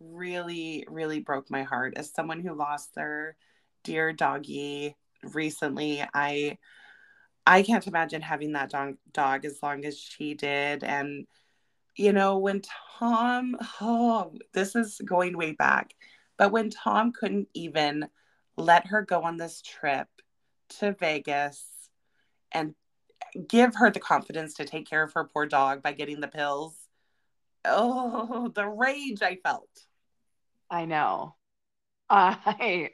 really, 0.01 0.85
really 0.89 1.21
broke 1.21 1.51
my 1.51 1.63
heart. 1.63 1.95
As 1.97 2.13
someone 2.13 2.41
who 2.41 2.55
lost 2.55 2.95
their 2.95 3.37
dear 3.85 4.13
doggy 4.13 4.97
recently, 5.23 6.05
I 6.13 6.59
I 7.47 7.63
can't 7.63 7.87
imagine 7.87 8.23
having 8.23 8.53
that 8.53 8.71
dog, 8.71 8.97
dog 9.13 9.45
as 9.45 9.63
long 9.63 9.85
as 9.85 9.99
she 9.99 10.35
did. 10.35 10.83
And, 10.83 11.27
you 11.95 12.13
know, 12.13 12.39
when 12.39 12.63
Tom, 12.99 13.57
oh, 13.81 14.33
this 14.55 14.75
is 14.75 15.01
going 15.05 15.37
way 15.37 15.53
back, 15.53 15.95
but 16.39 16.53
when 16.53 16.71
Tom 16.71 17.13
couldn't 17.13 17.49
even 17.53 18.09
let 18.57 18.89
her 18.89 19.03
go 19.03 19.23
on 19.23 19.37
this 19.37 19.63
trip 19.63 20.09
to 20.81 20.93
Vegas 20.93 21.65
and 22.53 22.75
give 23.49 23.75
her 23.77 23.91
the 23.91 24.01
confidence 24.01 24.55
to 24.55 24.65
take 24.65 24.89
care 24.89 25.03
of 25.03 25.13
her 25.15 25.25
poor 25.25 25.47
dog 25.47 25.83
by 25.83 25.93
getting 25.93 26.21
the 26.21 26.29
pills. 26.29 26.77
Oh, 27.65 28.49
the 28.55 28.67
rage 28.67 29.23
I 29.23 29.37
felt. 29.37 29.71
I 30.71 30.85
know. 30.85 31.35
I 32.09 32.91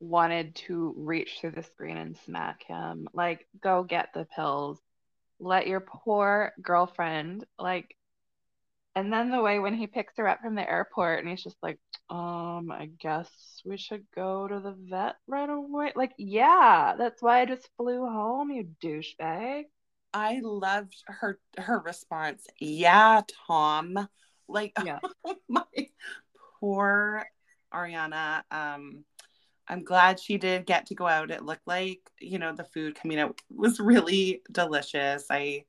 wanted 0.00 0.54
to 0.54 0.94
reach 0.96 1.38
through 1.40 1.52
the 1.52 1.62
screen 1.62 1.96
and 1.96 2.16
smack 2.24 2.64
him. 2.64 3.08
Like, 3.12 3.46
go 3.60 3.82
get 3.82 4.10
the 4.14 4.24
pills. 4.24 4.78
Let 5.40 5.66
your 5.66 5.80
poor 5.80 6.52
girlfriend, 6.60 7.44
like, 7.58 7.94
and 8.98 9.12
then 9.12 9.30
the 9.30 9.40
way 9.40 9.60
when 9.60 9.74
he 9.74 9.86
picks 9.86 10.14
her 10.16 10.26
up 10.26 10.40
from 10.40 10.56
the 10.56 10.68
airport 10.68 11.20
and 11.20 11.28
he's 11.28 11.44
just 11.44 11.56
like, 11.62 11.78
um, 12.10 12.72
I 12.72 12.90
guess 12.98 13.28
we 13.64 13.76
should 13.76 14.04
go 14.12 14.48
to 14.48 14.58
the 14.58 14.74
vet 14.76 15.14
right 15.28 15.48
away. 15.48 15.92
Like, 15.94 16.12
yeah, 16.18 16.94
that's 16.98 17.22
why 17.22 17.40
I 17.40 17.44
just 17.44 17.68
flew 17.76 18.00
home, 18.06 18.50
you 18.50 18.66
douchebag. 18.82 19.64
I 20.12 20.40
loved 20.42 20.96
her 21.06 21.38
her 21.58 21.78
response. 21.78 22.44
Yeah, 22.58 23.22
Tom. 23.46 24.08
Like 24.48 24.72
yeah. 24.84 24.98
my 25.48 25.62
poor 26.58 27.24
Ariana. 27.72 28.42
Um 28.50 29.04
I'm 29.68 29.84
glad 29.84 30.18
she 30.18 30.38
did 30.38 30.66
get 30.66 30.86
to 30.86 30.94
go 30.94 31.06
out. 31.06 31.30
It 31.30 31.44
looked 31.44 31.66
like, 31.66 32.00
you 32.18 32.38
know, 32.38 32.52
the 32.52 32.64
food 32.64 32.96
coming 32.96 33.20
out 33.20 33.38
was 33.50 33.78
really 33.78 34.42
delicious. 34.50 35.26
I 35.30 35.66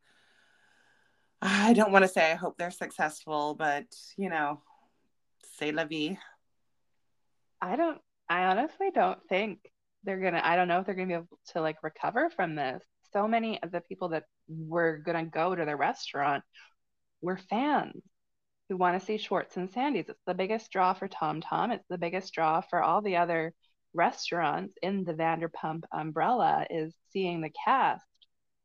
I 1.42 1.74
don't 1.74 1.92
want 1.92 2.04
to 2.04 2.10
say 2.10 2.32
I 2.32 2.36
hope 2.36 2.58
they're 2.58 2.72
successful, 2.72 3.56
but 3.56 3.86
you 4.18 4.30
know, 4.30 4.62
say 5.58 5.72
la 5.72 5.86
vie. 5.86 6.18
I 7.62 7.76
don't 7.76 8.00
I 8.28 8.46
honestly 8.46 8.92
don't 8.94 9.20
think 9.28 9.60
they're 10.04 10.20
gonna 10.20 10.42
I 10.44 10.56
don't 10.56 10.68
know 10.68 10.80
if 10.80 10.86
they're 10.86 10.96
gonna 10.96 11.08
be 11.08 11.14
able 11.14 11.40
to 11.54 11.62
like 11.62 11.84
recover 11.84 12.30
from 12.30 12.56
this. 12.56 12.84
So 13.14 13.28
many 13.28 13.62
of 13.64 13.72
the 13.72 13.82
people 13.82 14.10
that 14.10 14.26
were 14.48 14.98
gonna 14.98 15.26
go 15.26 15.56
to 15.56 15.66
the 15.66 15.76
restaurant 15.76 16.44
were 17.22 17.38
fans 17.38 18.04
who 18.70 18.78
want 18.78 19.00
to 19.00 19.06
see 19.06 19.18
Schwartz 19.18 19.58
and 19.58 19.72
Sandy's. 19.72 20.10
It's 20.10 20.24
the 20.28 20.34
biggest 20.34 20.72
draw 20.72 20.94
for 20.94 21.08
Tom 21.08 21.42
Tom. 21.42 21.72
It's 21.72 21.88
the 21.90 21.98
biggest 21.98 22.34
draw 22.34 22.62
for 22.62 22.82
all 22.82 23.02
the 23.02 23.18
other 23.18 23.54
restaurants 23.94 24.76
in 24.82 25.04
the 25.04 25.14
Vanderpump 25.14 25.84
umbrella 25.92 26.68
is 26.70 26.94
seeing 27.12 27.42
the 27.42 27.52
cast. 27.66 28.06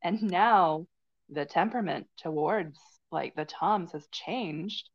And 0.03 0.21
now 0.21 0.85
the 1.29 1.45
temperament 1.45 2.07
towards 2.17 2.79
like 3.11 3.35
the 3.35 3.45
Toms 3.45 3.91
has 3.93 4.07
changed. 4.11 4.89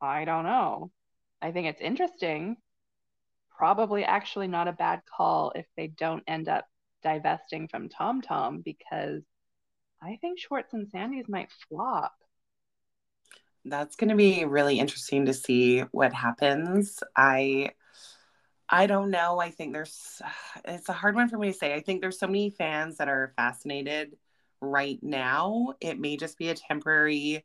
I 0.00 0.24
don't 0.24 0.44
know. 0.44 0.90
I 1.42 1.52
think 1.52 1.66
it's 1.66 1.80
interesting. 1.80 2.56
Probably 3.56 4.04
actually 4.04 4.48
not 4.48 4.68
a 4.68 4.72
bad 4.72 5.02
call 5.16 5.52
if 5.54 5.66
they 5.76 5.88
don't 5.88 6.24
end 6.26 6.48
up 6.48 6.66
divesting 7.02 7.68
from 7.68 7.88
Tom 7.88 8.22
Tom 8.22 8.62
because 8.64 9.22
I 10.02 10.18
think 10.20 10.38
Schwartz 10.38 10.72
and 10.72 10.88
Sandy's 10.88 11.28
might 11.28 11.50
flop. 11.68 12.14
That's 13.64 13.96
going 13.96 14.08
to 14.08 14.16
be 14.16 14.46
really 14.46 14.78
interesting 14.78 15.26
to 15.26 15.34
see 15.34 15.80
what 15.92 16.14
happens. 16.14 17.02
I 17.14 17.72
I 18.72 18.86
don't 18.86 19.10
know. 19.10 19.40
I 19.40 19.50
think 19.50 19.72
there's, 19.72 20.22
it's 20.64 20.88
a 20.88 20.94
hard 20.94 21.16
one 21.16 21.28
for 21.28 21.36
me 21.36 21.52
to 21.52 21.58
say. 21.58 21.74
I 21.74 21.80
think 21.80 22.00
there's 22.00 22.18
so 22.18 22.26
many 22.26 22.50
fans 22.50 22.98
that 22.98 23.08
are 23.08 23.32
fascinated 23.36 24.16
right 24.60 24.98
now. 25.02 25.74
It 25.80 25.98
may 25.98 26.16
just 26.16 26.38
be 26.38 26.48
a 26.48 26.54
temporary 26.54 27.44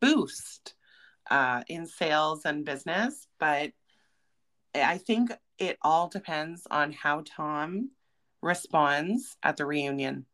boost 0.00 0.74
uh, 1.30 1.62
in 1.68 1.86
sales 1.86 2.44
and 2.44 2.64
business, 2.64 3.26
but 3.38 3.72
I 4.74 4.98
think 4.98 5.32
it 5.58 5.78
all 5.82 6.08
depends 6.08 6.66
on 6.70 6.92
how 6.92 7.22
Tom 7.24 7.90
responds 8.42 9.36
at 9.42 9.56
the 9.56 9.66
reunion. 9.66 10.26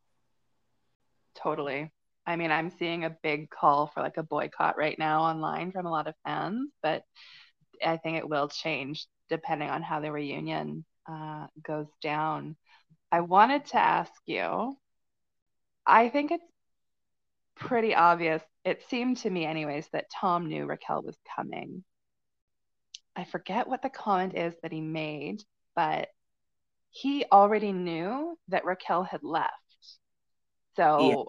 Totally. 1.35 1.91
I 2.27 2.37
mean, 2.37 2.53
I'm 2.53 2.71
seeing 2.71 3.05
a 3.05 3.17
big 3.23 3.51
call 3.51 3.89
for 3.89 4.01
like 4.01 4.17
a 4.17 4.23
boycott 4.23 4.77
right 4.77 4.99
now 4.99 5.23
online 5.23 5.73
from 5.73 5.87
a 5.87 5.91
lot 5.91 6.07
of 6.07 6.15
fans, 6.25 6.71
but 6.83 7.03
I 7.85 7.97
think 7.97 8.19
it 8.19 8.29
will 8.29 8.49
change 8.49 9.07
depending 9.29 9.71
on 9.71 9.83
how 9.83 10.01
the 10.01 10.13
reunion 10.13 10.85
uh, 11.11 11.47
goes 11.63 11.89
down. 12.01 12.57
I 13.11 13.21
wanted 13.21 13.67
to 13.67 13.79
ask 13.79 14.13
you, 14.27 14.77
I 15.87 16.09
think 16.09 16.31
it's 16.31 16.45
pretty 17.57 17.95
obvious, 17.95 18.43
it 18.65 18.83
seemed 18.89 19.19
to 19.19 19.31
me, 19.31 19.45
anyways, 19.45 19.89
that 19.93 20.11
Tom 20.11 20.47
knew 20.47 20.67
Raquel 20.67 21.03
was 21.03 21.17
coming. 21.37 21.85
I 23.15 23.25
forget 23.25 23.69
what 23.69 23.83
the 23.83 23.91
comment 23.91 24.37
is 24.37 24.55
that 24.63 24.73
he 24.73 24.81
made, 24.81 25.43
but 25.77 26.09
he 26.91 27.25
already 27.31 27.73
knew 27.73 28.39
that 28.49 28.65
Raquel 28.65 29.03
had 29.03 29.23
left. 29.23 29.53
So 30.77 31.09
yeah. 31.09 31.23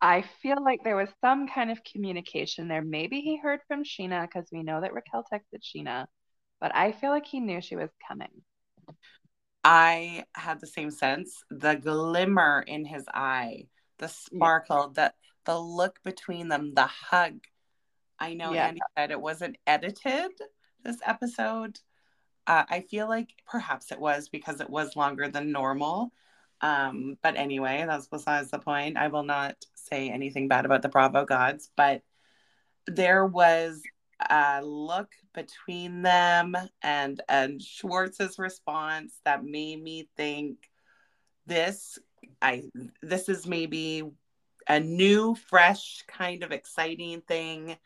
I 0.00 0.24
feel 0.42 0.62
like 0.62 0.82
there 0.82 0.96
was 0.96 1.08
some 1.20 1.46
kind 1.48 1.70
of 1.70 1.84
communication 1.84 2.68
there. 2.68 2.82
Maybe 2.82 3.20
he 3.20 3.36
heard 3.36 3.60
from 3.68 3.84
Scheana 3.84 4.22
because 4.22 4.48
we 4.50 4.62
know 4.62 4.80
that 4.80 4.94
Raquel 4.94 5.24
texted 5.32 5.60
Scheana, 5.62 6.06
but 6.60 6.74
I 6.74 6.92
feel 6.92 7.10
like 7.10 7.26
he 7.26 7.40
knew 7.40 7.60
she 7.60 7.76
was 7.76 7.90
coming. 8.08 8.42
I 9.64 10.24
had 10.34 10.60
the 10.60 10.66
same 10.66 10.90
sense. 10.90 11.44
The 11.50 11.74
glimmer 11.74 12.64
in 12.66 12.84
his 12.84 13.04
eye, 13.12 13.68
the 13.98 14.08
sparkle, 14.08 14.90
the 14.90 15.12
the 15.44 15.58
look 15.58 16.02
between 16.04 16.48
them, 16.48 16.74
the 16.74 16.86
hug. 16.86 17.40
I 18.18 18.34
know 18.34 18.52
yeah. 18.52 18.68
Andy 18.68 18.80
said 18.96 19.10
it 19.10 19.20
wasn't 19.20 19.56
edited 19.66 20.30
this 20.84 20.98
episode. 21.04 21.80
Uh, 22.46 22.64
I 22.68 22.80
feel 22.80 23.08
like 23.08 23.34
perhaps 23.46 23.92
it 23.92 24.00
was 24.00 24.28
because 24.28 24.60
it 24.60 24.70
was 24.70 24.96
longer 24.96 25.28
than 25.28 25.52
normal. 25.52 26.12
Um, 26.60 27.16
but 27.22 27.36
anyway, 27.36 27.84
that's 27.86 28.06
besides 28.06 28.50
the 28.50 28.58
point. 28.58 28.96
I 28.96 29.08
will 29.08 29.24
not 29.24 29.56
say 29.74 30.10
anything 30.10 30.48
bad 30.48 30.64
about 30.64 30.82
the 30.82 30.88
Bravo 30.88 31.24
gods, 31.24 31.70
but 31.76 32.02
there 32.86 33.26
was 33.26 33.82
uh, 34.30 34.60
look 34.64 35.12
between 35.34 36.02
them 36.02 36.56
and 36.82 37.20
and 37.28 37.60
Schwartz's 37.62 38.38
response 38.38 39.18
that 39.24 39.44
made 39.44 39.82
me 39.82 40.08
think 40.16 40.70
this 41.46 41.98
I 42.40 42.64
this 43.02 43.28
is 43.28 43.46
maybe 43.46 44.04
a 44.68 44.80
new, 44.80 45.34
fresh, 45.34 46.04
kind 46.06 46.42
of 46.42 46.52
exciting 46.52 47.20
thing 47.22 47.76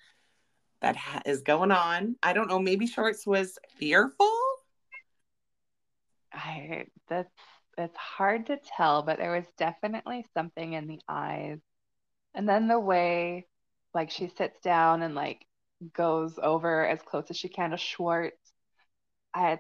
that 0.81 0.97
ha- 0.97 1.23
is 1.25 1.43
going 1.43 1.71
on. 1.71 2.17
I 2.23 2.33
don't 2.33 2.49
know. 2.49 2.59
Maybe 2.59 2.87
Schwartz 2.87 3.27
was 3.27 3.59
fearful. 3.79 4.33
I 6.33 6.87
that's 7.09 7.31
it's 7.79 7.97
hard 7.97 8.47
to 8.47 8.59
tell, 8.77 9.03
but 9.03 9.19
there 9.19 9.33
was 9.33 9.47
definitely 9.59 10.25
something 10.35 10.73
in 10.75 10.87
the 10.87 11.01
eyes, 11.09 11.59
and 12.35 12.49
then 12.49 12.69
the 12.69 12.81
way 12.81 13.47
like 13.95 14.11
she 14.11 14.29
sits 14.29 14.61
down 14.61 15.03
and 15.03 15.15
like 15.15 15.45
goes 15.95 16.39
over 16.43 16.87
as 16.87 17.01
close 17.03 17.27
as 17.31 17.37
she 17.37 17.49
can 17.49 17.71
to 17.71 17.77
Schwartz. 17.77 18.37
I 19.35 19.59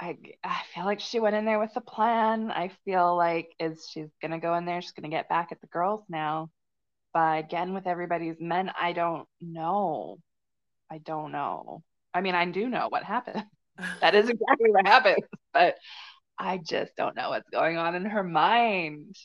I 0.00 0.16
I 0.44 0.62
feel 0.74 0.84
like 0.84 1.00
she 1.00 1.20
went 1.20 1.36
in 1.36 1.44
there 1.44 1.58
with 1.58 1.76
a 1.76 1.80
plan. 1.80 2.50
I 2.50 2.70
feel 2.84 3.16
like 3.16 3.54
is 3.58 3.86
she's 3.90 4.10
gonna 4.22 4.40
go 4.40 4.54
in 4.54 4.64
there, 4.64 4.80
she's 4.80 4.92
gonna 4.92 5.08
get 5.08 5.28
back 5.28 5.52
at 5.52 5.60
the 5.60 5.66
girls 5.66 6.02
now. 6.08 6.50
But 7.12 7.40
again, 7.40 7.74
with 7.74 7.86
everybody's 7.86 8.40
men, 8.40 8.70
I 8.80 8.92
don't 8.92 9.28
know. 9.40 10.18
I 10.90 10.98
don't 10.98 11.32
know. 11.32 11.82
I 12.14 12.20
mean, 12.20 12.34
I 12.34 12.44
do 12.46 12.68
know 12.68 12.86
what 12.88 13.04
happened. 13.04 13.44
that 14.00 14.14
is 14.14 14.28
exactly 14.28 14.70
what 14.70 14.86
happened. 14.86 15.22
But 15.52 15.76
I 16.38 16.58
just 16.58 16.96
don't 16.96 17.16
know 17.16 17.30
what's 17.30 17.50
going 17.50 17.76
on 17.76 17.94
in 17.94 18.04
her 18.06 18.22
mind. 18.22 19.16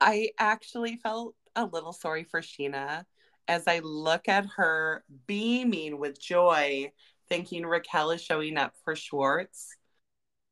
I 0.00 0.30
actually 0.38 0.96
felt 0.96 1.34
a 1.54 1.64
little 1.64 1.92
sorry 1.92 2.24
for 2.24 2.40
Scheana 2.40 3.04
as 3.48 3.66
I 3.66 3.80
look 3.80 4.28
at 4.28 4.46
her 4.56 5.04
beaming 5.26 5.98
with 5.98 6.20
joy, 6.20 6.92
thinking 7.28 7.66
Raquel 7.66 8.10
is 8.12 8.22
showing 8.22 8.56
up 8.58 8.74
for 8.84 8.94
Schwartz. 8.94 9.74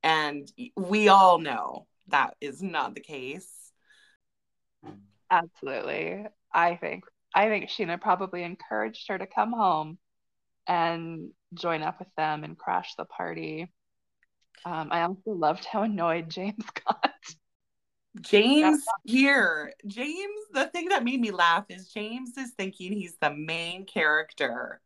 And 0.02 0.50
we 0.76 1.08
all 1.08 1.38
know 1.38 1.86
that 2.08 2.34
is 2.40 2.62
not 2.62 2.94
the 2.94 3.00
case. 3.00 3.72
Absolutely. 5.30 6.26
I 6.52 6.76
think 6.76 7.04
I 7.34 7.48
think 7.48 7.68
Scheana 7.68 8.00
probably 8.00 8.42
encouraged 8.42 9.08
her 9.08 9.18
to 9.18 9.26
come 9.26 9.52
home 9.52 9.98
and 10.66 11.30
join 11.54 11.82
up 11.82 11.98
with 11.98 12.08
them 12.16 12.44
and 12.44 12.58
crash 12.58 12.94
the 12.96 13.04
party. 13.04 13.70
Um, 14.64 14.88
I 14.90 15.02
also 15.02 15.32
loved 15.32 15.64
how 15.64 15.82
annoyed 15.82 16.30
James 16.30 16.64
got. 16.86 17.12
James 18.20 18.84
here. 19.04 19.72
James, 19.86 20.40
the 20.52 20.66
thing 20.66 20.88
that 20.88 21.04
made 21.04 21.20
me 21.20 21.30
laugh 21.30 21.64
is 21.68 21.88
James 21.88 22.36
is 22.36 22.52
thinking 22.52 22.92
he's 22.92 23.16
the 23.20 23.34
main 23.34 23.84
character 23.84 24.80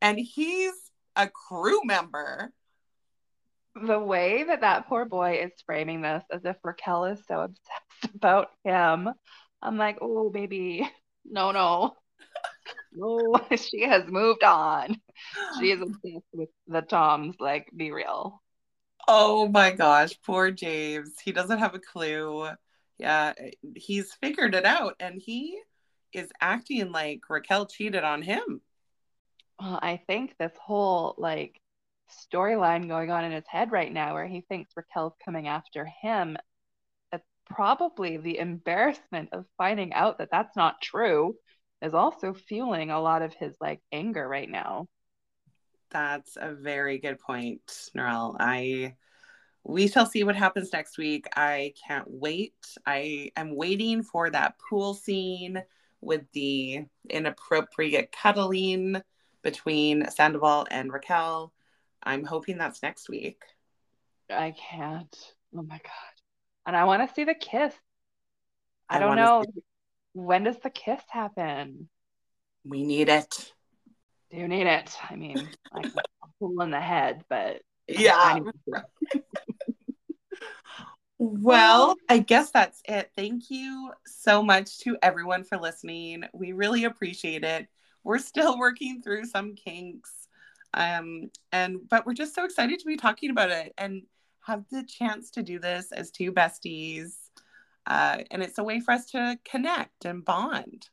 and 0.00 0.18
he's 0.18 0.74
a 1.16 1.28
crew 1.28 1.80
member. 1.84 2.52
The 3.74 3.98
way 3.98 4.44
that 4.44 4.60
that 4.60 4.86
poor 4.86 5.04
boy 5.04 5.40
is 5.42 5.52
framing 5.66 6.02
this 6.02 6.22
as 6.30 6.44
if 6.44 6.56
Raquel 6.62 7.06
is 7.06 7.20
so 7.26 7.40
obsessed 7.40 8.14
about 8.14 8.50
him, 8.64 9.08
I'm 9.62 9.76
like, 9.76 9.98
oh, 10.00 10.30
baby, 10.30 10.88
no, 11.24 11.50
no. 11.50 11.96
no, 12.92 13.40
she 13.56 13.82
has 13.82 14.04
moved 14.06 14.44
on. 14.44 15.00
She 15.58 15.70
is 15.70 15.80
obsessed 15.80 16.26
with 16.32 16.50
the 16.68 16.82
Toms. 16.82 17.36
Like, 17.40 17.70
be 17.74 17.90
real. 17.90 18.42
Oh 19.08 19.48
my 19.48 19.70
gosh, 19.70 20.18
poor 20.24 20.50
James. 20.50 21.14
He 21.22 21.32
doesn't 21.32 21.58
have 21.58 21.74
a 21.74 21.80
clue. 21.80 22.48
Yeah, 23.04 23.34
he's 23.76 24.14
figured 24.14 24.54
it 24.54 24.64
out 24.64 24.94
and 24.98 25.20
he 25.20 25.60
is 26.14 26.32
acting 26.40 26.90
like 26.90 27.20
Raquel 27.28 27.66
cheated 27.66 28.02
on 28.02 28.22
him. 28.22 28.62
Well, 29.60 29.78
I 29.82 30.00
think 30.06 30.34
this 30.38 30.54
whole 30.58 31.14
like 31.18 31.60
storyline 32.32 32.88
going 32.88 33.10
on 33.10 33.24
in 33.24 33.32
his 33.32 33.44
head 33.46 33.72
right 33.72 33.92
now 33.92 34.14
where 34.14 34.26
he 34.26 34.40
thinks 34.40 34.72
Raquel's 34.74 35.12
coming 35.22 35.48
after 35.48 35.86
him, 36.00 36.38
probably 37.44 38.16
the 38.16 38.38
embarrassment 38.38 39.28
of 39.32 39.44
finding 39.58 39.92
out 39.92 40.16
that 40.16 40.30
that's 40.32 40.56
not 40.56 40.80
true 40.80 41.36
is 41.82 41.92
also 41.92 42.32
fueling 42.32 42.90
a 42.90 43.02
lot 43.02 43.20
of 43.20 43.34
his 43.34 43.54
like 43.60 43.82
anger 43.92 44.26
right 44.26 44.48
now. 44.48 44.86
That's 45.90 46.38
a 46.40 46.54
very 46.54 47.00
good 47.00 47.18
point, 47.18 47.90
Narelle. 47.94 48.34
I 48.40 48.94
we 49.64 49.88
shall 49.88 50.06
see 50.06 50.24
what 50.24 50.36
happens 50.36 50.72
next 50.72 50.98
week. 50.98 51.26
I 51.34 51.72
can't 51.86 52.06
wait. 52.08 52.54
I 52.86 53.30
am 53.34 53.56
waiting 53.56 54.02
for 54.02 54.30
that 54.30 54.56
pool 54.58 54.92
scene 54.92 55.62
with 56.02 56.22
the 56.32 56.84
inappropriate 57.08 58.12
cuddling 58.12 59.00
between 59.42 60.08
Sandoval 60.10 60.66
and 60.70 60.92
Raquel. 60.92 61.52
I'm 62.02 62.24
hoping 62.24 62.58
that's 62.58 62.82
next 62.82 63.08
week. 63.08 63.42
I 64.30 64.54
can't. 64.70 65.16
Oh 65.56 65.62
my 65.62 65.78
god. 65.78 66.14
And 66.66 66.76
I 66.76 66.84
want 66.84 67.08
to 67.08 67.14
see 67.14 67.24
the 67.24 67.34
kiss. 67.34 67.74
I, 68.88 68.96
I 68.96 68.98
don't 69.00 69.16
know. 69.16 69.44
See- 69.44 69.62
when 70.12 70.44
does 70.44 70.58
the 70.62 70.70
kiss 70.70 71.02
happen? 71.08 71.88
We 72.64 72.84
need 72.84 73.08
it. 73.08 73.52
Do 74.30 74.36
you 74.38 74.48
need 74.48 74.66
it? 74.66 74.96
I 75.10 75.16
mean, 75.16 75.48
like 75.72 75.86
a 76.22 76.26
pool 76.38 76.60
in 76.62 76.70
the 76.70 76.80
head, 76.80 77.24
but 77.28 77.62
yeah. 77.88 78.38
Well, 81.26 81.96
I 82.08 82.18
guess 82.18 82.50
that's 82.50 82.82
it. 82.84 83.10
Thank 83.16 83.50
you 83.50 83.92
so 84.04 84.42
much 84.42 84.78
to 84.80 84.98
everyone 85.02 85.42
for 85.42 85.56
listening. 85.56 86.24
We 86.34 86.52
really 86.52 86.84
appreciate 86.84 87.44
it. 87.44 87.66
We're 88.02 88.18
still 88.18 88.58
working 88.58 89.00
through 89.00 89.26
some 89.26 89.54
kinks. 89.54 90.28
Um 90.74 91.30
and 91.52 91.88
but 91.88 92.04
we're 92.04 92.14
just 92.14 92.34
so 92.34 92.44
excited 92.44 92.78
to 92.80 92.86
be 92.86 92.96
talking 92.96 93.30
about 93.30 93.50
it 93.50 93.72
and 93.78 94.02
have 94.42 94.64
the 94.70 94.82
chance 94.82 95.30
to 95.30 95.42
do 95.42 95.58
this 95.58 95.92
as 95.92 96.10
two 96.10 96.30
besties. 96.30 97.14
Uh, 97.86 98.18
and 98.30 98.42
it's 98.42 98.58
a 98.58 98.64
way 98.64 98.80
for 98.80 98.92
us 98.92 99.06
to 99.12 99.38
connect 99.44 100.04
and 100.04 100.24
bond. 100.24 100.88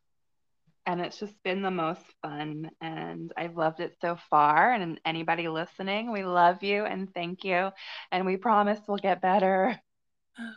And 0.85 1.01
it's 1.01 1.19
just 1.19 1.41
been 1.43 1.61
the 1.61 1.71
most 1.71 2.03
fun, 2.23 2.71
and 2.81 3.31
I've 3.37 3.55
loved 3.55 3.81
it 3.81 3.95
so 4.01 4.17
far. 4.29 4.73
And 4.73 4.99
anybody 5.05 5.47
listening, 5.47 6.11
we 6.11 6.23
love 6.23 6.63
you 6.63 6.85
and 6.85 7.13
thank 7.13 7.43
you. 7.43 7.69
And 8.11 8.25
we 8.25 8.37
promise 8.37 8.79
we'll 8.87 8.97
get 8.97 9.21
better. 9.21 9.79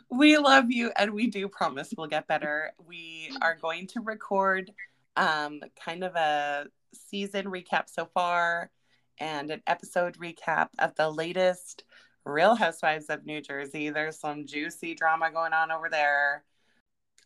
We 0.09 0.37
love 0.37 0.71
you, 0.71 0.91
and 0.95 1.11
we 1.11 1.27
do 1.27 1.47
promise 1.47 1.93
we'll 1.97 2.07
get 2.07 2.27
better. 2.27 2.71
We 2.87 3.31
are 3.41 3.55
going 3.55 3.87
to 3.87 4.01
record 4.01 4.71
um, 5.15 5.61
kind 5.83 6.03
of 6.03 6.15
a 6.15 6.67
season 6.93 7.45
recap 7.45 7.89
so 7.89 8.05
far 8.13 8.71
and 9.19 9.51
an 9.51 9.61
episode 9.67 10.17
recap 10.17 10.69
of 10.79 10.95
the 10.95 11.09
latest 11.09 11.83
Real 12.25 12.55
Housewives 12.55 13.05
of 13.09 13.25
New 13.25 13.41
Jersey. 13.41 13.89
There's 13.89 14.19
some 14.19 14.45
juicy 14.45 14.95
drama 14.95 15.31
going 15.31 15.53
on 15.53 15.71
over 15.71 15.89
there. 15.89 16.43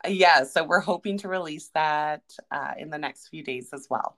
Yeah, 0.07 0.43
so 0.43 0.63
we're 0.63 0.79
hoping 0.79 1.17
to 1.19 1.27
release 1.27 1.69
that 1.73 2.23
uh, 2.51 2.73
in 2.77 2.89
the 2.89 2.97
next 2.97 3.27
few 3.27 3.43
days 3.43 3.69
as 3.73 3.87
well. 3.89 4.17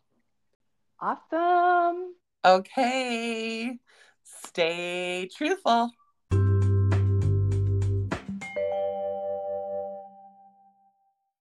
Awesome. 0.99 2.13
Okay. 2.45 3.79
Stay 4.23 5.29
truthful. 5.35 5.91